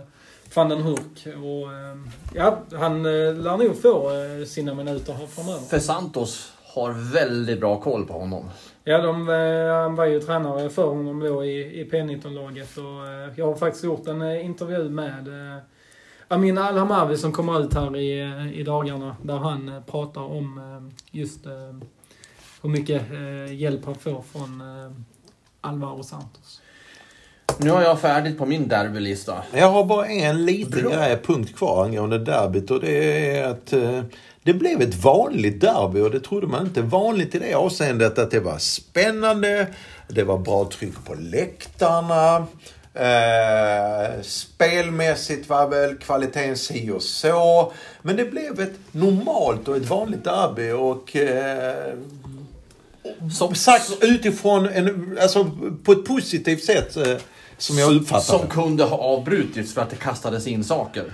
van 0.54 0.68
den 0.68 0.82
Hurk. 0.82 1.26
Och, 1.26 1.72
eh, 1.72 1.96
ja, 2.34 2.58
han 2.72 3.06
eh, 3.06 3.34
lär 3.34 3.56
nog 3.56 3.82
få 3.82 4.10
eh, 4.10 4.46
sina 4.46 4.74
minuter 4.74 5.12
här 5.12 5.26
framöver. 5.26 5.60
För 5.60 5.78
Santos 5.78 6.52
har 6.74 7.12
väldigt 7.12 7.60
bra 7.60 7.80
koll 7.80 8.06
på 8.06 8.12
honom. 8.12 8.50
Ja, 8.84 8.98
de, 8.98 9.28
eh, 9.28 9.82
han 9.82 9.94
var 9.94 10.06
ju 10.06 10.20
tränare 10.20 10.70
för 10.70 10.86
honom 10.86 11.20
då 11.20 11.44
i, 11.44 11.80
i 11.80 11.90
P19-laget 11.90 12.76
och 12.76 13.06
eh, 13.06 13.32
jag 13.36 13.46
har 13.46 13.54
faktiskt 13.54 13.84
gjort 13.84 14.06
en 14.06 14.22
eh, 14.22 14.44
intervju 14.44 14.88
med 14.88 15.28
eh, 15.28 15.62
Amin 16.34 16.58
Al-Hamavi 16.58 17.16
som 17.16 17.32
kommer 17.32 17.60
ut 17.60 17.74
här 17.74 17.96
i, 17.96 18.20
i 18.54 18.62
dagarna 18.62 19.16
där 19.22 19.36
han 19.36 19.68
eh, 19.68 19.80
pratar 19.82 20.20
om 20.20 20.58
eh, 20.58 20.94
just 21.18 21.46
eh, 21.46 21.52
hur 22.62 22.70
mycket 22.70 23.02
hjälp 23.50 23.84
han 23.84 23.94
får 23.94 24.22
från 24.32 24.62
Alvaro 25.60 26.02
Santos. 26.02 26.60
Nu 27.58 27.70
har 27.70 27.82
jag 27.82 28.00
färdigt 28.00 28.38
på 28.38 28.46
min 28.46 28.68
derbylista. 28.68 29.42
Jag 29.52 29.70
har 29.70 29.84
bara 29.84 30.06
en 30.06 30.44
liten 30.44 30.82
Bra. 30.82 30.90
grej, 30.90 31.22
punkt 31.22 31.56
kvar 31.56 31.84
angående 31.84 32.18
derbyt 32.18 32.70
och 32.70 32.80
det 32.80 33.30
är 33.36 33.48
att 33.48 33.72
eh, 33.72 34.02
det 34.42 34.54
blev 34.54 34.82
ett 34.82 34.94
vanligt 34.94 35.60
derby 35.60 36.00
och 36.00 36.10
det 36.10 36.20
trodde 36.20 36.46
man 36.46 36.66
inte. 36.66 36.82
Vanligt 36.82 37.34
i 37.34 37.38
det 37.38 37.54
avseendet 37.54 38.18
att 38.18 38.30
det 38.30 38.40
var 38.40 38.58
spännande, 38.58 39.66
det 40.08 40.24
var 40.24 40.38
bra 40.38 40.68
tryck 40.72 41.04
på 41.04 41.14
läktarna. 41.14 42.46
Eh, 42.94 44.22
spelmässigt 44.22 45.48
var 45.48 45.68
väl 45.68 45.96
kvaliteten 45.96 46.56
si 46.56 46.90
och 46.90 47.02
så. 47.02 47.72
Men 48.02 48.16
det 48.16 48.24
blev 48.24 48.60
ett 48.60 48.78
normalt 48.92 49.68
och 49.68 49.76
ett 49.76 49.88
vanligt 49.88 50.24
derby 50.24 50.70
och 50.70 51.16
eh, 51.16 51.94
som 53.38 53.54
sagt 53.54 53.90
utifrån 54.00 54.68
en, 54.68 55.18
alltså 55.22 55.50
på 55.84 55.92
ett 55.92 56.04
positivt 56.04 56.64
sätt 56.64 56.96
eh, 56.96 57.16
som 57.58 57.78
jag 57.78 57.94
uppfattar 57.94 58.38
Som 58.38 58.48
kunde 58.48 58.84
ha 58.84 58.96
avbrutits 58.96 59.74
för 59.74 59.82
att 59.82 59.90
det 59.90 59.96
kastades 59.96 60.46
in 60.46 60.64
saker. 60.64 61.04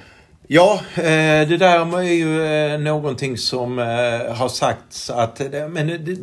Ja, 0.47 0.81
eh, 0.95 1.49
det 1.49 1.57
där 1.57 1.99
är 1.99 2.03
ju 2.03 2.45
eh, 2.45 2.79
någonting 2.79 3.39
som 3.39 3.79
har 4.29 4.49
sagts 4.49 5.11
att... 5.11 5.41
Men 5.71 5.87
det, 5.87 6.17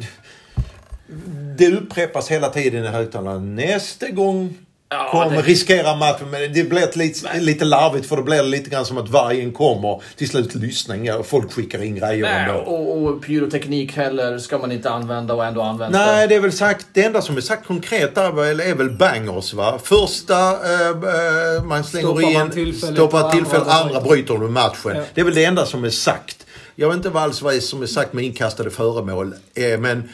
det 1.57 1.77
upprepas 1.77 2.31
hela 2.31 2.49
tiden 2.49 2.83
i 2.83 2.87
högtalarna. 2.87 3.39
Nästa 3.39 4.09
gång 4.09 4.57
Ja, 4.89 5.09
kommer 5.11 5.35
det- 5.35 5.41
riskera 5.41 5.95
matchen. 5.95 6.29
Men 6.29 6.53
det 6.53 6.63
blir 6.63 6.97
lite, 6.97 7.39
lite 7.39 7.65
larvigt 7.65 8.05
för 8.09 8.17
det 8.17 8.23
blir 8.23 8.43
lite 8.43 8.69
grann 8.69 8.85
som 8.85 8.97
att 8.97 9.09
vargen 9.09 9.51
kommer. 9.51 10.01
Till 10.15 10.29
slut 10.29 10.55
lyssning 10.55 11.13
och 11.13 11.25
folk 11.25 11.51
skickar 11.51 11.83
in 11.83 11.95
grejer 11.95 12.21
Nej, 12.21 12.49
ändå. 12.49 12.59
och, 12.59 13.03
och 13.03 13.25
pyroteknik 13.25 13.95
heller 13.97 14.37
ska 14.37 14.57
man 14.57 14.71
inte 14.71 14.89
använda 14.89 15.33
och 15.33 15.45
ändå 15.45 15.61
använda 15.61 16.05
Nej, 16.05 16.27
det 16.27 16.35
är 16.35 16.39
väl 16.39 16.51
sagt, 16.51 16.85
det 16.93 17.03
enda 17.03 17.21
som 17.21 17.37
är 17.37 17.41
sagt 17.41 17.67
konkret 17.67 18.15
där 18.15 18.31
väl 18.31 18.59
är 18.59 18.75
väl 18.75 18.89
bangers 18.89 19.53
va. 19.53 19.79
Första, 19.83 20.51
eh, 20.51 20.89
eh, 20.89 21.63
man 21.63 21.83
slänger 21.83 22.07
Stoppar 22.07 22.21
man 22.21 22.45
in, 22.45 22.51
tillfället 22.51 22.95
stoppar 22.95 23.31
tillfälle, 23.31 23.63
andra 23.63 23.73
andra 23.73 24.01
bryter 24.01 24.33
du 24.33 24.47
matchen. 24.47 24.91
Ja. 24.95 25.01
Det 25.13 25.21
är 25.21 25.25
väl 25.25 25.35
det 25.35 25.45
enda 25.45 25.65
som 25.65 25.83
är 25.83 25.89
sagt. 25.89 26.45
Jag 26.75 26.87
vet 26.87 26.97
inte 26.97 27.09
vad 27.09 27.23
alls 27.23 27.41
vad 27.41 27.55
är 27.55 27.59
som 27.59 27.81
är 27.81 27.85
sagt 27.85 28.13
med 28.13 28.25
inkastade 28.25 28.69
föremål. 28.69 29.33
Eh, 29.55 29.79
men 29.79 30.09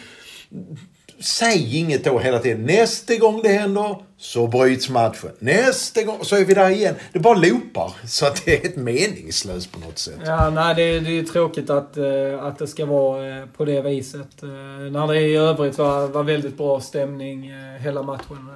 säg 1.19 1.77
inget 1.77 2.03
då 2.03 2.19
hela 2.19 2.39
tiden. 2.39 2.65
Nästa 2.65 3.15
gång 3.15 3.41
det 3.43 3.49
händer 3.49 3.95
så 4.23 4.47
bryts 4.47 4.89
matchen. 4.89 5.31
Nästa 5.39 6.03
gång 6.03 6.19
så 6.21 6.35
är 6.35 6.45
vi 6.45 6.53
där 6.53 6.69
igen. 6.69 6.95
Det 7.13 7.19
bara 7.19 7.33
loopar. 7.33 7.93
Så 8.07 8.25
att 8.25 8.45
det 8.45 8.65
är 8.65 8.69
ett 8.69 8.75
meningslöst 8.75 9.71
på 9.71 9.79
något 9.79 9.97
sätt. 9.97 10.19
Ja, 10.25 10.49
nej, 10.49 10.75
det, 10.75 10.99
det 10.99 11.19
är 11.19 11.23
tråkigt 11.23 11.69
att, 11.69 11.97
eh, 11.97 12.43
att 12.43 12.59
det 12.59 12.67
ska 12.67 12.85
vara 12.85 13.37
eh, 13.37 13.45
på 13.57 13.65
det 13.65 13.81
viset. 13.81 14.43
Eh, 14.43 14.49
när 14.91 15.07
det 15.07 15.21
i 15.21 15.35
övrigt 15.35 15.77
var, 15.77 16.07
var 16.07 16.23
väldigt 16.23 16.57
bra 16.57 16.81
stämning 16.81 17.53
hela 17.79 18.03
matchen. 18.03 18.49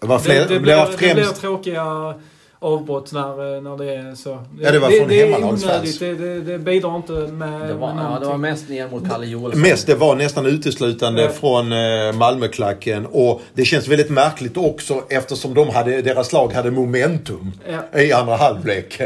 Det 0.00 0.06
det, 0.06 0.44
det, 0.48 0.60
blir, 0.60 0.98
det 0.98 1.14
blir 1.14 1.24
tråkiga 1.24 2.14
avbrott 2.62 3.12
när, 3.12 3.56
eh, 3.56 3.62
när 3.62 3.76
det 3.76 3.94
är 3.94 4.14
så. 4.14 4.38
Ja, 4.60 4.70
det 4.72 4.78
var 4.78 4.90
från 4.90 5.08
det 5.08 5.24
hemmalagsfans. 5.24 5.98
Det, 5.98 6.14
det, 6.14 6.40
det 6.40 6.58
bidrar 6.58 6.96
inte 6.96 7.12
med, 7.12 7.68
Det 7.68 7.74
var, 7.74 7.94
med 7.94 8.04
ja, 8.04 8.18
det 8.20 8.26
var 8.26 8.36
mest 8.36 8.68
ner 8.68 8.88
mot 8.88 9.08
Kalle 9.10 9.26
Joelsson. 9.26 9.60
Mest 9.62 9.86
det 9.86 9.94
var 9.94 10.16
nästan 10.16 10.46
uteslutande 10.46 11.22
Ja. 11.22 11.28
från 11.28 11.72
eh, 11.72 12.12
Malmöklacken 12.14 13.06
och 13.06 13.40
det 13.54 13.64
känns 13.64 13.88
väldigt 13.88 14.10
märkligt 14.10 14.56
också 14.56 15.02
eftersom 15.08 15.54
de 15.54 15.68
hade, 15.68 16.02
deras 16.02 16.32
lag 16.32 16.52
hade 16.52 16.70
momentum 16.70 17.52
Ja. 17.92 18.00
i 18.00 18.12
andra 18.12 18.36
halvlek. 18.36 19.00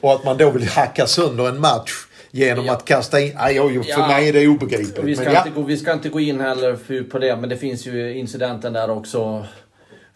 Och 0.00 0.12
att 0.12 0.24
man 0.24 0.36
då 0.36 0.50
vill 0.50 0.68
hacka 0.68 1.06
sönder 1.06 1.48
en 1.48 1.60
match 1.60 1.92
genom 2.30 2.66
Ja. 2.66 2.72
att 2.72 2.84
kasta 2.84 3.20
in... 3.20 3.32
Aj, 3.36 3.60
oj, 3.60 3.82
för 3.82 3.90
Ja. 4.00 4.06
mig 4.06 4.28
är 4.28 4.32
det 4.32 4.48
obegripligt. 4.48 4.98
Vi 5.04 5.14
ska, 5.14 5.24
Men 5.24 5.32
ja, 5.34 5.46
inte 5.46 5.60
gå, 5.60 5.66
vi 5.66 5.76
ska 5.76 5.92
inte 5.92 6.08
gå 6.08 6.20
in 6.20 6.40
heller 6.40 6.76
för- 6.86 7.02
på 7.02 7.18
det, 7.18 7.36
men 7.36 7.48
det 7.48 7.56
finns 7.56 7.86
ju 7.86 8.14
incidenten 8.18 8.72
där 8.72 8.90
också 8.90 9.44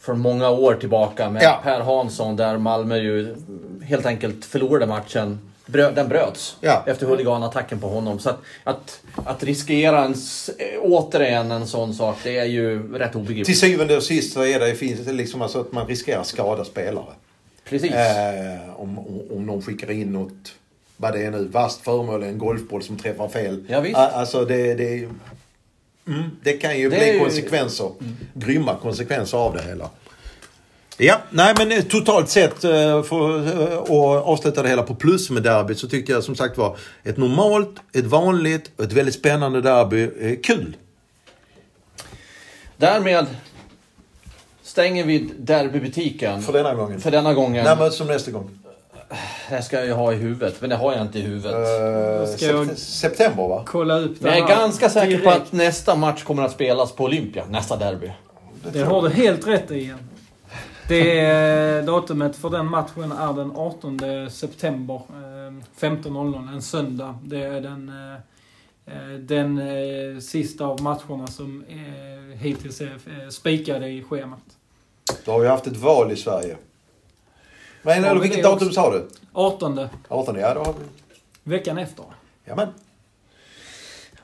från 0.01 0.19
många 0.21 0.51
år 0.51 0.75
tillbaka 0.75 1.31
med 1.31 1.43
Ja. 1.43 1.61
Per 1.63 1.81
Hansson 1.81 2.37
där 2.37 2.59
Malmö 2.59 2.97
ju 2.97 3.37
helt 3.85 4.07
enkelt 4.07 4.45
förlorade 4.45 4.87
matchen. 4.87 5.39
Den 5.67 6.09
bröts 6.09 6.57
Ja. 6.61 6.85
efter 6.87 7.07
huliganattacken 7.07 7.81
på 7.81 7.87
honom. 7.89 8.19
Så 8.19 8.31
att, 8.31 8.39
att, 8.65 9.01
att 9.25 9.43
riskera 9.43 10.05
en 10.05 10.15
återigen 10.83 11.51
en 11.51 11.67
sån 11.67 11.95
sak. 11.95 12.17
Det 12.25 12.39
är 12.39 12.45
ju 12.45 12.93
rätt 12.99 13.13
Till 13.13 13.21
obegripligt. 13.21 13.59
syvende 13.59 13.97
och 13.97 14.03
sist 14.03 14.33
så 14.33 14.45
är 14.45 14.61
det, 14.61 14.75
finns 14.75 15.01
det 15.01 15.13
liksom 15.13 15.43
alltså 15.43 15.61
att 15.61 15.73
man 15.73 15.87
riskerar 15.87 16.21
att 16.21 16.27
skada 16.27 16.65
spelare. 16.65 17.05
Precis. 17.69 17.93
Eh, 17.93 18.81
om, 18.81 18.99
om, 18.99 19.21
om 19.31 19.47
någon 19.47 19.63
skickar 19.63 19.91
in 19.91 20.13
något, 20.13 20.53
vad 20.97 21.13
det 21.13 21.25
är 21.27 21.31
nu, 21.31 21.49
vasst 21.53 21.81
föremål, 21.81 22.23
en 22.23 22.39
golfboll 22.39 22.83
som 22.83 22.97
träffar 22.99 23.29
fel. 23.29 23.65
Ja, 23.69 23.81
visst. 23.81 23.97
Alltså 23.97 24.45
det, 24.45 24.75
det, 24.75 25.09
mm, 26.15 26.31
det 26.43 26.53
kan 26.53 26.79
ju 26.79 26.91
Det 26.91 26.97
bli 26.97 27.07
ju- 27.07 27.13
Mm. 27.13 27.25
konsekvenser. 27.25 27.91
Grymma 28.35 28.77
konsekvenser 28.83 29.39
av 29.39 29.55
det 29.55 29.63
hela. 29.63 29.91
Ja, 30.99 31.21
nej 31.31 31.55
men 31.59 31.73
eh, 31.73 31.83
totalt 31.83 32.29
sett 32.29 32.65
eh, 32.65 33.03
för 33.03 33.47
eh, 33.73 33.79
att 33.79 33.91
avsluta 34.27 34.63
det 34.63 34.69
hela 34.69 34.83
på 34.83 34.95
plus 34.95 35.31
med 35.31 35.43
derbyt 35.43 35.79
så 35.79 35.89
tyckte 35.89 36.13
jag 36.13 36.25
som 36.25 36.35
sagt 36.37 36.59
var 36.59 36.77
ett 37.05 37.17
normalt, 37.17 37.75
ett 37.93 38.05
vanligt 38.05 38.71
och 38.77 38.85
ett 38.85 38.93
väldigt 38.93 39.15
spännande 39.15 39.61
derby. 39.61 40.03
Eh, 40.21 40.37
Kul! 40.43 40.77
Därmed 42.77 43.27
stänger 44.63 45.05
vi 45.05 45.31
derbybutiken. 45.39 46.43
För 46.43 46.53
denna 46.53 46.75
gången. 46.75 47.01
För 47.01 47.11
denna 47.11 47.35
gången. 47.35 47.65
När 47.65 47.77
möts 47.77 47.99
de 47.99 48.07
nästa 48.07 48.31
gång? 48.31 48.51
Det 49.51 49.63
ska 49.63 49.77
jag 49.77 49.87
ju 49.87 49.93
ha 49.93 50.13
i 50.13 50.17
huvudet, 50.17 50.61
men 50.61 50.71
det 50.71 50.77
har 50.77 50.93
jag 50.93 51.03
inte 51.03 51.19
i 51.19 51.23
huvudet. 51.23 51.51
Ska 52.39 52.47
jag- 52.47 52.67
sept- 52.67 52.75
September 52.77 53.49
va? 53.49 53.63
Kolla 53.67 53.99
upp 53.99 54.21
det 54.21 54.25
Men 54.25 54.39
jag 54.39 54.51
är 54.51 54.57
ganska 54.57 54.89
säker 54.91 55.19
på 55.19 55.25
direkt. 55.25 55.43
att 55.43 55.53
nästa 55.53 55.95
match 55.97 56.23
kommer 56.25 56.43
att 56.43 56.53
spelas 56.53 56.93
på 56.93 57.05
Olympia. 57.05 57.45
Nästa 57.51 57.77
derby. 57.77 58.11
Det 58.73 58.81
har 58.83 59.03
du 59.03 59.09
helt 59.09 59.47
rätt 59.47 59.71
i. 59.71 59.75
igen. 59.75 59.99
Det 60.89 61.21
är, 61.21 61.83
datumet 61.83 62.37
för 62.37 62.51
den 62.51 62.67
matchen 62.67 63.13
är 63.13 63.33
den 63.33 63.53
18 63.57 63.99
september. 64.31 64.95
eh, 64.95 65.65
15.00, 65.81 66.49
en 66.55 66.63
söndag. 66.63 67.19
Det 67.25 67.43
är 67.43 67.61
den, 67.61 67.89
eh, 67.89 68.95
eh, 68.95 69.09
den 69.19 69.61
sista 70.23 70.65
av 70.65 70.83
matcherna 70.83 71.27
som 71.27 71.65
hittills 72.35 72.81
är 72.81 73.31
spikade 73.31 73.89
i 73.89 74.03
schemat. 74.03 74.41
Då 75.25 75.33
har 75.33 75.41
vi 75.41 75.49
haft 75.49 75.67
ett 75.67 75.77
val 75.77 76.13
i 76.13 76.17
Sverige. 76.17 76.57
Men, 77.83 78.03
Ja, 78.05 78.15
vilket 78.15 78.43
datum 78.43 78.69
också. 78.69 78.73
sa 78.73 78.91
du? 78.91 79.09
18 79.33 79.89
18? 80.09 80.37
Ja, 80.37 80.55
då 80.55 80.61
har 80.61 80.73
vi... 80.73 80.85
veckan 81.51 81.79
efter. 81.79 82.05
Jamen. 82.45 82.69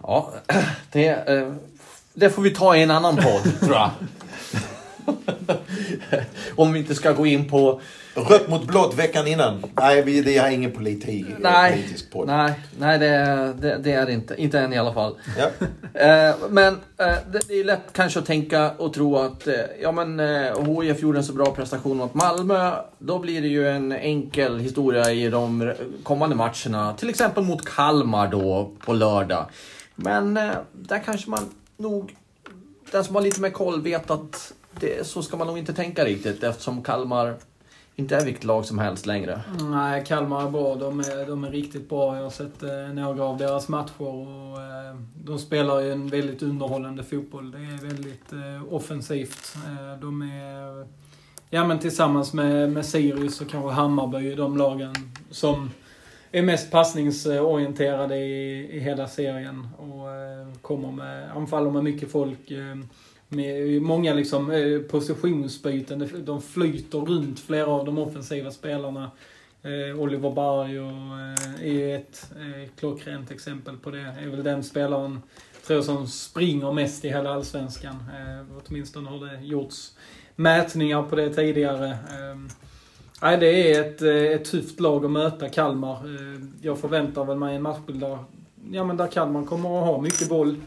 Ja, 0.03 0.33
det, 0.93 1.09
eh, 1.09 1.53
det 2.15 2.31
får 2.31 2.43
vi 2.43 2.51
ta 2.51 2.77
i 2.77 2.83
en 2.83 2.91
annan 2.91 3.17
podd, 3.17 3.61
tror 3.61 3.75
jag. 3.75 3.91
Om 6.57 6.73
vi 6.73 6.79
inte 6.79 6.95
ska 6.95 7.13
gå 7.13 7.27
in 7.27 7.49
på... 7.49 7.81
Rött 8.17 8.49
mot 8.49 8.67
blått 8.67 8.95
veckan 8.95 9.27
innan. 9.27 9.65
Nej, 9.81 10.03
vi, 10.03 10.21
det 10.21 10.37
är 10.37 10.51
ingen 10.51 10.73
politik, 10.73 11.27
Nej, 11.39 11.73
politisk 11.73 12.11
podd. 12.11 12.27
nej, 12.27 12.55
nej 12.79 12.99
det, 12.99 13.09
det, 13.61 13.79
det 13.79 13.93
är 13.93 14.07
det 14.07 14.13
inte. 14.13 14.35
Inte 14.43 14.59
än 14.59 14.73
i 14.73 14.79
alla 14.79 14.93
fall. 14.93 15.17
Ja. 15.39 15.49
Eh, 15.97 16.35
men 16.51 16.75
eh, 16.75 17.15
det, 17.33 17.49
det 17.49 17.61
är 17.61 17.65
lätt 17.65 17.93
kanske 17.93 18.19
att 18.19 18.27
tänka 18.27 18.71
och 18.71 18.93
tro 18.93 19.17
att 19.17 19.47
eh, 19.47 19.55
ja, 19.83 19.93
men, 19.93 20.21
eh, 20.21 20.81
HIF 20.83 21.03
gjorde 21.03 21.19
en 21.19 21.25
så 21.25 21.33
bra 21.33 21.47
prestation 21.47 21.97
mot 21.97 22.15
Malmö. 22.15 22.73
Då 22.99 23.19
blir 23.19 23.43
det 23.43 23.49
ju 23.49 23.69
en 23.69 23.93
enkel 23.93 24.59
historia 24.59 25.13
i 25.13 25.31
de 25.31 25.73
kommande 26.03 26.37
matcherna. 26.37 26.95
Till 26.95 27.09
exempel 27.09 27.45
mot 27.45 27.65
Kalmar 27.65 28.29
då 28.29 28.71
på 28.85 28.93
lördag. 28.93 29.47
Men 29.95 30.37
eh, 30.37 30.51
där 30.73 30.99
kanske 31.05 31.31
man 31.31 31.51
nog... 31.77 32.17
Den 32.91 33.05
som 33.05 33.15
har 33.15 33.23
lite 33.23 33.41
mer 33.41 33.51
koll 33.51 33.83
vet 33.83 34.11
att 34.11 34.53
det, 34.81 35.07
så 35.07 35.23
ska 35.23 35.37
man 35.37 35.47
nog 35.47 35.59
inte 35.59 35.73
tänka 35.73 36.05
riktigt 36.05 36.43
eftersom 36.43 36.83
Kalmar 36.83 37.35
inte 37.99 38.17
är 38.17 38.25
vilket 38.25 38.45
lag 38.45 38.65
som 38.65 38.79
helst 38.79 39.07
längre. 39.07 39.41
Nej, 39.71 40.05
Kalmar 40.07 40.47
är 40.47 40.51
bra. 40.51 40.75
De 40.75 41.01
är, 41.01 41.27
de 41.27 41.45
är 41.45 41.51
riktigt 41.51 41.89
bra. 41.89 42.17
Jag 42.17 42.23
har 42.23 42.31
sett 42.31 42.63
eh, 42.63 42.95
några 42.95 43.25
av 43.25 43.39
deras 43.39 43.69
matcher 43.69 44.03
och 44.03 44.63
eh, 44.63 44.97
de 45.25 45.39
spelar 45.39 45.81
ju 45.81 45.93
en 45.93 46.09
väldigt 46.09 46.43
underhållande 46.43 47.05
fotboll. 47.05 47.51
Det 47.51 47.59
är 47.59 47.89
väldigt 47.89 48.33
eh, 48.33 48.75
offensivt. 48.75 49.57
Eh, 49.67 50.01
de 50.01 50.23
är, 50.23 50.87
ja 51.51 51.67
men 51.67 51.79
tillsammans 51.79 52.33
med, 52.33 52.73
med 52.73 52.87
Sirius 52.87 53.41
och 53.41 53.49
kanske 53.49 53.71
Hammarby, 53.71 54.35
de 54.35 54.57
lagen 54.57 54.95
som 55.31 55.71
är 56.33 56.43
mest 56.43 56.71
passningsorienterade 56.71 58.17
i, 58.17 58.69
i 58.77 58.81
hela 58.81 59.09
serien 59.09 59.69
och 59.79 60.11
eh, 60.11 60.53
kommer 60.63 60.93
med, 60.93 61.31
anfaller 61.37 61.71
med 61.71 61.85
mycket 61.85 62.11
folk. 62.13 62.51
Eh, 62.51 62.77
med 63.29 63.75
eh, 63.77 63.81
många 63.81 64.15
liksom 64.15 64.51
eh, 64.51 64.79
positionsbyten. 64.81 66.25
De- 66.25 66.43
flyter 66.43 66.99
runt 66.99 67.41
flera 67.41 67.67
av 67.67 67.85
de 67.85 67.99
offensiva 67.99 68.51
spelarna. 68.51 69.11
Eh, 69.63 70.01
Oliver 70.01 70.31
Berg 70.31 70.81
och, 70.81 71.19
är 71.63 71.73
ju 71.73 71.95
ett 71.97 72.31
klockrent 72.79 73.31
exempel 73.31 73.77
på 73.77 73.91
det. 73.91 74.01
Är 74.23 74.29
väl 74.29 74.43
den 74.43 74.65
spelaren, 74.65 75.23
tror 75.67 75.77
jag, 75.77 75.85
som 75.85 76.07
springer 76.07 76.73
mest 76.73 77.05
i 77.05 77.09
hela 77.09 77.31
Allsvenskan. 77.35 77.97
Åtminstone 78.67 79.11
har 79.11 79.27
det 79.27 79.41
gjorts 79.47 79.93
mätningar 80.37 81.03
på 81.03 81.17
det 81.17 81.35
tidigare. 81.35 81.89
Ehm, 81.89 82.49
nej, 83.23 83.39
det 83.39 83.73
är 83.75 83.81
ett, 83.81 84.03
ett 84.41 84.51
tufft 84.51 84.81
lag 84.81 85.05
att 85.05 85.11
möta, 85.11 85.49
Kalmar. 85.49 85.99
Jag 86.63 86.79
förväntar 86.79 87.25
väl 87.25 87.37
mig 87.39 87.57
en 87.57 87.63
matchbild 87.63 88.01
där, 88.01 88.19
ja, 88.73 88.85
men 88.85 88.97
där 88.97 89.07
Kalmar 89.07 89.45
kommer 89.45 89.79
att 89.79 89.87
ha 89.87 90.01
mycket 90.01 90.29
boll. 90.29 90.61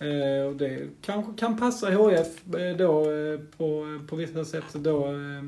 Eh, 0.00 0.46
och 0.46 0.56
det 0.56 0.88
kanske 1.02 1.32
kan 1.36 1.56
passa 1.56 1.90
HF 1.90 2.54
eh, 2.54 2.76
då 2.76 3.00
eh, 3.00 3.40
på, 3.56 3.64
eh, 3.64 4.06
på 4.06 4.16
vissa 4.16 4.44
sätt 4.44 4.72
då 4.74 5.06
eh, 5.06 5.42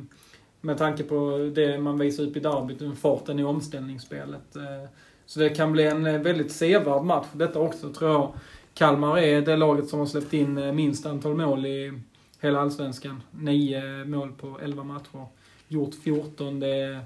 med 0.61 0.79
tanke 0.79 1.03
på 1.03 1.51
det 1.55 1.79
man 1.79 1.99
visar 1.99 2.23
upp 2.23 2.37
i 2.37 2.41
derbyt, 2.41 2.79
den 2.79 2.97
farten 2.97 3.39
i 3.39 3.45
omställningsspelet. 3.45 4.57
Eh, 4.57 4.89
så 5.27 5.41
det 5.41 5.49
kan 5.49 5.73
bli 5.73 5.87
en 5.87 6.07
eh, 6.07 6.21
väldigt 6.21 6.53
sevärd 6.53 7.05
match. 7.05 7.27
Detta 7.33 7.59
också 7.59 7.93
tror 7.93 8.11
jag. 8.11 8.33
Kalmar 8.75 9.19
är 9.19 9.43
det 9.43 9.57
laget 9.57 9.89
som 9.89 9.99
har 9.99 10.07
släppt 10.07 10.33
in 10.33 10.59
eh, 10.59 10.73
minst 10.73 11.07
antal 11.07 11.35
mål 11.35 11.67
i 11.67 11.93
hela 12.41 12.61
Allsvenskan. 12.61 13.23
Nio 13.31 14.05
mål 14.05 14.33
på 14.33 14.59
11 14.63 14.85
matcher. 14.85 15.27
Gjort 15.69 15.95
14. 15.95 16.61
Det 16.61 16.69
är, 16.69 17.01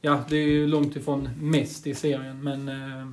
ja, 0.00 0.24
det 0.28 0.36
är 0.36 0.48
ju 0.48 0.66
långt 0.66 0.96
ifrån 0.96 1.28
mest 1.40 1.86
i 1.86 1.94
serien, 1.94 2.42
men 2.42 2.68
eh, 2.68 3.08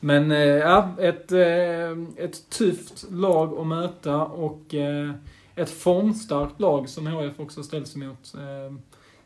men 0.00 0.32
eh, 0.32 0.38
ja, 0.38 0.96
ett, 0.98 1.32
eh, 1.32 2.24
ett 2.24 2.50
tufft 2.50 3.06
lag 3.10 3.58
att 3.58 3.66
möta 3.66 4.24
och 4.24 4.74
eh, 4.74 5.10
ett 5.54 5.70
formstarkt 5.70 6.60
lag 6.60 6.88
som 6.88 7.06
HF 7.06 7.40
också 7.40 7.62
ställs 7.62 7.96
emot. 7.96 8.34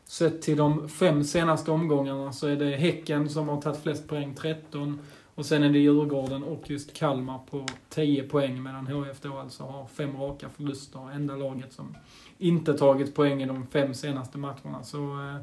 Sett 0.05 0.41
till 0.41 0.57
de 0.57 0.89
fem 0.89 1.23
senaste 1.23 1.71
omgångarna 1.71 2.33
så 2.33 2.47
är 2.47 2.55
det 2.55 2.75
Häcken 2.75 3.29
som 3.29 3.49
har 3.49 3.61
tagit 3.61 3.83
flest 3.83 4.07
poäng, 4.07 4.35
13. 4.35 4.99
Och 5.35 5.45
sen 5.45 5.63
är 5.63 5.69
det 5.69 5.79
Djurgården 5.79 6.43
och 6.43 6.69
just 6.69 6.93
Kalmar 6.93 7.39
på 7.49 7.65
10 7.89 8.23
poäng 8.23 8.63
medan 8.63 8.87
HF 8.87 9.21
då 9.21 9.37
alltså 9.37 9.63
har 9.63 9.85
fem 9.87 10.17
raka 10.17 10.49
förluster. 10.49 11.11
Enda 11.11 11.35
laget 11.35 11.73
som 11.73 11.97
inte 12.37 12.73
tagit 12.73 13.15
poäng 13.15 13.43
i 13.43 13.45
de 13.45 13.67
fem 13.67 13.93
senaste 13.93 14.37
matcherna. 14.37 14.83
Så 14.83 14.97
eh, 14.97 15.35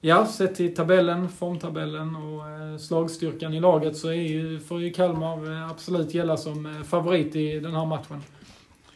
Ja, 0.00 0.26
sett 0.26 0.54
till 0.54 0.74
tabellen, 0.74 1.28
formtabellen 1.28 2.16
och 2.16 2.48
eh, 2.48 2.78
slagstyrkan 2.78 3.54
i 3.54 3.60
laget 3.60 3.96
så 3.96 4.08
är 4.08 4.12
ju, 4.12 4.60
får 4.60 4.80
ju 4.80 4.90
Kalmar 4.90 5.52
eh, 5.52 5.70
absolut 5.70 6.14
gälla 6.14 6.36
som 6.36 6.66
eh, 6.66 6.82
favorit 6.82 7.36
i 7.36 7.60
den 7.60 7.74
här 7.74 7.86
matchen. 7.86 8.22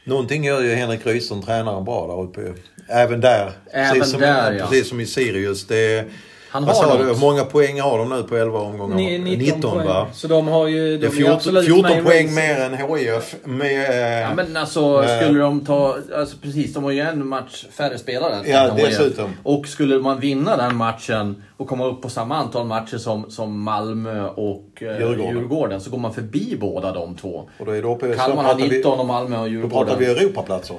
Någonting 0.05 0.45
gör 0.45 0.63
ju 0.63 0.75
Henrik 0.75 1.07
Rydström, 1.07 1.43
tränaren, 1.43 1.85
bra 1.85 2.07
där 2.07 2.23
uppe. 2.23 2.61
Även 2.89 3.21
där. 3.21 3.53
Även 3.71 3.95
precis, 3.95 4.13
som, 4.13 4.21
där, 4.21 4.53
ja. 4.53 4.67
precis 4.67 4.89
som 4.89 5.01
i 5.01 5.07
Sirius. 5.07 5.67
Det 5.67 5.99
är, 5.99 6.05
Han 6.53 6.65
vad 6.65 6.77
har 6.77 6.83
sa 6.85 6.99
du? 6.99 7.05
Hur 7.05 7.15
många 7.21 7.45
poäng 7.45 7.81
har 7.81 7.99
de 7.99 8.09
nu 8.09 8.23
på 8.23 8.37
11 8.37 8.59
omgångar? 8.61 8.97
Ni- 8.97 9.19
19, 9.19 9.61
poäng. 9.61 9.87
va? 9.89 10.07
Så 10.13 10.29
de 10.29 10.49
har 10.49 10.67
ju... 10.67 10.99
De 10.99 11.07
är 11.07 11.11
ju 11.11 11.17
14, 11.17 11.35
absolut 11.35 11.65
14 11.65 11.83
med 11.83 11.99
i 11.99 12.03
poäng 12.03 12.35
mer 12.35 12.61
än 12.61 12.75
HIF. 12.75 13.35
Med, 13.45 13.91
eh, 13.91 14.21
Ja, 14.21 14.35
men 14.35 14.57
alltså 14.57 15.05
Eh. 15.05 15.21
skulle 15.21 15.41
de 15.41 15.65
ta... 15.65 15.97
Alltså 16.17 16.37
precis, 16.43 16.75
de 16.75 16.85
har 16.85 16.91
ju 16.91 17.01
en 17.01 17.27
match 17.27 17.65
färre 17.73 17.99
spelare. 17.99 18.37
Ja, 18.45 18.69
än 18.69 18.77
HIF. 18.77 18.87
dessutom. 18.89 19.31
Och 19.43 19.67
skulle 19.67 19.99
man 19.99 20.21
vinna 20.21 20.57
den 20.57 20.77
matchen 20.77 21.43
och 21.57 21.69
komma 21.69 21.87
upp 21.87 22.03
på 22.03 22.09
samma 22.09 22.37
antal 22.37 22.67
matcher 22.67 22.99
som, 22.99 23.31
som 23.31 23.61
Malmö 23.63 24.29
och 24.29 24.69
eh, 24.83 24.99
Djurgården. 24.99 25.37
Djurgården. 25.37 25.81
så 25.81 25.91
går 25.91 25.99
man 25.99 26.15
förbi 26.15 26.57
båda 26.61 26.93
de 26.93 27.17
två. 27.17 27.49
och 27.59 27.67
då 27.67 27.73
är 27.73 27.83
det 27.83 27.89
uppe, 27.89 28.15
Kalmar 28.17 28.37
har 28.43 28.55
pratar 28.55 28.69
vi- 28.69 28.77
19 28.77 29.01
och 29.01 29.07
Malmö 29.07 29.39
och 29.39 29.51
Då 29.51 29.69
pratar 29.69 29.97
vi 29.97 30.05
Djurgården. 30.05 30.27
Europaplatser. 30.29 30.77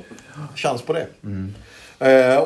Chans 0.55 0.81
på 0.81 0.93
det. 0.93 0.99
Eh, 0.99 1.29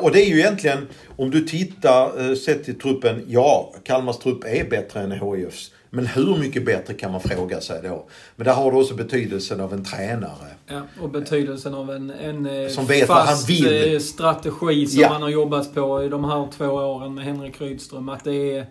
och 0.02 0.10
det 0.12 0.22
är 0.24 0.28
ju 0.28 0.38
egentligen, 0.38 0.88
om 1.16 1.30
du 1.30 1.40
tittar 1.40 2.28
eh, 2.30 2.34
sett 2.36 2.64
till 2.64 2.78
truppen, 2.78 3.24
ja, 3.28 3.72
Kalmars 3.84 4.16
trupp 4.18 4.44
är 4.44 4.70
bättre 4.70 5.00
än 5.00 5.12
HIFs. 5.12 5.70
Men 5.90 6.06
hur 6.06 6.36
mycket 6.36 6.64
bättre 6.66 6.94
kan 6.94 7.12
man 7.12 7.20
fråga 7.20 7.60
sig 7.60 7.80
då? 7.82 8.06
Men 8.36 8.44
där 8.44 8.52
har 8.54 8.72
du 8.72 8.78
också 8.78 8.94
betydelsen 8.94 9.60
av 9.60 9.72
en 9.72 9.84
tränare. 9.84 10.48
Ja, 10.66 10.82
och 11.00 11.10
betydelsen 11.10 11.74
av 11.74 11.90
en, 11.90 12.10
en 12.10 12.46
eh, 12.46 12.68
Som 12.68 12.86
vet 12.86 13.08
vad 13.08 13.18
han 13.18 13.26
fast 13.26 13.50
vill. 13.50 13.94
eh, 13.94 13.98
strategi 14.00 14.86
som 14.86 15.00
Ja. 15.00 15.08
han 15.08 15.22
har 15.22 15.28
jobbat 15.28 15.74
på 15.74 16.04
i 16.04 16.08
de 16.08 16.24
här 16.24 16.48
två 16.56 16.64
åren 16.66 17.14
med 17.14 17.24
Henrik 17.24 17.60
Rydström. 17.60 18.08
Att 18.08 18.24
det 18.24 18.56
är 18.56 18.66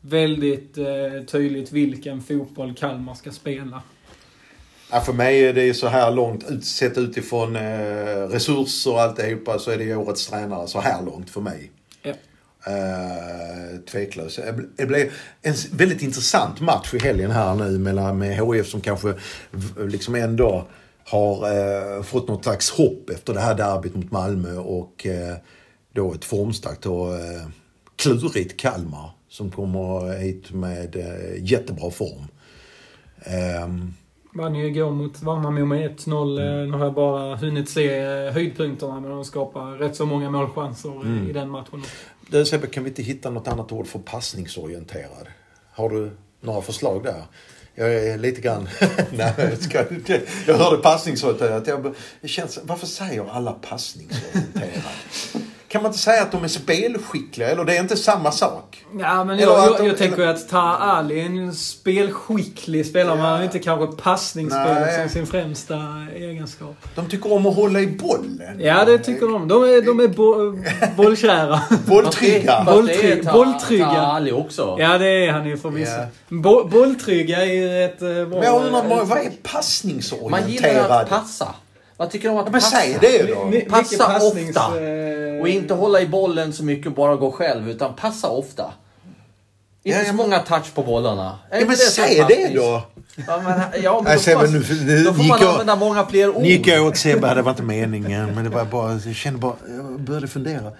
väldigt 0.00 0.78
eh, 0.78 0.84
tydligt 1.26 1.72
vilken 1.72 2.22
fotboll 2.22 2.74
Kalmar 2.74 3.14
ska 3.14 3.30
spela. 3.32 3.82
Ja, 4.90 5.00
för 5.00 5.12
mig 5.12 5.44
är 5.44 5.52
det 5.52 5.74
så 5.74 5.86
här 5.88 6.10
långt, 6.10 6.50
ut- 6.50 6.64
sett 6.64 6.98
utifrån 6.98 7.56
eh, 7.56 7.62
resurser 8.28 8.92
och 8.92 9.00
alltihopa, 9.00 9.58
så 9.58 9.70
är 9.70 9.78
det 9.78 9.84
ju 9.84 9.96
årets 9.96 10.26
tränare 10.26 10.68
så 10.68 10.80
här 10.80 11.02
långt 11.02 11.30
för 11.30 11.40
mig. 11.40 11.70
Ja. 12.02 12.12
Uh, 12.68 13.80
tveklöst. 13.90 14.38
Det 14.76 14.86
blev 14.86 15.12
en 15.42 15.54
väldigt 15.72 16.02
intressant 16.02 16.60
match 16.60 16.94
i 16.94 16.98
helgen 16.98 17.30
här 17.30 17.54
nu 17.54 17.78
mellan, 17.78 18.18
med 18.18 18.36
HIF 18.36 18.66
som 18.68 18.80
kanske 18.80 19.14
liksom 19.78 20.14
ändå 20.14 20.66
har 21.04 21.50
eh, 21.96 22.02
fått 22.02 22.28
något 22.28 22.42
slags 22.44 22.70
hopp 22.70 23.10
efter 23.10 23.34
det 23.34 23.40
här 23.40 23.54
derbyt 23.54 23.94
mot 23.94 24.10
Malmö 24.10 24.56
och 24.56 25.06
eh, 25.06 25.36
då 25.92 26.14
ett 26.14 26.24
formstarkt 26.24 26.86
och 26.86 27.14
eh, 27.14 27.46
klurigt 27.96 28.56
Kalmar 28.60 29.10
som 29.28 29.50
kommer 29.50 30.18
hit 30.18 30.52
med 30.52 30.96
eh, 30.96 31.44
jättebra 31.44 31.90
form. 31.90 32.28
Vann 34.36 34.54
ju 34.54 34.66
igår 34.66 34.90
mot 34.90 35.22
Värnamo 35.22 35.64
med 35.64 35.98
1-0. 35.98 36.40
Mm. 36.40 36.70
Nu 36.70 36.76
har 36.76 36.84
jag 36.84 36.94
bara 36.94 37.36
hunnit 37.36 37.68
se 37.68 37.98
eh, 37.98 38.32
höjdpunkterna, 38.32 39.00
men 39.00 39.10
de 39.10 39.24
skapar 39.24 39.66
rätt 39.72 39.96
så 39.96 40.06
många 40.06 40.30
målchanser 40.30 40.90
Mm. 40.90 41.30
i 41.30 41.32
den 41.32 41.50
matchen. 41.50 41.82
Du 42.30 42.44
Sebbe, 42.44 42.66
kan 42.66 42.84
vi 42.84 42.90
inte 42.90 43.02
hitta 43.02 43.30
något 43.30 43.48
annat 43.48 43.72
ord 43.72 43.86
för 43.86 43.98
passningsorienterad? 43.98 45.26
Har 45.72 45.90
du 45.90 46.10
några 46.40 46.62
förslag 46.62 47.02
där? 47.04 47.22
Jag 47.74 47.94
är 47.94 48.18
lite 48.18 48.40
grann... 48.40 48.68
Nej, 49.12 49.34
jag 49.36 49.58
ska. 49.58 49.84
Jag 50.46 50.54
hörde 50.54 50.82
passningsorienterad. 50.82 51.94
Jag, 52.20 52.30
känns, 52.30 52.58
varför 52.62 52.86
säger 52.86 53.30
alla 53.30 53.52
passningsorienterad? 53.52 54.82
Kan 55.68 55.82
man 55.82 55.88
inte 55.90 55.98
säga 56.02 56.22
att 56.22 56.32
de 56.32 56.44
är 56.44 56.48
spelskickliga? 56.48 57.50
Eller 57.50 57.64
det 57.64 57.76
är 57.76 57.80
inte 57.80 57.96
samma 57.96 58.30
sak? 58.32 58.84
Ja, 59.00 59.24
men 59.24 59.30
Eller 59.38 59.52
jag, 59.52 59.66
jag, 59.66 59.78
de- 59.78 59.86
jag 59.86 59.98
tänker 59.98 60.22
ju 60.22 60.28
att 60.28 60.48
Taha 60.48 60.76
Ali 60.76 61.20
är 61.20 61.24
en 61.26 61.54
spelskicklig 61.54 62.86
spelare, 62.86 63.16
men 63.16 63.24
han 63.24 63.36
har 63.36 63.42
inte 63.44 63.58
kanske 63.58 64.02
passningsspelet 64.02 64.80
Nej. 64.86 65.00
som 65.00 65.08
sin 65.08 65.26
främsta 65.26 65.74
egenskap. 66.16 66.74
De 66.94 67.08
tycker 67.08 67.32
om 67.32 67.46
att 67.46 67.56
hålla 67.56 67.80
i 67.80 67.86
bollen. 67.86 68.60
Ja, 68.60 68.84
det 68.84 68.98
tycker 68.98 69.26
de. 69.26 69.48
De 69.48 69.62
är, 69.62 69.82
de 69.86 70.00
är 70.00 70.08
bo, 70.08 70.58
bollkära. 70.96 71.60
Bolltrygga. 71.86 72.64
Fast 72.64 72.86
det 72.86 72.92
är 72.92 73.16
Bolltrygg- 73.16 73.24
Ta- 73.24 73.32
bolltrygga. 73.32 73.84
Tahali 73.86 74.32
också. 74.32 74.76
Ja, 74.78 74.98
det 74.98 75.08
är 75.26 75.32
han 75.32 75.46
ju 75.46 75.56
förvisso. 75.56 75.92
Ja. 75.92 76.06
Bo, 76.28 76.64
bolltrygga 76.68 77.42
är 77.42 77.52
ju 77.52 77.84
ett 77.84 78.02
eh, 78.02 78.08
bra... 78.08 78.24
Men 78.24 78.42
jag 78.42 78.62
undrar, 78.66 78.80
eh, 78.84 78.88
vad 78.88 79.18
är 79.18 79.24
Man 79.24 79.32
passningsorienterad? 79.42 80.50
gillar 80.50 81.02
att 81.02 81.08
passa. 81.08 81.48
Vad 81.98 82.10
tycker 82.10 82.28
du 82.28 82.32
om 82.34 82.38
att 82.38 82.46
Ja, 82.46 82.52
men 82.52 82.60
passa? 82.60 82.76
säg 82.76 82.98
det 83.00 83.22
då. 83.22 83.70
Passa 83.70 84.04
passnings- 84.04 84.48
ofta. 84.48 84.80
Och 85.46 85.52
inte 85.52 85.74
hålla 85.74 86.00
i 86.00 86.06
bollen 86.06 86.52
så 86.52 86.64
mycket 86.64 86.86
och 86.86 86.92
bara 86.92 87.16
gå 87.16 87.32
själv, 87.32 87.70
utan 87.70 87.94
passa 87.94 88.28
ofta. 88.28 88.72
Inte 89.82 90.04
så 90.04 90.12
många 90.14 90.38
touch 90.38 90.74
på 90.74 90.82
bollarna. 90.82 91.38
Ja, 91.50 91.56
men 91.66 91.76
som 91.76 91.90
säg 92.04 92.24
det 92.28 92.50
då! 92.54 92.82
Ja, 93.26 93.40
men, 93.44 93.82
ja, 93.82 94.00
men 94.04 94.14
då, 94.16 94.20
får 94.20 94.34
man, 94.34 94.52
nu- 94.52 94.84
nu 94.84 95.04
då 95.04 95.12
får 95.14 95.24
man 95.24 95.38
jag- 95.40 95.48
använda 95.50 95.76
många 95.76 96.06
fler 96.06 96.28
ord. 96.36 96.42
Nu 96.42 96.48
gick 96.48 96.66
jag 96.66 96.86
åt 96.86 96.96
Sebbe, 96.96 97.34
det 97.34 97.42
var 97.42 97.50
inte 97.50 97.62
meningen. 97.62 98.34
Men 98.34 98.44
det 98.44 98.50
var 98.50 98.64
bara, 98.64 98.92
jag 99.06 99.14
kände 99.14 99.38
bara, 99.38 99.54
jag 99.76 100.00
började 100.00 100.28
fundera. 100.28 100.72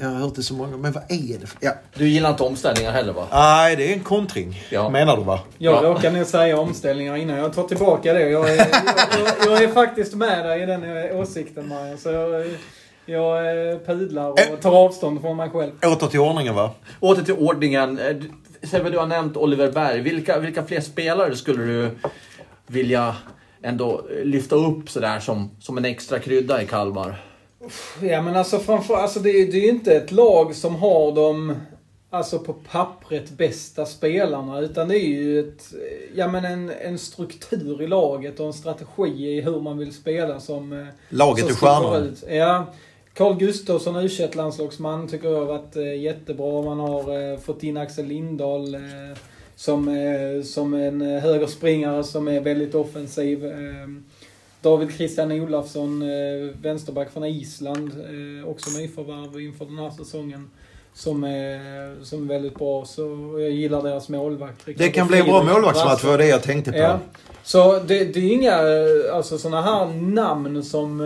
Jag 0.00 0.08
har 0.08 0.14
hört 0.18 0.34
det 0.34 0.42
så 0.42 0.54
många, 0.54 0.76
men 0.76 0.92
vad 0.92 1.02
är 1.08 1.38
det 1.40 1.46
för... 1.46 1.58
Ja. 1.60 1.72
Du 1.94 2.08
gillar 2.08 2.30
inte 2.30 2.42
omställningar 2.42 2.92
heller 2.92 3.12
va? 3.12 3.26
Nej, 3.32 3.76
det 3.76 3.88
är 3.88 3.92
en 3.92 4.00
kontring. 4.00 4.62
Ja. 4.70 4.88
Menar 4.90 5.16
du 5.16 5.22
va? 5.24 5.40
Jag 5.58 5.74
Ja. 5.84 5.88
råkade 5.88 6.18
nog 6.18 6.26
säga 6.26 6.58
omställningar 6.58 7.16
innan. 7.16 7.36
Jag 7.38 7.52
tar 7.52 7.62
tillbaka 7.68 8.12
det. 8.12 8.20
Jag 8.30 8.50
är, 8.50 8.56
jag, 8.56 8.66
jag, 9.46 9.52
jag 9.52 9.62
är 9.62 9.68
faktiskt 9.72 10.14
med 10.14 10.44
dig 10.46 10.62
i 10.62 10.66
den 10.66 10.96
eh, 11.10 11.16
åsikten, 11.20 11.68
Marian. 11.68 11.98
Så 11.98 12.10
jag, 13.06 13.68
eh, 13.72 13.78
pudlar 13.78 14.30
och 14.30 14.60
tar 14.60 14.72
avstånd 14.84 15.20
från 15.20 15.36
mig 15.36 15.50
själv. 15.50 15.72
Åter 15.86 16.06
till 16.06 16.20
ordningen 16.20 16.54
va? 16.54 16.70
Åter 17.00 17.22
till 17.22 17.34
ordningen. 17.34 17.98
Eh, 17.98 18.16
du- 18.16 18.30
Sebbe, 18.66 18.90
du 18.90 18.98
har 18.98 19.06
nämnt 19.06 19.36
Oliver 19.36 19.70
Berg. 19.72 20.00
Vilka, 20.00 20.38
vilka 20.38 20.64
fler 20.64 20.80
spelare 20.80 21.36
skulle 21.36 21.64
du 21.64 21.90
vilja 22.66 23.16
ändå 23.62 24.02
eh, 24.18 24.24
lyfta 24.24 24.56
upp 24.56 24.90
sådär 24.90 25.20
som, 25.20 25.50
som 25.60 25.78
en 25.78 25.84
extra 25.84 26.18
krydda 26.18 26.62
i 26.62 26.66
Kalmar? 26.66 27.22
Ja 28.02 28.22
men 28.22 28.36
alltså 28.36 28.58
framför, 28.58 28.94
alltså 28.94 29.20
det, 29.20 29.30
är- 29.30 29.52
det 29.52 29.58
är 29.58 29.62
ju 29.62 29.68
inte 29.68 29.94
ett 29.96 30.12
lag 30.12 30.54
som 30.54 30.74
har 30.76 31.12
de, 31.14 31.56
alltså 32.10 32.38
på 32.38 32.52
pappret 32.52 33.30
bästa 33.30 33.86
spelarna. 33.86 34.60
Utan 34.60 34.88
det 34.88 34.98
är 34.98 35.08
ju 35.08 35.40
ett, 35.40 35.64
ja 36.14 36.28
men 36.28 36.44
en, 36.44 36.70
en 36.70 36.98
struktur 36.98 37.82
i 37.82 37.86
laget 37.86 38.40
och 38.40 38.46
en 38.46 38.52
strategi 38.52 39.28
i 39.28 39.40
hur 39.40 39.60
man 39.60 39.78
vill 39.78 39.94
spela 39.94 40.40
som... 40.40 40.72
eh, 40.72 40.86
Laget 41.08 41.44
som 41.44 41.50
är 41.50 41.54
stjärnan. 41.54 42.02
ut. 42.02 42.24
Ja. 42.30 42.66
Carl 43.14 43.36
Gustafsson, 43.38 43.96
u 43.96 44.08
landslagsman 44.34 45.08
tycker 45.08 45.28
jag 45.28 45.38
har 45.38 45.44
varit 45.44 45.76
eh, 45.76 46.00
jättebra. 46.00 46.62
Man 46.62 46.80
har 46.80 47.32
eh, 47.32 47.38
fått 47.38 47.62
in 47.62 47.76
Axel 47.76 48.06
Lindahl 48.06 48.74
eh, 48.74 48.80
som, 49.56 50.42
som 50.44 50.74
en 50.74 51.00
högerspringare 51.00 52.04
som 52.04 52.28
är 52.28 52.40
väldigt 52.40 52.74
offensiv. 52.74 53.52
David 54.60 54.92
Christian 54.96 55.32
Olafsson, 55.32 56.04
vänsterback 56.62 57.12
från 57.12 57.24
Island, 57.24 57.90
också 58.46 58.70
nyförvärv 58.78 59.40
inför 59.40 59.64
den 59.64 59.78
här 59.78 59.90
säsongen. 59.90 60.50
Som 60.94 61.24
är, 61.24 62.04
som 62.04 62.22
är 62.22 62.34
väldigt 62.34 62.54
bra. 62.54 62.84
Så 62.84 63.02
jag 63.38 63.50
gillar 63.50 63.82
deras 63.82 64.08
målvakt. 64.08 64.68
Det 64.76 64.90
kan 64.90 65.08
bli 65.08 65.22
bra 65.22 65.42
målvaktsmatch, 65.42 66.04
var 66.04 66.18
det 66.18 66.26
jag 66.26 66.42
tänkte 66.42 66.72
på. 66.72 66.78
Ja. 66.78 66.98
Så 67.42 67.78
det, 67.78 68.04
det 68.04 68.20
är 68.20 68.32
inga 68.32 68.56
alltså, 69.12 69.38
såna 69.38 69.62
här 69.62 69.86
namn 70.00 70.62
som, 70.62 71.00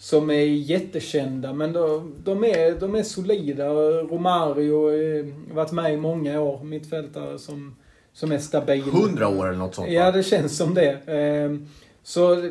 som 0.00 0.30
är 0.30 0.44
jättekända. 0.44 1.52
Men 1.52 1.72
de, 1.72 2.14
de, 2.24 2.44
är, 2.44 2.80
de 2.80 2.94
är 2.94 3.02
solida. 3.02 3.68
Romario 4.02 4.74
har 4.84 5.54
varit 5.54 5.72
med 5.72 5.94
i 5.94 5.96
många 5.96 6.40
år. 6.40 6.64
Mittfältare 6.64 7.38
som, 7.38 7.76
som 8.12 8.32
är 8.32 8.38
stabil. 8.38 8.82
Hundra 8.82 9.28
år 9.28 9.48
eller 9.48 9.58
något 9.58 9.74
sånt 9.74 9.88
va? 9.88 9.94
Ja, 9.94 10.12
det 10.12 10.22
känns 10.22 10.56
som 10.56 10.74
det. 10.74 11.00
Ehm, 11.06 11.68
Så, 12.02 12.50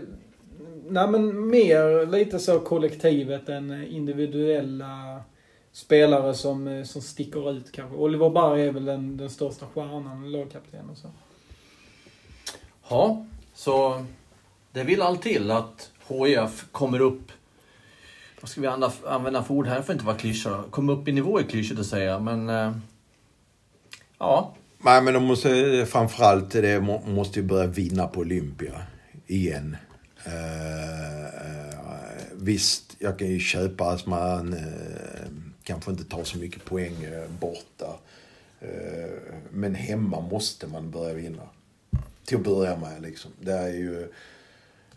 nej 0.90 1.08
men 1.08 1.48
mer 1.48 2.12
lite 2.12 2.40
så 2.40 2.60
kollektivet 2.60 3.50
än 3.50 3.88
individuella 3.88 5.22
spelare 5.72 6.34
som, 6.34 6.84
som 6.86 7.02
sticker 7.02 7.52
ut 7.52 7.72
kanske. 7.72 7.98
Oliver 7.98 8.30
Berg 8.30 8.62
är 8.68 8.72
väl 8.72 8.86
den, 8.86 9.18
den 9.18 9.30
största 9.30 9.66
stjärnan, 9.74 10.32
lagkapten 10.32 10.90
och 10.90 10.98
så. 10.98 11.08
Ja, 12.90 13.26
så 13.54 14.06
det 14.72 14.84
vill 14.84 15.02
allt 15.02 15.22
till 15.22 15.52
att 15.52 15.92
HIF 16.08 16.66
kommer 16.72 17.00
upp 17.00 17.32
vad 18.42 18.50
ska 18.50 18.62
vi 18.62 18.68
använda, 18.68 19.44
för 19.44 19.54
ord 19.54 19.68
här 19.68 19.76
för 19.76 19.82
att 19.82 19.90
inte 19.90 20.06
vara 20.06 20.18
klyscha? 20.18 20.64
Komma 20.70 20.94
upp 20.94 21.08
i 21.08 21.12
nivå 21.12 21.40
är 21.40 21.44
klyschigt 21.44 21.80
att 21.80 21.86
säga, 21.86 22.20
men... 22.20 22.50
eh, 22.50 22.72
Ja, 24.20 24.54
Nej, 24.82 25.02
men 25.02 25.14
de 25.14 25.24
måste 25.24 25.86
framförallt 25.90 26.52
det 26.52 26.82
måste 27.06 27.40
ju 27.40 27.46
börja 27.46 27.68
vinna 27.68 28.08
på 28.08 28.20
Olympia 28.20 28.82
igen. 29.28 29.78
Eh, 30.26 31.24
eh, 31.26 31.80
visst, 32.34 32.96
jag 33.00 33.20
kan 33.20 33.28
ju 33.28 33.40
köpa 33.40 33.86
att 33.86 34.06
man 34.06 34.54
eh, 34.54 35.30
kanske 35.64 35.92
inte 35.92 36.04
tar 36.04 36.24
så 36.24 36.38
mycket 36.38 36.66
poäng 36.66 37.04
eh, 37.04 37.30
borta. 37.40 38.00
Eh, 38.60 39.10
men 39.52 39.76
hemma 39.76 40.22
måste 40.22 40.68
man 40.68 40.92
börja 40.92 41.14
vinna. 41.14 41.44
Till 42.26 42.38
att 42.38 42.44
börja 42.44 42.76
med 42.76 43.02
liksom. 43.02 43.32
Det 43.42 43.54
är 43.54 43.68
ju... 43.74 44.12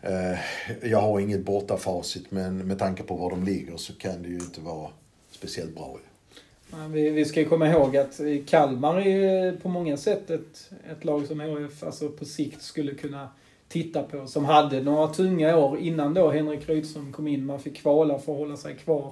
Eh, 0.03 0.39
jag 0.81 1.01
har 1.01 1.19
inget 1.19 1.45
bortafacit 1.45 2.31
men 2.31 2.57
med 2.57 2.79
tanke 2.79 3.03
på 3.03 3.15
var 3.15 3.29
de 3.29 3.43
ligger 3.43 3.77
så 3.77 3.93
kan 3.93 4.21
det 4.21 4.29
ju 4.29 4.35
inte 4.35 4.61
vara 4.61 4.89
speciellt 5.31 5.75
bra. 5.75 5.97
Vi, 6.89 7.09
vi 7.09 7.25
ska 7.25 7.39
ju 7.39 7.45
komma 7.45 7.69
ihåg 7.69 7.97
att 7.97 8.19
Kalmar 8.47 8.97
är 8.97 9.05
ju 9.05 9.57
på 9.57 9.69
många 9.69 9.97
sätt 9.97 10.29
ett, 10.29 10.71
ett 10.91 11.05
lag 11.05 11.27
som 11.27 11.39
HF 11.39 11.83
alltså 11.83 12.09
på 12.09 12.25
sikt 12.25 12.61
skulle 12.61 12.93
kunna 12.93 13.29
titta 13.67 14.03
på. 14.03 14.27
Som 14.27 14.45
hade 14.45 14.81
några 14.81 15.07
tunga 15.07 15.57
år 15.57 15.79
innan 15.79 16.13
då 16.13 16.31
Henrik 16.31 16.69
Rydström 16.69 17.11
kom 17.11 17.27
in. 17.27 17.45
Man 17.45 17.59
fick 17.59 17.77
kvala 17.77 18.19
för 18.19 18.31
att 18.31 18.37
hålla 18.37 18.57
sig 18.57 18.75
kvar 18.75 19.11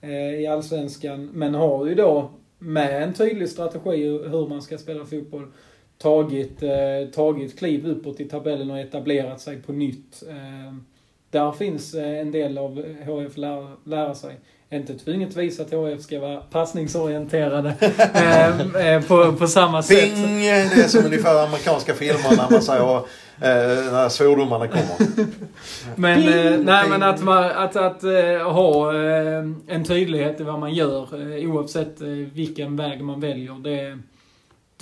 eh, 0.00 0.34
i 0.40 0.46
Allsvenskan. 0.46 1.30
Men 1.34 1.54
har 1.54 1.86
ju 1.86 1.94
då 1.94 2.30
med 2.58 3.02
en 3.02 3.14
tydlig 3.14 3.48
strategi 3.48 4.06
hur 4.06 4.48
man 4.48 4.62
ska 4.62 4.78
spela 4.78 5.04
fotboll 5.04 5.46
tagit, 6.04 6.62
eh, 6.62 7.10
tagit 7.14 7.58
kliv 7.58 7.86
uppåt 7.86 8.20
i 8.20 8.24
tabellen 8.24 8.70
och 8.70 8.78
etablerat 8.78 9.40
sig 9.40 9.62
på 9.62 9.72
nytt. 9.72 10.22
Eh, 10.28 10.74
där 11.30 11.52
finns 11.52 11.94
eh, 11.94 12.18
en 12.18 12.30
del 12.30 12.58
av 12.58 12.84
HF 13.06 13.36
lära, 13.36 13.68
lära 13.84 14.14
sig. 14.14 14.34
Inte 14.70 14.94
tvungetvis 14.94 15.60
att 15.60 15.70
HF 15.70 16.02
ska 16.02 16.20
vara 16.20 16.36
passningsorienterade 16.36 17.74
eh, 18.14 18.86
eh, 18.86 19.02
på, 19.02 19.32
på 19.32 19.46
samma 19.46 19.82
sätt. 19.82 20.14
Bing! 20.14 20.40
Det 20.40 20.84
är 20.84 20.88
som 20.88 21.04
ungefär 21.04 21.46
amerikanska 21.46 21.94
filmer 21.94 22.36
när 22.36 22.50
man 22.50 22.62
säger 22.62 22.96
eh, 22.96 23.92
när 23.92 24.08
svordomarna 24.08 24.68
kommer. 24.68 25.26
Men, 25.96 26.20
Bing! 26.20 26.28
eh, 26.28 26.58
nej, 26.58 26.88
men 26.88 27.02
att, 27.02 27.22
man, 27.22 27.44
att, 27.44 27.76
att 27.76 28.04
eh, 28.04 28.52
ha 28.52 28.94
eh, 28.94 29.44
en 29.66 29.84
tydlighet 29.84 30.40
i 30.40 30.44
vad 30.44 30.58
man 30.60 30.74
gör 30.74 31.06
oavsett 31.46 32.00
vilken 32.32 32.76
väg 32.76 33.00
man 33.00 33.20
väljer. 33.20 33.54
Det, 33.54 33.98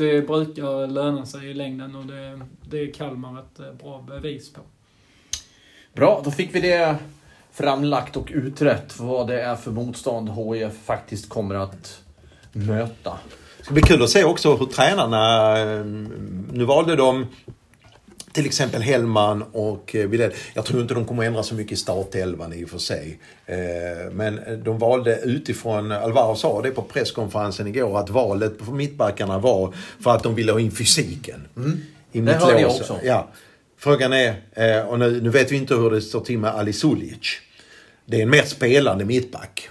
det 0.02 0.26
brukar 0.26 0.86
löna 0.86 1.26
sig 1.26 1.50
i 1.50 1.54
längden 1.54 1.96
och 1.96 2.06
det, 2.06 2.40
det 2.70 2.78
är 2.78 2.92
Kalmar 2.92 3.40
ett 3.40 3.60
eh, 3.60 3.72
bra 3.72 4.04
bevis 4.08 4.52
på. 4.52 4.60
bra. 5.94 6.22
Då 6.24 6.30
fick 6.30 6.54
vi 6.54 6.60
det 6.60 6.96
framlagt 7.52 8.16
och 8.16 8.30
utrett 8.34 9.00
vad 9.00 9.26
det 9.26 9.42
är 9.42 9.56
för 9.56 9.70
motstånd 9.70 10.30
HIF 10.30 10.72
faktiskt 10.84 11.28
kommer 11.28 11.54
att 11.54 12.00
möta. 12.52 13.18
Det 13.58 13.64
ska 13.64 13.74
bli 13.74 13.82
kul 13.82 14.02
att 14.02 14.10
se 14.10 14.24
också 14.24 14.56
hur 14.56 14.66
tränarna... 14.66 15.58
eh, 15.60 15.84
Nu 16.52 16.64
valde 16.64 16.96
de 16.96 17.26
till 18.32 18.46
exempel 18.46 18.82
Hellman 18.82 19.42
och 19.52 19.94
eh, 19.96 20.08
Widell. 20.08 20.32
Jag 20.54 20.64
tror 20.64 20.82
inte 20.82 20.94
de 20.94 21.04
kommer 21.04 21.22
ändra 21.24 21.42
så 21.42 21.54
mycket 21.54 21.72
i 21.72 21.76
startelvan 21.76 22.52
i 22.52 22.64
och 22.64 22.70
för 22.70 22.78
sig. 22.78 23.18
Eh, 23.46 23.56
Men 24.12 24.40
de 24.64 24.78
valde 24.78 25.20
utifrån, 25.24 25.92
Alvaro 25.92 26.36
sa 26.36 26.62
det 26.62 26.70
på 26.70 26.82
presskonferensen 26.82 27.66
igår, 27.66 27.98
att 27.98 28.10
valet 28.10 28.58
på 28.58 28.72
mittbackarna 28.72 29.38
var 29.38 29.74
för 30.00 30.10
att 30.10 30.22
de 30.22 30.34
ville 30.34 30.52
ha 30.52 30.60
in 30.60 30.70
fysiken. 30.70 31.48
I 32.12 32.20
Det 32.20 32.32
hörde 32.32 32.60
jag 32.60 32.70
också. 32.70 32.98
Ja. 33.02 33.28
Frågan 33.78 34.12
är, 34.12 34.34
eh, 34.52 34.88
och 34.88 34.98
nu, 34.98 35.20
nu 35.20 35.28
vet 35.28 35.52
vi 35.52 35.56
inte 35.56 35.74
hur 35.74 35.90
det 35.90 36.00
står 36.00 36.20
till 36.20 36.38
med 36.38 36.50
Ali 36.50 36.72
Suljic. 36.72 37.40
Det 38.06 38.18
är 38.18 38.22
en 38.22 38.30
mer 38.30 38.42
spelande 38.42 39.04
mittback. 39.04 39.68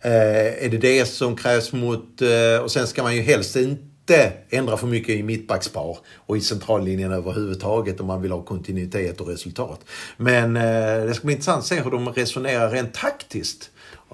Är 0.00 0.68
det 0.68 0.78
det 0.78 1.04
som 1.04 1.36
krävs 1.36 1.72
mot... 1.72 2.22
Och 2.62 2.70
sen 2.70 2.86
ska 2.86 3.02
man 3.02 3.16
ju 3.16 3.22
helst 3.22 3.56
inte 3.56 3.87
inte 4.08 4.32
ändra 4.50 4.76
för 4.76 4.86
mycket 4.86 5.16
i 5.16 5.22
mittbackspar 5.22 5.98
och 6.16 6.36
i 6.36 6.40
centrallinjen 6.40 7.12
överhuvudtaget 7.12 8.00
om 8.00 8.06
man 8.06 8.22
vill 8.22 8.32
ha 8.32 8.42
kontinuitet 8.42 9.20
och 9.20 9.28
resultat. 9.28 9.80
Men 10.16 10.56
eh, 10.56 11.06
det 11.06 11.14
ska 11.14 11.24
bli 11.24 11.34
intressant 11.34 11.58
att 11.58 11.66
se 11.66 11.80
hur 11.80 11.90
de 11.90 12.08
resonerar 12.08 12.70
rent 12.70 12.94
taktiskt. 12.94 13.70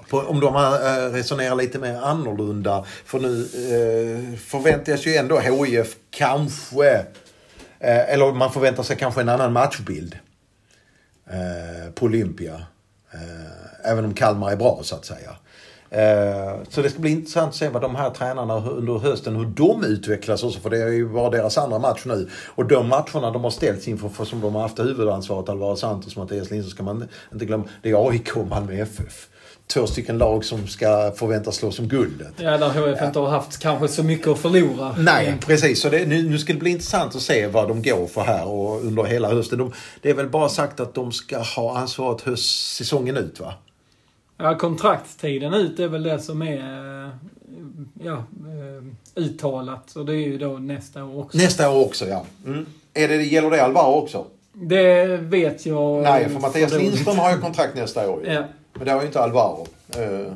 På, 0.09 0.19
om 0.19 0.41
de 0.41 0.57
eh, 0.57 1.13
resonerar 1.13 1.55
lite 1.55 1.79
mer 1.79 1.97
annorlunda. 1.97 2.85
För 3.05 3.21
nu 3.21 3.41
eh, 3.41 4.39
förväntas 4.39 5.07
ju 5.07 5.15
ändå 5.15 5.39
HIF 5.39 5.97
kanske, 6.11 6.91
eh, 7.79 8.13
eller 8.13 8.33
man 8.33 8.53
förväntar 8.53 8.83
sig 8.83 8.97
kanske 8.97 9.21
en 9.21 9.29
annan 9.29 9.53
matchbild 9.53 10.19
eh, 11.31 11.93
på 11.95 12.07
Olympia. 12.07 12.55
Eh, 13.13 13.91
även 13.91 14.05
om 14.05 14.15
Kalmar 14.15 14.53
är 14.53 14.57
bra 14.57 14.81
så 14.83 14.97
att 14.97 15.05
säga. 15.05 15.37
Eh, 15.91 16.63
Så 16.69 16.83
det 16.83 16.91
ska 16.91 16.99
bli 17.01 17.11
intressant 17.11 17.49
att 17.49 17.55
se 17.55 17.69
vad 17.69 17.83
de 17.83 17.95
här 17.97 18.11
tränarna 18.11 18.69
under 18.69 18.99
hösten, 18.99 19.37
hur 19.37 19.45
de 19.47 19.85
utvecklas 19.85 20.43
också. 20.43 20.61
För 20.61 20.71
det 20.71 20.83
är 20.83 20.89
ju 20.89 21.09
bara 21.09 21.31
deras 21.31 21.59
andra 21.59 21.79
match 21.79 22.03
nu. 22.05 22.29
Och 22.47 22.65
de 22.67 22.89
matcherna 22.89 23.31
de 23.31 23.45
har 23.45 23.51
ställts 23.51 23.89
inför, 23.89 24.09
för 24.09 24.25
som 24.25 24.41
de 24.41 24.55
har 24.55 24.63
haft 24.63 24.79
huvudansvaret, 24.79 25.49
Alvaro 25.49 25.77
Santos, 25.77 26.17
Mattias 26.17 26.51
Lindström, 26.51 26.71
ska 26.71 26.83
man 26.83 27.09
inte 27.33 27.45
glömma. 27.45 27.65
Det 27.83 27.91
är 27.91 28.09
AIK 28.11 28.37
och 28.37 28.47
Malmö 28.47 28.73
FF. 28.73 29.29
Två 29.67 29.87
stycken 29.87 30.19
lag 30.19 30.45
som 30.45 30.67
ska 30.67 31.13
förväntas 31.17 31.57
slås 31.57 31.79
om 31.79 31.89
guldet. 31.89 32.33
Ja, 32.37 32.59
där 32.59 32.69
HF 32.69 33.03
inte 33.03 33.19
har 33.19 33.29
haft 33.29 33.59
kanske 33.59 33.89
så 33.89 34.03
mycket 34.03 34.29
att 34.29 34.39
förlora. 34.39 34.95
Nej, 34.99 35.37
precis. 35.41 35.81
Så 35.83 35.89
det, 35.89 36.07
nu, 36.07 36.23
nu 36.31 36.39
ska 36.39 36.53
det 36.53 36.59
bli 36.59 36.71
intressant 36.71 37.17
att 37.17 37.23
se 37.23 37.47
vad 37.47 37.69
de 37.69 37.83
går 37.83 38.07
för 38.07 38.21
här 38.21 38.47
och 38.49 38.85
under 38.85 39.05
hela 39.05 39.29
hösten. 39.29 39.59
De, 39.59 39.73
det 40.03 40.11
är 40.11 40.15
väl 40.15 40.29
bara 40.29 40.49
sagt 40.49 40.81
att 40.81 40.95
de 40.95 41.13
ska 41.13 41.39
ha 41.39 41.79
ansvaret 41.79 42.21
höst, 42.21 42.75
säsongen 42.77 43.17
ut 43.17 43.41
va? 43.41 43.55
Ja, 44.37 44.59
kontraktstiden 44.59 45.55
ut 45.55 45.81
är 45.81 45.89
väl 45.89 46.03
det 46.03 46.19
som 46.19 46.43
är 46.43 47.05
eh, 47.05 47.11
ja, 48.03 48.13
eh, 48.15 48.85
uttalat. 49.15 49.97
Och 49.97 50.07
det 50.07 50.13
är 50.13 50.27
ju 50.29 50.39
då 50.39 50.59
nästa 50.59 51.05
år 51.05 51.25
också. 51.25 51.39
Nästa 51.39 51.71
år 51.71 51.85
också 51.87 52.07
ja. 52.07 52.25
Mm. 52.47 52.67
Är 52.95 53.09
det, 53.09 53.23
gäller 53.23 53.51
det 53.51 53.63
Alvaro 53.65 53.95
också? 53.95 54.27
Det 54.53 55.17
vet 55.17 55.67
jag. 55.67 56.03
Nej, 56.03 56.29
för 56.29 56.41
Mattias 56.41 56.73
dåligt. 56.73 56.87
Lindström 56.87 57.19
har 57.19 57.31
ju 57.33 57.41
kontrakt 57.41 57.77
nästa 57.77 58.11
år. 58.11 58.23
Ja. 58.27 58.45
Men 58.73 58.85
det 58.85 58.93
har 58.93 59.01
ju 59.01 59.07
inte 59.07 59.21
Alvaro. 59.21 59.67
Eh, 59.97 60.33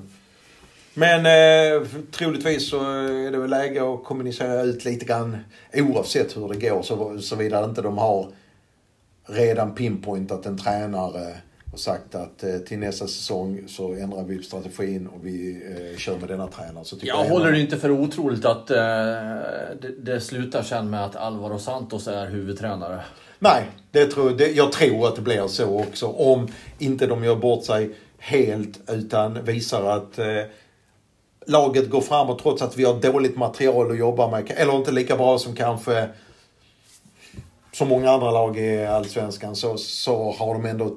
Men 0.94 1.26
eh, 1.26 1.88
troligtvis 2.11 2.70
så 2.70 2.80
är 2.92 3.30
det 3.30 3.38
väl 3.38 3.51
läge 3.51 3.92
att 3.92 4.05
kommunicera 4.05 4.62
ut 4.62 4.84
lite 4.84 5.05
grann 5.05 5.38
oavsett 5.74 6.36
hur 6.36 6.49
det 6.49 6.68
går 6.68 6.82
så, 6.82 7.18
såvida 7.20 7.64
inte 7.64 7.82
de 7.82 7.99
har 7.99 8.26
redan 9.26 9.74
pinpointat 9.74 10.46
en 10.46 10.59
tränare 10.59 11.34
och 11.72 11.80
sagt 11.80 12.14
att 12.14 12.42
eh, 12.42 12.58
till 12.58 12.78
nästa 12.78 13.06
säsong 13.06 13.64
så 13.68 13.92
ändrar 13.94 14.24
vi 14.24 14.42
strategin 14.42 15.06
och 15.06 15.26
vi 15.26 15.62
eh, 15.92 15.98
kör 15.98 16.18
med 16.18 16.28
denna 16.28 16.46
tränare. 16.46 16.84
Så 16.84 16.96
Jag 17.00 17.18
jag 17.18 17.30
håller 17.30 17.52
det 17.52 17.60
inte 17.60 17.76
för 17.76 17.90
otroligt 17.90 18.44
att 18.44 18.70
eh, 18.70 18.76
det, 18.76 19.94
det 19.98 20.20
slutar 20.20 20.62
sen 20.62 20.90
med 20.90 21.04
att 21.04 21.16
Alvaro 21.16 21.58
Santos 21.58 22.08
är 22.08 22.26
huvudtränare. 22.26 23.00
Nej, 23.38 23.70
det 23.90 24.06
tror, 24.06 24.30
det, 24.30 24.50
jag 24.50 24.72
tror 24.72 25.08
att 25.08 25.16
det 25.16 25.22
blir 25.22 25.46
så 25.46 25.80
också. 25.80 26.06
Om 26.06 26.48
inte 26.78 27.06
de 27.06 27.24
gör 27.24 27.36
bort 27.36 27.64
sig 27.64 27.90
helt 28.18 28.90
utan 28.90 29.44
visar 29.44 29.84
att 29.84 30.18
eh, 30.18 30.26
laget 31.46 31.90
går 31.90 32.00
framåt 32.00 32.42
trots 32.42 32.62
att 32.62 32.76
vi 32.76 32.84
har 32.84 33.00
dåligt 33.00 33.36
material 33.36 33.90
att 33.90 33.98
jobba 33.98 34.30
med. 34.30 34.52
Eller 34.56 34.76
inte 34.76 34.92
lika 34.92 35.16
bra 35.16 35.38
som 35.38 35.54
kanske 35.54 36.08
som 37.72 37.88
många 37.88 38.10
andra 38.10 38.30
lag 38.30 38.58
i 38.58 38.86
Allsvenskan 38.86 39.56
så, 39.56 39.76
så 39.76 40.32
har 40.32 40.54
de 40.54 40.64
ändå 40.64 40.96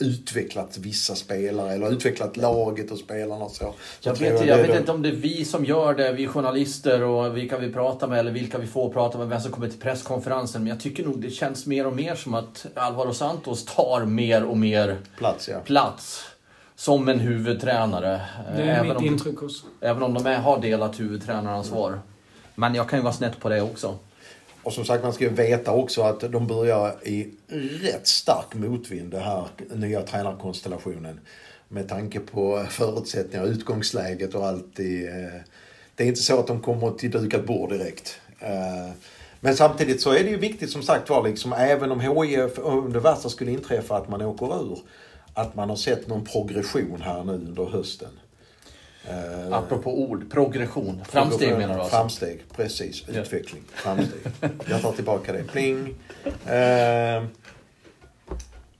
utvecklat 0.00 0.78
vissa 0.78 1.14
spelare 1.14 1.72
eller 1.72 1.92
utvecklat 1.92 2.36
laget 2.36 2.90
och 2.90 2.98
spelarna 2.98 3.44
och 3.44 3.50
så. 3.50 3.74
så 4.00 4.08
Jag 4.08 4.18
vet, 4.18 4.46
jag 4.46 4.58
är 4.58 4.66
vet 4.66 4.80
inte 4.80 4.92
om 4.92 5.02
det 5.02 5.08
är 5.08 5.12
vi 5.12 5.44
som 5.44 5.64
gör 5.64 5.94
det, 5.94 6.12
vi 6.12 6.26
journalister 6.26 7.02
och 7.02 7.36
vilka 7.36 7.58
vi 7.58 7.72
pratar 7.72 8.08
med 8.08 8.18
eller 8.18 8.32
vilka 8.32 8.58
vi 8.58 8.66
får 8.66 8.92
prata 8.92 9.18
med, 9.18 9.28
vem 9.28 9.40
som 9.40 9.52
kommer 9.52 9.68
till 9.68 9.80
presskonferensen. 9.80 10.62
Men 10.62 10.68
jag 10.70 10.80
tycker 10.80 11.04
nog 11.04 11.20
det 11.20 11.30
känns 11.30 11.66
mer 11.66 11.86
och 11.86 11.96
mer 11.96 12.14
som 12.14 12.34
att 12.34 12.66
Alvaro 12.74 13.14
Santos 13.14 13.64
tar 13.64 14.04
mer 14.04 14.44
och 14.44 14.56
mer 14.56 14.98
Plats 15.18 15.48
ja. 15.48 15.58
plats 15.60 16.24
som 16.76 17.08
en 17.08 17.20
huvudtränare. 17.20 18.20
Det 18.56 18.62
är 18.62 18.68
även, 18.68 18.88
mitt 18.88 18.96
om, 18.96 19.04
intryck 19.04 19.42
också. 19.42 19.66
även 19.80 20.02
om 20.02 20.14
de 20.14 20.26
är, 20.26 20.38
har 20.38 20.60
delat 20.60 21.00
huvudtränaransvar. 21.00 22.00
Men 22.54 22.74
jag 22.74 22.88
kan 22.88 22.98
ju 22.98 23.02
vara 23.02 23.12
snett 23.12 23.40
på 23.40 23.48
det 23.48 23.62
också. 23.62 23.98
Och 24.62 24.72
som 24.72 24.84
sagt, 24.84 25.02
man 25.02 25.12
ska 25.12 25.24
ju 25.24 25.30
veta 25.30 25.72
också 25.72 26.02
att 26.02 26.20
de 26.20 26.46
börjar 26.46 27.08
i 27.08 27.28
rätt 27.82 28.06
stark 28.06 28.54
motvind, 28.54 29.10
den 29.10 29.22
här 29.22 29.48
nya 29.74 30.02
tränarkonstellationen. 30.02 31.20
Med 31.68 31.88
tanke 31.88 32.20
på 32.20 32.66
förutsättningar, 32.70 33.46
utgångsläget 33.46 34.34
och 34.34 34.46
allt. 34.46 34.80
I, 34.80 35.06
eh, 35.06 35.40
det 35.94 36.04
är 36.04 36.08
inte 36.08 36.22
så 36.22 36.40
att 36.40 36.46
de 36.46 36.60
kommer 36.60 36.90
till 36.90 37.10
dukat 37.10 37.46
bord 37.46 37.70
direkt. 37.70 38.20
Eh, 38.40 38.90
Men 39.40 39.56
samtidigt 39.56 40.00
så 40.00 40.10
är 40.12 40.24
det 40.24 40.30
ju 40.30 40.36
viktigt 40.36 40.70
som 40.70 40.82
sagt 40.82 41.10
var, 41.10 41.28
liksom, 41.28 41.52
även 41.52 41.92
om 41.92 42.00
HIF, 42.00 42.58
om 42.58 42.92
det 42.92 43.00
värsta 43.00 43.28
skulle 43.28 43.50
inträffa 43.50 43.96
att 43.96 44.08
man 44.08 44.22
åker 44.22 44.62
ur, 44.62 44.78
att 45.34 45.54
man 45.54 45.68
har 45.68 45.76
sett 45.76 46.08
någon 46.08 46.24
progression 46.24 47.02
här 47.02 47.24
nu 47.24 47.32
under 47.32 47.64
hösten. 47.64 48.08
Eh, 49.10 49.52
Apropå 49.58 49.98
ord, 49.98 50.30
progression. 50.30 51.02
Framsteg 51.08 51.58
menar 51.58 51.74
du 51.74 51.80
alltså? 51.80 51.96
Framsteg, 51.96 52.44
precis. 52.56 53.08
Utveckling. 53.08 53.62
Framsteg. 53.72 54.20
Jag 54.66 54.82
tar 54.82 54.92
tillbaka 54.92 55.32
det. 55.32 55.44
Pling. 55.44 55.94
Eh, 56.46 57.24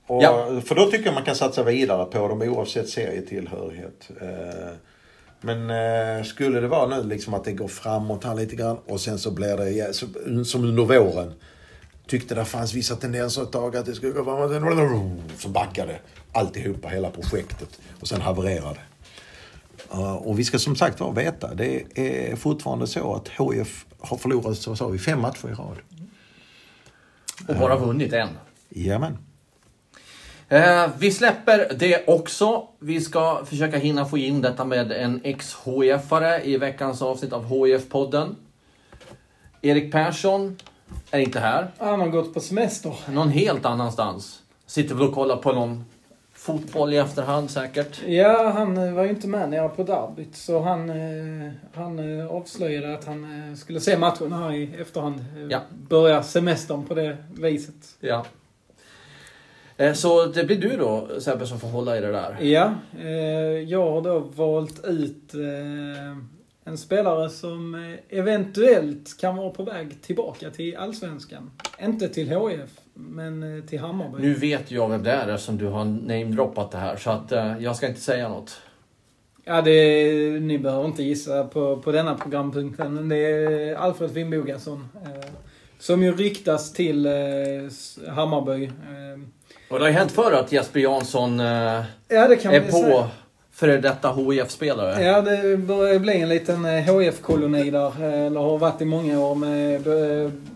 och, 0.07 0.23
Ja. 0.23 0.61
För 0.65 0.75
då 0.75 0.85
tycker 0.91 1.05
jag 1.05 1.15
man 1.15 1.25
kan 1.25 1.37
satsa 1.37 1.63
vidare 1.63 2.05
på 2.05 2.29
dem 2.29 2.43
oavsett 2.43 2.89
serietillhörighet. 2.89 4.11
Eh, 4.21 4.73
men 5.41 5.71
eh, 5.71 6.25
skulle 6.25 6.61
det 6.61 6.69
vara 6.69 6.97
nu 6.97 7.09
liksom 7.09 7.35
att 7.35 7.45
det 7.45 7.53
går 7.53 7.69
framåt 7.69 8.25
här 8.25 8.35
lite 8.35 8.57
grann 8.57 8.79
och 8.87 9.01
sen 9.01 9.19
så 9.19 9.31
blir 9.31 9.57
det 9.57 9.95
som 10.45 10.65
under 10.65 10.85
våren. 10.85 11.33
Tyckte 12.07 12.35
det 12.35 12.45
fanns 12.45 12.75
vissa 12.75 12.97
tendenser 12.97 13.43
ett 13.43 13.53
tag 13.53 13.77
att 13.77 13.87
det 13.87 13.95
skulle 13.95 14.13
gå 14.13 14.25
framåt. 14.25 15.21
Så 15.39 15.49
backade 15.49 15.99
alltihopa, 16.33 16.89
hela 16.89 17.11
projektet. 17.11 17.81
Och 18.01 18.09
sen 18.09 18.21
havererade. 18.21 18.81
Uh, 19.95 20.15
och 20.15 20.39
vi 20.39 20.45
ska 20.45 20.59
som 20.59 20.77
sagt 20.77 21.01
var 21.01 21.13
veta, 21.13 21.55
det 21.55 21.99
är 21.99 22.37
fortfarande 22.37 22.87
så 22.87 23.15
att 23.15 23.29
HIF 23.29 23.87
har 23.99 24.17
förlorat, 24.17 24.59
så 24.59 24.77
sa 24.77 24.89
vi, 24.89 24.99
fem 24.99 25.21
matcher 25.21 25.49
i 25.49 25.53
rad. 25.53 25.77
Och 27.49 27.57
bara 27.57 27.77
vunnit 27.77 28.13
en. 28.13 28.29
Jajamän. 28.69 29.19
Eh, 30.49 30.91
vi 30.99 31.11
släpper 31.11 31.75
det 31.79 32.09
också. 32.09 32.69
Vi 32.79 33.01
ska 33.01 33.45
försöka 33.45 33.79
hinna 33.79 34.05
få 34.05 34.19
in 34.19 34.41
detta 34.41 34.65
med 34.65 34.93
en 34.93 35.21
ex-HIF-are 35.25 36.41
i 36.45 36.57
veckans 36.57 37.03
avsnitt 37.03 37.33
av 37.33 37.45
HIF-podden. 37.45 38.37
Erik 39.63 39.93
Persson 39.93 40.57
är 41.11 41.19
inte 41.19 41.41
här. 41.41 41.71
Han 41.79 42.01
har 42.01 42.09
gått 42.09 42.35
på 42.35 42.41
semester. 42.41 42.95
Någon 43.09 43.29
helt 43.29 43.65
annanstans. 43.65 44.43
Sitter 44.67 44.95
väl 44.95 45.09
och 45.09 45.15
kollar 45.15 45.37
på 45.37 45.53
någon 45.53 45.85
fotboll 46.51 46.93
i 46.93 46.97
efterhand 46.97 47.51
säkert. 47.51 48.03
Ja, 48.07 48.51
han 48.55 48.77
eh, 48.77 48.93
var 48.93 49.05
ju 49.05 49.11
inte 49.11 49.29
med 49.29 49.51
nere 49.51 49.69
på 49.69 49.83
derbyt. 49.83 50.37
Så 50.37 50.61
han, 50.61 50.91
eh, 50.91 51.53
han 51.75 52.19
eh, 52.19 52.27
avslöjade 52.27 52.95
att 52.95 53.05
han 53.05 53.57
skulle 53.57 53.81
se 53.81 53.99
matchen 53.99 54.33
här 54.33 54.53
i 54.53 54.71
efterhand. 54.81 55.25
Ja. 55.51 55.61
Börja 55.89 56.23
semestern 56.23 56.85
på 56.85 56.95
det 56.95 57.17
viset. 57.41 57.97
Ja. 58.01 58.25
Så 59.95 60.27
det 60.27 60.45
blir 60.45 60.61
du 60.61 60.77
då 60.77 61.09
Sebbe 61.21 61.47
som 61.47 61.61
får 61.61 61.69
hålla 61.69 61.99
i 61.99 62.01
det 62.01 62.13
där. 62.13 62.37
Ja, 62.41 62.75
jag 63.67 63.91
har 63.91 64.03
då 64.03 64.19
valt 64.19 64.85
ut 64.85 65.35
en 66.65 66.79
spelare 66.79 67.31
som 67.31 67.95
eventuellt 68.09 69.21
kan 69.21 69.37
vara 69.37 69.51
på 69.51 69.63
väg 69.63 70.03
tillbaka 70.03 70.51
till 70.51 70.77
Allsvenskan. 70.77 71.51
Inte 71.83 72.09
till 72.09 72.29
HIF, 72.29 72.80
men 72.95 73.59
eh, 73.59 73.65
till 73.65 73.79
Hammarby. 73.81 74.23
Nu 74.23 74.35
vet 74.35 74.71
jag 74.71 74.89
vem 74.89 75.03
det 75.03 75.11
är 75.13 75.37
som 75.37 75.59
du 75.59 75.67
har 75.67 75.85
namedroppat 75.85 76.71
det 76.71 76.79
här 76.79 76.97
så 76.97 77.11
att 77.11 77.33
eh, 77.33 77.59
jag 77.59 77.77
ska 77.77 77.87
inte 77.89 78.01
säga 78.01 78.29
något. 78.29 78.61
Ja, 79.45 79.63
det, 79.63 80.41
ni 80.41 80.59
behöver 80.59 80.85
inte 80.85 81.03
gissa 81.03 81.45
på, 81.45 81.77
på 81.77 81.93
denna 81.93 82.15
programpunkten. 82.15 82.95
Men 82.95 83.09
det 83.09 83.17
är 83.17 83.75
Alfred 83.75 84.11
Finnbogason. 84.11 84.89
Eh, 85.05 85.31
som 85.79 86.03
ju 86.03 86.13
riktas 86.17 86.73
till 86.73 87.07
eh, 87.07 87.13
Hammarby. 88.15 88.65
Eh, 88.65 88.71
Och 89.71 89.79
det 89.79 89.85
har 89.85 89.89
ju 89.89 89.95
hänt 89.95 90.13
förr 90.13 90.33
att 90.33 90.53
Jesper 90.53 90.81
Jansson 90.81 91.41
eh, 91.41 91.47
ja, 91.47 91.85
är 92.09 92.61
på 92.61 92.77
säga. 92.77 93.09
före 93.53 93.77
detta 93.81 94.13
HIF-spelare. 94.13 95.03
Ja, 95.05 95.21
det 95.23 95.57
börjar 95.57 95.99
bli 95.99 96.21
en 96.21 96.29
liten 96.29 96.65
HF-koloni 96.65 97.71
där. 97.71 98.03
Eller 98.05 98.41
har 98.41 98.59
varit 98.59 98.81
i 98.81 98.85
många 98.85 99.21
år 99.21 99.35
med 99.35 99.87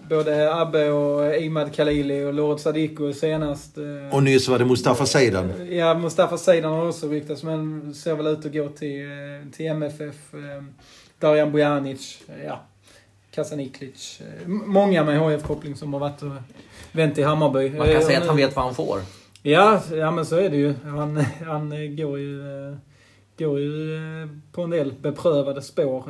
både 0.08 0.54
Abbe 0.54 0.90
och 0.90 1.36
Imad 1.36 1.74
Khalili 1.74 2.24
och 2.24 2.34
Lord 2.34 2.60
Sadiko 2.60 3.12
senast. 3.12 3.78
eh, 3.78 4.14
Och 4.16 4.22
nyss 4.22 4.48
var 4.48 4.58
det 4.58 4.64
Mustafa 4.64 5.06
Seidan. 5.06 5.52
Ja, 5.70 5.94
Mustafa 5.98 6.38
Seidan 6.38 6.72
har 6.72 6.88
också 6.88 7.08
ryktats 7.08 7.42
men 7.42 7.94
ser 7.94 8.14
väl 8.14 8.26
ut 8.26 8.46
att 8.46 8.52
gå 8.52 8.68
till, 8.68 9.04
eh, 9.04 9.50
till 9.52 9.66
MFF. 9.66 10.34
eh, 10.34 10.64
Darjan 11.18 11.52
Bojanic. 11.52 12.18
Ja. 12.46 12.60
Kasaniklic. 13.30 14.20
Många 14.46 15.04
med 15.04 15.18
HF-koppling 15.18 15.76
som 15.76 15.92
har 15.92 16.00
varit 16.00 16.22
och 16.22 16.30
vänt 16.92 17.18
i 17.18 17.22
Hammarby. 17.22 17.70
Man 17.70 17.92
kan 17.92 18.02
säga 18.02 18.18
att 18.20 18.26
han 18.26 18.36
vet 18.36 18.56
vad 18.56 18.64
han 18.64 18.74
får. 18.74 18.98
Ja, 19.42 19.80
ja 19.92 20.10
men 20.10 20.26
så 20.26 20.36
är 20.36 20.50
det 20.50 20.56
ju. 20.56 20.74
Han, 20.84 21.16
han 21.46 21.96
går 21.96 22.18
ju, 22.18 22.42
går 23.38 23.60
ju 23.60 23.78
på 24.52 24.62
en 24.62 24.70
del 24.70 24.92
beprövade 25.00 25.62
spår. 25.62 26.04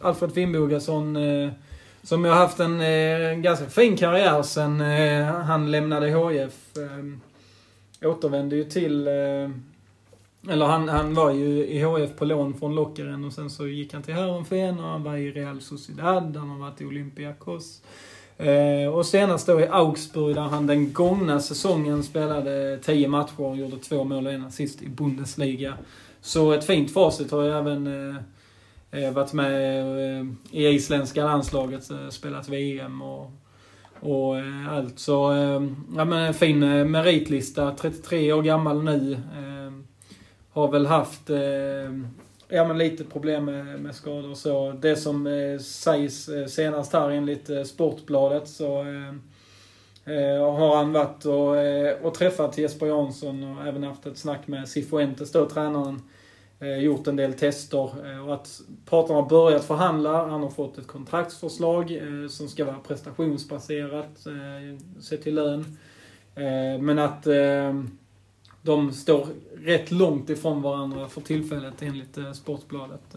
Alfred 0.00 0.32
Finnbogason, 0.32 1.16
som 2.08 2.24
ju 2.24 2.30
har 2.30 2.36
haft 2.36 2.60
en 2.60 2.80
eh, 2.80 3.34
ganska 3.40 3.66
fin 3.66 3.96
karriär 3.96 4.42
sen 4.42 4.80
eh, 4.80 5.24
han 5.24 5.70
lämnade 5.70 6.06
HIF. 6.06 6.76
eh, 6.76 8.08
Återvände 8.08 8.56
ju 8.56 8.64
till... 8.64 9.06
eh, 9.06 9.50
Eller 10.52 10.66
han, 10.66 10.88
han 10.88 11.14
var 11.14 11.30
ju 11.30 11.66
i 11.66 11.78
HIF 11.78 12.16
på 12.16 12.24
lån 12.24 12.54
från 12.54 12.74
Lockeren 12.74 13.24
och 13.24 13.32
sen 13.32 13.50
så 13.50 13.66
gick 13.66 13.92
han 13.92 14.02
till 14.02 14.14
Herrenfen 14.14 14.78
och 14.78 14.84
han 14.88 15.02
var 15.02 15.16
i 15.16 15.30
Real 15.32 15.60
Sociedad, 15.60 16.36
han 16.36 16.50
har 16.50 16.58
varit 16.58 16.80
i 16.80 16.84
Olympiakos. 16.84 17.82
Eh, 18.36 18.88
och 18.94 19.06
senast 19.06 19.46
då 19.46 19.60
i 19.60 19.68
Augsburg 19.70 20.34
där 20.34 20.42
han 20.42 20.66
den 20.66 20.92
gångna 20.92 21.40
säsongen 21.40 22.02
spelade 22.02 22.78
10 22.82 23.08
matcher 23.08 23.40
och 23.40 23.56
gjorde 23.56 23.76
två 23.76 24.04
mål 24.04 24.26
och 24.26 24.32
en 24.32 24.44
assist 24.44 24.82
i 24.82 24.88
Bundesliga. 24.88 25.74
Så 26.20 26.52
ett 26.52 26.64
fint 26.66 26.92
facit 26.92 27.30
har 27.30 27.42
ju 27.42 27.50
även 27.50 27.86
eh, 27.86 28.16
Eh, 28.90 29.12
varit 29.12 29.32
med 29.32 29.80
eh, 30.20 30.26
i 30.50 30.68
isländska 30.68 31.24
landslaget, 31.24 31.90
eh, 31.90 32.08
spelat 32.08 32.48
VM 32.48 33.02
och, 33.02 33.30
och 34.00 34.38
eh, 34.38 34.72
allt. 34.72 34.98
Så 34.98 35.32
eh, 35.32 35.62
ja, 35.96 36.04
men 36.04 36.12
en 36.12 36.34
fin 36.34 36.90
meritlista. 36.90 37.74
33 37.78 38.32
år 38.32 38.42
gammal 38.42 38.84
nu. 38.84 39.12
Eh, 39.12 39.72
har 40.50 40.68
väl 40.68 40.86
haft 40.86 41.30
eh, 41.30 41.38
ja, 42.48 42.68
men 42.68 42.78
lite 42.78 43.04
problem 43.04 43.44
med, 43.44 43.80
med 43.80 43.94
skador 43.94 44.30
och 44.30 44.36
så. 44.36 44.72
Det 44.72 44.96
som 44.96 45.26
eh, 45.26 45.58
sägs 45.58 46.30
senast 46.48 46.92
här 46.92 47.10
enligt 47.10 47.50
eh, 47.50 47.62
Sportbladet 47.62 48.48
så 48.48 48.80
eh, 48.80 50.54
har 50.56 50.76
han 50.76 50.92
varit 50.92 51.24
och, 51.24 52.06
och 52.06 52.14
träffat 52.14 52.58
Jesper 52.58 52.86
Jansson 52.86 53.42
och 53.42 53.66
även 53.66 53.82
haft 53.82 54.06
ett 54.06 54.18
snack 54.18 54.46
med 54.46 54.68
Cifuentes 54.68 55.32
då, 55.32 55.48
tränaren. 55.48 56.02
Eh, 56.60 56.78
gjort 56.78 57.06
en 57.06 57.16
del 57.16 57.34
tester 57.34 58.10
eh, 58.12 58.26
och 58.26 58.34
att 58.34 58.60
parterna 58.84 59.20
har 59.20 59.28
börjat 59.28 59.64
förhandla. 59.64 60.28
Han 60.28 60.42
har 60.42 60.50
fått 60.50 60.78
ett 60.78 60.86
kontraktsförslag 60.86 61.96
eh, 61.96 62.28
som 62.28 62.48
ska 62.48 62.64
vara 62.64 62.78
prestationsbaserat, 62.78 64.26
sett 65.00 65.22
till 65.22 65.34
lön. 65.34 65.76
Men 66.80 66.98
att 66.98 67.26
de 68.62 68.92
står 68.92 69.26
rätt 69.56 69.90
långt 69.90 70.30
ifrån 70.30 70.62
varandra 70.62 71.08
för 71.08 71.20
tillfället 71.20 71.82
enligt 71.82 72.18
Sportbladet. 72.34 73.16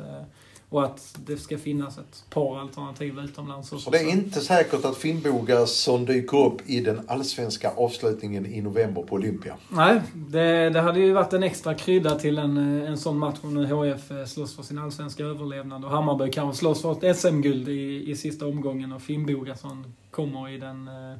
Och 0.71 0.83
att 0.85 1.17
det 1.25 1.37
ska 1.37 1.57
finnas 1.57 1.97
ett 1.97 2.25
par 2.29 2.59
alternativ 2.59 3.19
utomlands. 3.19 3.69
Så 3.83 3.89
det 3.89 3.97
är 3.97 4.11
inte 4.11 4.39
säkert 4.39 4.85
att 4.85 4.97
Finnbogason 4.97 6.05
dyker 6.05 6.45
upp 6.45 6.69
i 6.69 6.79
den 6.79 7.01
allsvenska 7.07 7.71
avslutningen 7.71 8.45
i 8.45 8.61
november 8.61 9.01
på 9.01 9.15
Olympia. 9.15 9.55
Nej, 9.69 10.01
det, 10.13 10.69
det 10.69 10.81
hade 10.81 10.99
ju 10.99 11.13
varit 11.13 11.33
en 11.33 11.43
extra 11.43 11.75
krydda 11.75 12.19
till 12.19 12.37
en, 12.37 12.57
en 12.57 12.97
sån 12.97 13.19
match 13.19 13.37
om 13.41 13.53
nu 13.53 13.65
HF 13.65 14.11
eh, 14.11 14.25
slåss 14.25 14.55
för 14.55 14.63
sin 14.63 14.77
allsvenska 14.77 15.23
överlevnad. 15.23 15.85
Och 15.85 15.91
Hammarby 15.91 16.31
kanske 16.31 16.59
slåss 16.59 16.81
för 16.81 17.05
ett 17.05 17.17
SM-guld 17.17 17.69
i, 17.69 18.11
i 18.11 18.15
sista 18.15 18.47
omgången 18.47 18.91
och 18.91 19.01
Finnbogason 19.01 19.93
kommer 20.11 20.49
i 20.49 20.57
den 20.57 20.87
eh, 20.87 21.11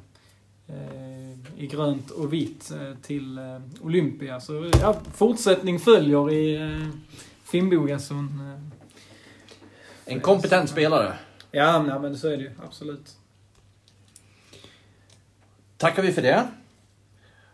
eh, 0.76 1.62
i 1.62 1.66
grönt 1.66 2.10
och 2.10 2.32
vitt 2.32 2.72
till 3.02 3.40
Olympia. 3.80 4.40
Så 4.40 4.70
ja, 4.80 4.96
fortsättning 5.14 5.78
följer 5.78 6.30
i 6.32 6.58
Finnbogason. 7.44 8.40
En 10.06 10.20
kompetent 10.20 10.70
spelare. 10.70 11.12
Ja, 11.50 11.82
nej, 11.82 11.98
men 12.00 12.18
så 12.18 12.28
är 12.28 12.36
det 12.36 12.42
ju. 12.42 12.50
Absolut. 12.66 13.10
Tackar 15.76 16.02
vi 16.02 16.12
för 16.12 16.22
det. 16.22 16.46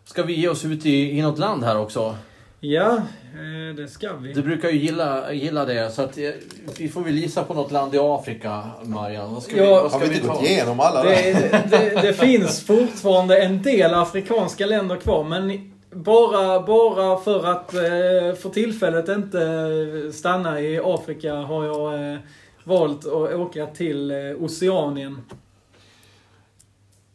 Ska 0.05 0.23
vi 0.23 0.33
ge 0.33 0.47
oss 0.47 0.65
ut 0.65 0.85
i, 0.85 1.11
i 1.19 1.21
något 1.21 1.39
land 1.39 1.63
här 1.63 1.77
också? 1.77 2.17
Ja, 2.59 2.95
eh, 3.33 3.75
det 3.75 3.87
ska 3.87 4.13
vi. 4.13 4.33
Du 4.33 4.41
brukar 4.41 4.69
ju 4.69 4.79
gilla, 4.79 5.33
gilla 5.33 5.65
det, 5.65 5.91
så 5.91 6.01
att 6.01 6.17
eh, 6.17 6.29
vi 6.77 6.89
får 6.89 7.01
väl 7.01 7.17
gissa 7.17 7.43
på 7.43 7.53
något 7.53 7.71
land 7.71 7.95
i 7.95 7.97
Afrika, 8.01 8.63
Marian. 8.83 9.33
Vad 9.33 9.43
ska 9.43 9.55
vi, 9.55 9.61
Ja. 9.61 9.69
vad 9.69 9.81
Har 9.81 9.89
ska 9.89 9.99
vi 9.99 10.07
vi 10.09 10.15
inte 10.15 10.27
gått 10.27 10.43
igenom 10.43 10.79
alla 10.79 11.03
där? 11.03 11.13
Det, 11.33 11.65
det, 11.69 12.01
det 12.01 12.13
finns 12.13 12.63
fortfarande 12.65 13.41
en 13.41 13.61
del 13.61 13.93
afrikanska 13.93 14.65
länder 14.65 14.95
kvar, 14.95 15.23
men 15.23 15.71
bara, 15.91 16.61
bara 16.61 17.17
för 17.17 17.45
att 17.45 17.73
eh, 17.73 18.35
för 18.41 18.49
tillfället 18.49 19.09
inte 19.09 20.13
stanna 20.13 20.61
i 20.61 20.79
Afrika 20.83 21.35
har 21.35 21.65
jag 21.65 22.11
eh, 22.13 22.19
valt 22.63 23.05
att 23.05 23.33
åka 23.33 23.67
till 23.67 24.11
eh, 24.11 24.43
Oceanien. 24.43 25.21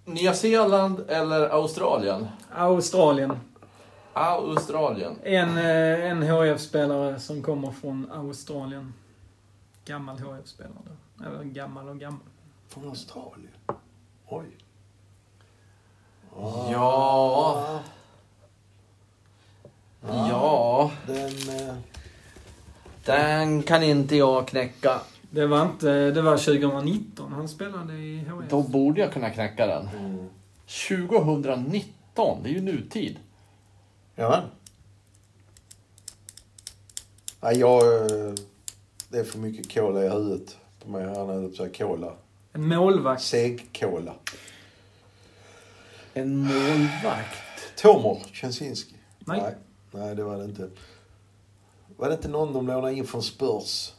Nya 0.05 0.35
Zeeland 0.35 1.05
eller 1.09 1.49
Australien? 1.49 2.27
Australien. 2.53 3.39
Australien. 4.13 5.17
En, 5.23 5.59
eh, 5.59 6.11
en 6.11 6.23
HF-spelare 6.23 7.21
som 7.21 7.43
kommer 7.43 7.71
från 7.71 8.11
Australien. 8.13 8.95
Gammal 9.85 10.19
HF-spelare. 10.19 10.97
Eller 11.27 11.45
gammal 11.45 11.89
och 11.89 11.99
gammal. 11.99 12.21
Från 12.69 12.89
Australien? 12.89 13.53
Oj. 14.29 14.47
Ja. 16.73 17.81
Ja. 20.09 20.91
Den... 21.07 21.27
Eh, 21.69 21.75
Den 23.05 23.63
kan 23.63 23.83
inte 23.83 24.17
jag 24.17 24.49
knäcka. 24.49 25.01
Det 25.31 25.47
var 25.47 25.63
inte, 25.63 26.11
det 26.11 26.23
var 26.23 26.37
2019 26.37 27.33
han 27.33 27.49
spelade 27.49 27.93
i 27.95 28.19
HF. 28.19 28.51
Då 28.51 28.63
borde 28.63 29.01
jag 29.01 29.13
kunna 29.13 29.31
knäcka 29.31 29.67
den. 29.67 29.89
mm. 29.89 30.29
2019, 30.89 32.43
det 32.43 32.49
är 32.49 32.53
ju 32.53 32.61
nutid. 32.61 33.19
Ja. 34.15 34.43
Nej, 37.41 37.59
jag... 37.59 37.83
eh, 38.05 38.35
Det 39.09 39.19
är 39.19 39.25
för 39.25 39.39
mycket 39.39 39.75
cola 39.75 40.05
i 40.05 40.09
huvudet 40.09 40.57
på 40.85 40.91
mig. 40.91 41.05
Han 41.05 41.29
hade 41.29 41.55
så 41.55 41.63
här 41.65 41.73
cola. 41.73 42.13
En 42.53 42.69
målvakt. 42.69 43.23
Seg-cola. 43.23 44.15
En 46.15 46.37
målvakt. 46.39 47.77
Tomor 47.77 48.19
Czensinski. 48.33 48.95
Nej. 49.19 49.41
Nej. 49.43 49.55
Nej, 49.95 50.15
det 50.15 50.25
var 50.25 50.37
det 50.39 50.45
inte. 50.45 50.69
Var 51.97 52.09
det 52.09 52.15
inte 52.15 52.29
någon 52.29 52.53
de 52.53 52.67
lånade 52.67 52.95
in 52.95 53.07
från 53.07 53.23
Spurs? 53.23 53.93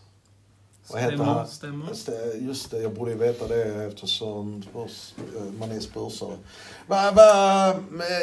Vad 0.91 1.01
heter 1.01 1.15
Stämmer, 1.15 1.33
han? 1.33 1.47
stämmer. 1.47 2.33
Just 2.39 2.71
det, 2.71 2.81
jag 2.81 2.93
borde 2.93 3.11
ju 3.11 3.17
veta 3.17 3.47
det 3.47 3.63
eftersom 3.85 4.63
Spurs, 4.63 5.13
eh, 5.37 5.43
man 5.59 5.71
är 5.71 5.79
spursare. 5.79 6.37
Va, 6.87 7.11
va, 7.11 7.73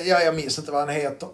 ja, 0.05 0.21
jag 0.21 0.35
minns 0.35 0.59
inte 0.59 0.71
vad 0.71 0.81
han 0.81 0.89
heter. 0.89 1.29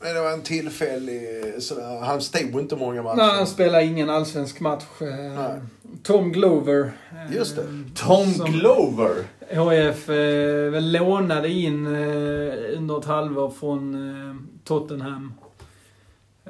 Men 0.00 0.14
det 0.14 0.20
var 0.20 0.32
en 0.32 0.42
tillfällig 0.42 1.22
sådär. 1.62 2.00
Han 2.00 2.20
stod 2.20 2.60
inte 2.60 2.76
många 2.76 3.02
matcher. 3.02 3.16
Nej, 3.16 3.36
han 3.36 3.46
spelade 3.46 3.84
ingen 3.84 4.10
allsvensk 4.10 4.60
match. 4.60 4.84
Eh, 5.00 5.06
Nej. 5.08 5.60
Tom 6.02 6.32
Glover. 6.32 6.92
eh, 7.12 7.36
Just 7.36 7.56
det. 7.56 7.64
Tom 7.94 8.32
Glover. 8.32 9.14
HF 9.50 10.08
eh, 10.08 10.70
väl 10.70 10.92
lånade 10.92 11.48
in 11.48 11.86
eh, 11.86 12.78
under 12.78 12.98
ett 12.98 13.04
halvår 13.04 13.50
från 13.50 13.94
eh, 14.30 14.36
Tottenham. 14.64 15.34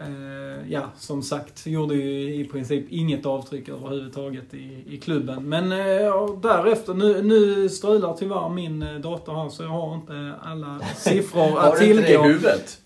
Eh, 0.07 0.73
ja, 0.73 0.83
som 0.99 1.23
sagt, 1.23 1.67
gjorde 1.67 1.95
ju 1.95 2.35
i 2.35 2.45
princip 2.45 2.87
inget 2.89 3.27
avtryck 3.27 3.69
överhuvudtaget 3.69 4.55
i, 4.55 4.85
i 4.89 4.97
klubben. 4.97 5.49
Men 5.49 5.73
eh, 5.73 6.41
därefter, 6.43 6.95
nu, 6.95 7.23
nu 7.23 7.69
strular 7.69 8.17
tyvärr 8.19 8.49
min 8.49 8.83
eh, 8.83 8.95
dator 8.95 9.35
här 9.35 9.49
så 9.49 9.63
jag 9.63 9.71
har 9.71 9.95
inte 9.95 10.33
alla 10.43 10.81
siffror 10.97 11.51
Har 11.51 11.73
att 11.73 11.79
du 11.79 11.85
inte 11.85 12.03
det 12.03 12.03
i 12.03 12.07
tillgå. 12.07 12.23
huvudet? 12.23 12.79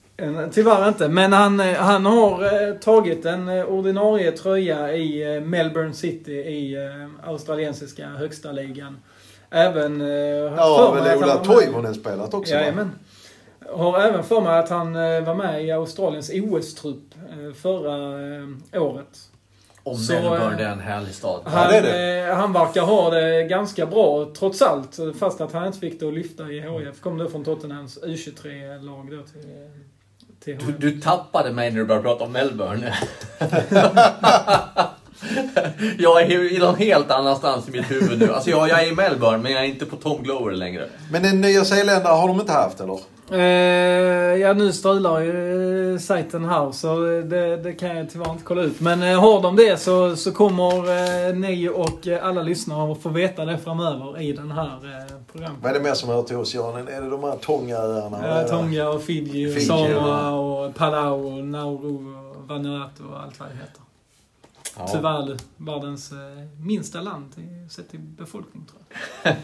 Tyvärr 0.53 0.89
inte, 0.89 1.09
men 1.09 1.33
han, 1.33 1.61
han 1.61 2.07
har 2.07 2.79
tagit 2.79 3.25
en 3.25 3.49
ordinarie 3.49 4.33
tröja 4.33 4.97
i 4.97 5.41
Melbourne 5.41 5.93
City 5.93 6.33
i 6.33 6.77
australiensiska 7.23 8.09
högsta 8.09 8.53
ligan. 8.53 8.97
Även... 9.51 10.01
Ja, 10.57 10.93
väl 10.95 11.19
Ola 11.19 11.37
Toivonen 11.37 11.95
spelat 11.95 12.35
också 12.35 12.55
va? 12.55 12.91
Har 13.73 14.01
även 14.01 14.25
för 14.25 14.41
mig 14.41 14.59
att 14.59 14.69
han 14.69 14.97
eh, 14.97 15.21
var 15.21 15.35
med 15.35 15.65
i 15.65 15.71
Australiens 15.71 16.31
OS-trupp 16.31 17.15
eh, 17.31 17.55
förra 17.55 17.97
eh, 18.73 18.83
året. 18.83 19.19
Och 19.85 19.99
Så, 19.99 20.13
Melbourne, 20.13 20.57
det 20.57 20.65
är 20.65 20.73
en 20.73 20.81
härlig 20.81 21.15
stad. 21.15 21.41
Han, 21.45 21.69
det 21.69 21.77
är 21.77 22.31
eh, 22.31 22.37
han 22.37 22.53
verkar 22.53 22.83
ha 22.83 23.11
det 23.11 23.45
ganska 23.45 23.87
bra 23.87 24.33
trots 24.39 24.63
allt. 24.63 24.99
Fast 25.19 25.41
att 25.41 25.53
han 25.53 25.67
inte 25.67 25.79
fick 25.79 26.01
det 26.01 26.09
att 26.09 26.15
lyfta 26.15 26.51
i 26.53 26.61
HF. 26.61 27.01
Kom 27.01 27.19
då 27.19 27.29
från 27.29 27.45
Tottenhams 27.45 27.99
U23-lag 28.03 29.11
då 29.11 29.23
till, 29.23 29.71
till 30.59 30.67
Du, 30.67 30.91
du 30.91 31.01
tappade 31.01 31.53
mig 31.53 31.71
när 31.71 31.79
du 31.79 31.85
började 31.85 32.05
prata 32.05 32.25
om 32.25 32.33
Melbourne. 32.33 32.95
Jag 35.99 36.23
är 36.23 36.61
någon 36.61 36.77
helt 36.77 37.11
annanstans 37.11 37.69
i 37.69 37.71
mitt 37.71 37.91
huvud 37.91 38.19
nu. 38.19 38.33
Alltså 38.33 38.51
jag, 38.51 38.69
jag 38.69 38.83
är 38.83 38.93
i 38.93 38.95
Melbourne, 38.95 39.39
men 39.39 39.53
jag 39.53 39.61
är 39.61 39.67
inte 39.67 39.87
på 39.87 39.97
Tom 39.97 40.23
Glover 40.23 40.53
längre. 40.53 40.89
Men 41.11 41.25
en 41.25 41.41
nya 41.41 41.65
zeeländare 41.65 42.15
har 42.15 42.29
de 42.29 42.41
inte 42.41 42.53
haft 42.53 42.81
eller? 42.81 42.99
Eh, 43.31 44.41
ja, 44.41 44.53
nu 44.53 44.73
strular 44.73 45.21
ju 45.21 45.93
eh, 45.93 45.99
sajten 45.99 46.45
här 46.45 46.73
så 46.73 47.01
det, 47.01 47.57
det 47.57 47.73
kan 47.73 47.97
jag 47.97 48.11
tyvärr 48.11 48.31
inte 48.31 48.45
kolla 48.45 48.63
ut. 48.63 48.81
Men 48.81 49.03
eh, 49.03 49.21
har 49.21 49.43
de 49.43 49.57
det 49.57 49.81
så, 49.81 50.17
så 50.17 50.33
kommer 50.33 50.75
eh, 51.29 51.35
ni 51.35 51.69
och 51.69 52.09
eh, 52.09 52.27
alla 52.27 52.43
lyssnare 52.43 52.93
att 52.93 53.03
få 53.03 53.09
veta 53.09 53.45
det 53.45 53.59
framöver 53.59 54.21
i 54.21 54.33
den 54.33 54.51
här 54.51 54.67
eh, 54.67 55.17
programmet. 55.33 55.59
Vad 55.63 55.71
är 55.71 55.75
det 55.75 55.85
mer 55.85 55.95
som 55.95 56.09
hör 56.09 56.23
till 56.23 56.37
oss 56.37 56.55
Jan? 56.55 56.89
Är 56.89 57.01
det 57.01 57.11
de 57.11 57.25
här 57.25 57.37
Tongaöarna? 57.37 58.29
Ja? 58.29 58.49
Tonga 58.49 58.89
och 58.89 59.03
Fiji 59.03 59.47
och 59.47 59.55
Fiji, 59.55 59.67
Samoa 59.67 60.31
och 60.31 60.75
Palau 60.75 61.27
och 61.27 61.45
Nauru 61.45 62.15
och 62.41 62.49
Vanuatu 62.49 63.03
och 63.13 63.23
allt 63.23 63.41
vad 63.41 63.49
det 63.49 63.55
heter. 63.55 63.82
Ja. 64.79 64.89
Tuvalu, 64.89 65.37
världens 65.57 66.13
eh, 66.13 66.19
minsta 66.61 67.01
land 67.01 67.33
i- 67.39 67.69
sett 67.71 67.91
till 67.91 68.01
befolkning 68.01 68.67
tror 68.67 68.81
jag. 69.23 69.35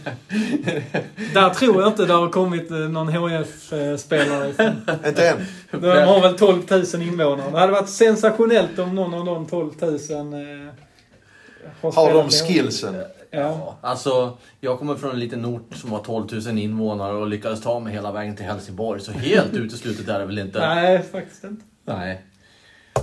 Där 1.34 1.50
tror 1.54 1.82
jag 1.82 1.90
inte 1.90 2.06
det 2.06 2.12
har 2.12 2.28
kommit 2.28 2.70
eh, 2.70 2.76
någon 2.78 3.08
HF-spelare 3.08 4.48
ifrån. 4.50 4.80
Inte 5.06 5.28
än. 5.28 5.36
De 5.70 5.86
har 6.06 6.20
väl 6.20 6.38
12 6.38 6.62
000 6.70 7.02
invånare. 7.02 7.50
Det 7.50 7.58
hade 7.58 7.72
varit 7.72 7.88
sensationellt 7.88 8.78
om 8.78 8.94
någon 8.94 9.14
av 9.14 9.24
de 9.24 9.46
12 9.46 9.70
000 9.80 9.90
eh, 9.90 9.98
Har 11.80 11.92
spelat 11.92 12.12
de 12.12 12.22
HF. 12.24 12.48
skillsen? 12.48 12.96
Ja. 13.30 13.76
Alltså, 13.80 14.38
jag 14.60 14.78
kommer 14.78 14.94
från 14.96 15.10
en 15.10 15.20
liten 15.20 15.44
ort 15.44 15.74
som 15.74 15.92
har 15.92 15.98
12 15.98 16.26
000 16.46 16.58
invånare 16.58 17.12
och 17.16 17.26
lyckades 17.26 17.60
ta 17.62 17.80
mig 17.80 17.92
hela 17.92 18.12
vägen 18.12 18.36
till 18.36 18.44
Helsingborg. 18.46 19.00
Så 19.00 19.12
helt 19.12 19.54
uteslutet 19.54 20.08
är 20.08 20.18
det 20.18 20.26
väl 20.26 20.38
inte. 20.38 20.58
Nej, 20.74 21.02
faktiskt 21.12 21.44
inte. 21.44 21.64
Nej. 21.84 22.22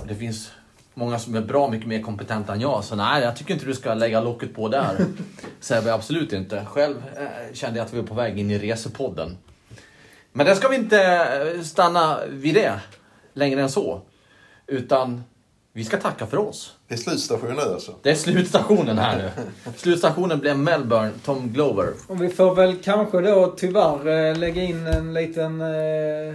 Det 0.08 0.14
finns 0.14 0.50
många 0.98 1.18
som 1.18 1.34
är 1.34 1.40
bra 1.40 1.70
mycket 1.70 1.88
mer 1.88 2.02
kompetenta 2.02 2.52
än 2.52 2.60
jag. 2.60 2.84
Så 2.84 2.96
nej, 2.96 3.22
jag 3.22 3.36
tycker 3.36 3.54
inte 3.54 3.66
du 3.66 3.74
ska 3.74 3.94
lägga 3.94 4.20
locket 4.20 4.54
på 4.54 4.68
där. 4.68 5.06
Sebbe, 5.60 5.94
absolut 5.94 6.32
inte. 6.32 6.64
Själv 6.64 6.96
eh, 7.16 7.54
kände 7.54 7.78
jag 7.78 7.86
att 7.86 7.94
vi 7.94 8.00
var 8.00 8.06
på 8.06 8.14
väg 8.14 8.38
in 8.38 8.50
i 8.50 8.58
resepodden. 8.58 9.36
Men 10.32 10.46
det 10.46 10.56
ska 10.56 10.68
vi 10.68 10.76
inte 10.76 11.02
eh, 11.56 11.62
stanna 11.62 12.20
vid 12.28 12.54
det 12.54 12.80
längre 13.32 13.62
än 13.62 13.70
så. 13.70 14.00
Utan 14.66 15.24
vi 15.72 15.84
ska 15.84 15.96
tacka 15.96 16.26
för 16.26 16.36
oss. 16.36 16.74
Det 16.88 16.94
är 16.94 16.98
slutstation 16.98 17.54
nu 17.54 17.60
alltså. 17.60 17.94
Det 18.02 18.10
är 18.10 18.14
slutstationen 18.14 18.98
här 18.98 19.16
nu. 19.16 19.30
Slutstationen 19.76 20.38
blev 20.38 20.58
Melbourne, 20.58 21.12
Tom 21.24 21.52
Glover. 21.52 21.92
Och 22.06 22.22
vi 22.22 22.28
får 22.28 22.54
väl 22.54 22.76
kanske 22.82 23.20
då 23.20 23.54
tyvärr 23.56 24.08
eh, 24.08 24.36
lägga 24.36 24.62
in 24.62 24.86
en 24.86 25.14
liten... 25.14 25.60
Eh, 25.60 26.34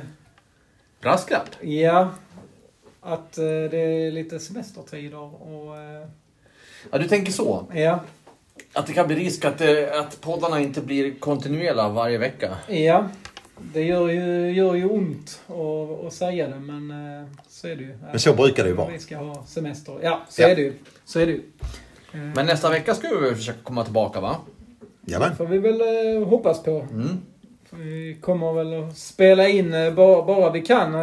Brasklapp. 1.01 1.49
ja. 1.61 2.09
Att 3.01 3.37
eh, 3.37 3.43
det 3.45 3.77
är 3.77 4.11
lite 4.11 4.39
semestertider 4.39 5.43
och... 5.43 5.77
Eh, 5.77 6.07
Ja, 6.91 6.97
du 6.97 7.07
tänker 7.07 7.31
så. 7.31 7.65
ja. 7.73 7.99
Att 8.73 8.87
det 8.87 8.93
kan 8.93 9.07
bli 9.07 9.15
risk 9.15 9.45
att, 9.45 9.61
eh, 9.61 9.99
att 9.99 10.21
poddarna 10.21 10.59
inte 10.59 10.81
blir 10.81 11.13
kontinuerliga 11.19 11.89
varje 11.89 12.17
vecka. 12.17 12.57
Ja. 12.67 13.09
Det 13.73 13.83
gör 13.83 14.07
ju, 14.09 14.51
gör 14.51 14.75
ju 14.75 14.85
ont 14.89 15.41
att, 16.07 16.13
säga 16.13 16.47
det, 16.47 16.59
men 16.59 16.91
eh, 17.21 17.27
så 17.47 17.67
är 17.67 17.75
det 17.75 17.83
ju. 17.83 17.97
Men 18.11 18.19
så 18.19 18.33
brukar 18.33 18.63
det 18.63 18.69
ju 18.69 18.75
vara. 18.75 18.89
Vi 18.91 18.99
ska 18.99 19.17
ha 19.17 19.43
semester. 19.45 19.99
Ja, 20.03 20.21
så 20.29 20.41
Ja. 20.41 20.47
är 20.47 20.55
det 20.55 20.61
ju. 20.61 20.73
Så 21.05 21.19
är 21.19 21.25
det 21.25 21.31
ju. 21.31 21.41
Eh, 22.13 22.19
Men 22.35 22.45
nästa 22.45 22.69
vecka 22.69 22.95
ska 22.95 23.07
vi 23.19 23.35
försöka 23.35 23.59
komma 23.63 23.83
tillbaka 23.83 24.19
va? 24.21 24.35
Jajamän. 25.05 25.35
får 25.35 25.45
vi 25.45 25.57
väl 25.57 25.81
eh, 25.81 26.27
hoppas 26.27 26.63
på. 26.63 26.79
Mm. 26.91 27.21
Vi 27.71 28.17
kommer 28.21 28.53
väl 28.53 28.83
att 28.83 28.97
spela 28.97 29.47
in 29.47 29.71
bara, 29.95 30.25
bara 30.25 30.51
vi 30.51 30.61
kan. 30.61 30.93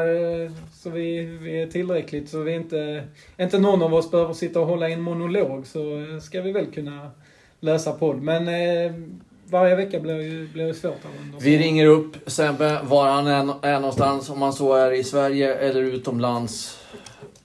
Så 0.88 0.92
vi, 0.94 1.20
vi 1.20 1.62
är 1.62 1.66
tillräckligt. 1.66 2.28
Så 2.28 2.40
vi 2.40 2.54
inte, 2.54 3.04
inte 3.38 3.58
någon 3.58 3.82
av 3.82 3.94
oss 3.94 4.10
behöver 4.10 4.34
sitta 4.34 4.60
och 4.60 4.66
hålla 4.66 4.88
i 4.88 4.92
en 4.92 5.00
monolog. 5.00 5.66
Så 5.66 6.00
eh, 6.00 6.20
ska 6.20 6.40
vi 6.40 6.52
väl 6.52 6.66
kunna 6.66 7.10
lösa 7.60 7.92
podd. 7.92 8.22
Men 8.22 8.48
eh, 8.48 8.92
varje 9.44 9.74
vecka 9.74 10.00
blir 10.00 10.20
ju, 10.20 10.48
blir 10.48 10.66
ju 10.66 10.74
svårt. 10.74 10.96
Vi 11.40 11.58
ringer 11.58 11.86
upp 11.86 12.16
Sebbe 12.26 12.78
var 12.82 13.08
han 13.08 13.26
än 13.26 13.52
är 13.62 13.80
någonstans. 13.80 14.30
Om 14.30 14.42
han 14.42 14.52
så 14.52 14.74
är 14.74 14.92
i 14.92 15.04
Sverige 15.04 15.54
eller 15.54 15.82
utomlands. 15.82 16.78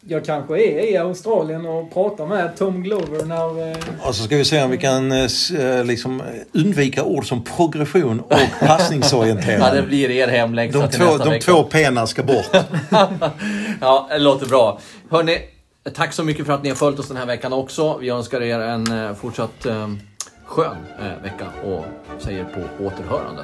Jag 0.07 0.25
kanske 0.25 0.53
är 0.53 0.91
i 0.91 0.97
Australien 0.97 1.65
och 1.65 1.93
pratar 1.93 2.25
med 2.27 2.55
Tom 2.57 2.83
Glover 2.83 3.25
när... 3.25 3.69
eh, 3.71 3.77
Och 4.07 4.15
så 4.15 4.23
ska 4.23 4.35
vi 4.37 4.45
se 4.45 4.63
om 4.63 4.69
vi 4.71 4.77
kan 4.77 5.11
eh, 5.11 5.27
eh, 5.59 5.85
liksom, 5.85 6.21
undvika 6.53 7.03
ord 7.03 7.27
som 7.27 7.43
progression 7.43 8.19
och 8.19 8.39
passningsorienterad. 8.59 9.59
Ja, 9.75 9.81
det 9.81 9.81
blir 9.87 10.09
er 10.11 10.27
hemläxa 10.27 10.79
De 10.79 10.87
till 10.89 10.99
två, 10.99 11.05
nästa 11.05 11.23
de 11.23 11.29
vecka. 11.29 11.45
två 11.51 11.63
pena 11.63 12.07
ska 12.07 12.23
bort. 12.23 12.45
Ja, 13.81 14.07
det 14.11 14.19
låter 14.19 14.45
bra. 14.45 14.79
Hörni, 15.09 15.37
tack 15.93 16.13
så 16.13 16.23
mycket 16.23 16.45
för 16.45 16.53
att 16.53 16.63
ni 16.63 16.69
har 16.69 16.75
följt 16.75 16.99
oss 16.99 17.07
den 17.07 17.17
här 17.17 17.25
veckan 17.25 17.53
också. 17.53 17.97
Vi 17.97 18.09
önskar 18.09 18.41
er 18.43 18.59
en 18.59 19.05
eh, 19.07 19.13
fortsatt 19.15 19.65
eh, 19.65 19.89
skön 20.45 20.75
eh, 20.99 21.23
vecka 21.23 21.45
och 21.65 21.85
säger 22.19 22.43
på 22.43 22.83
återhörande. 22.85 23.43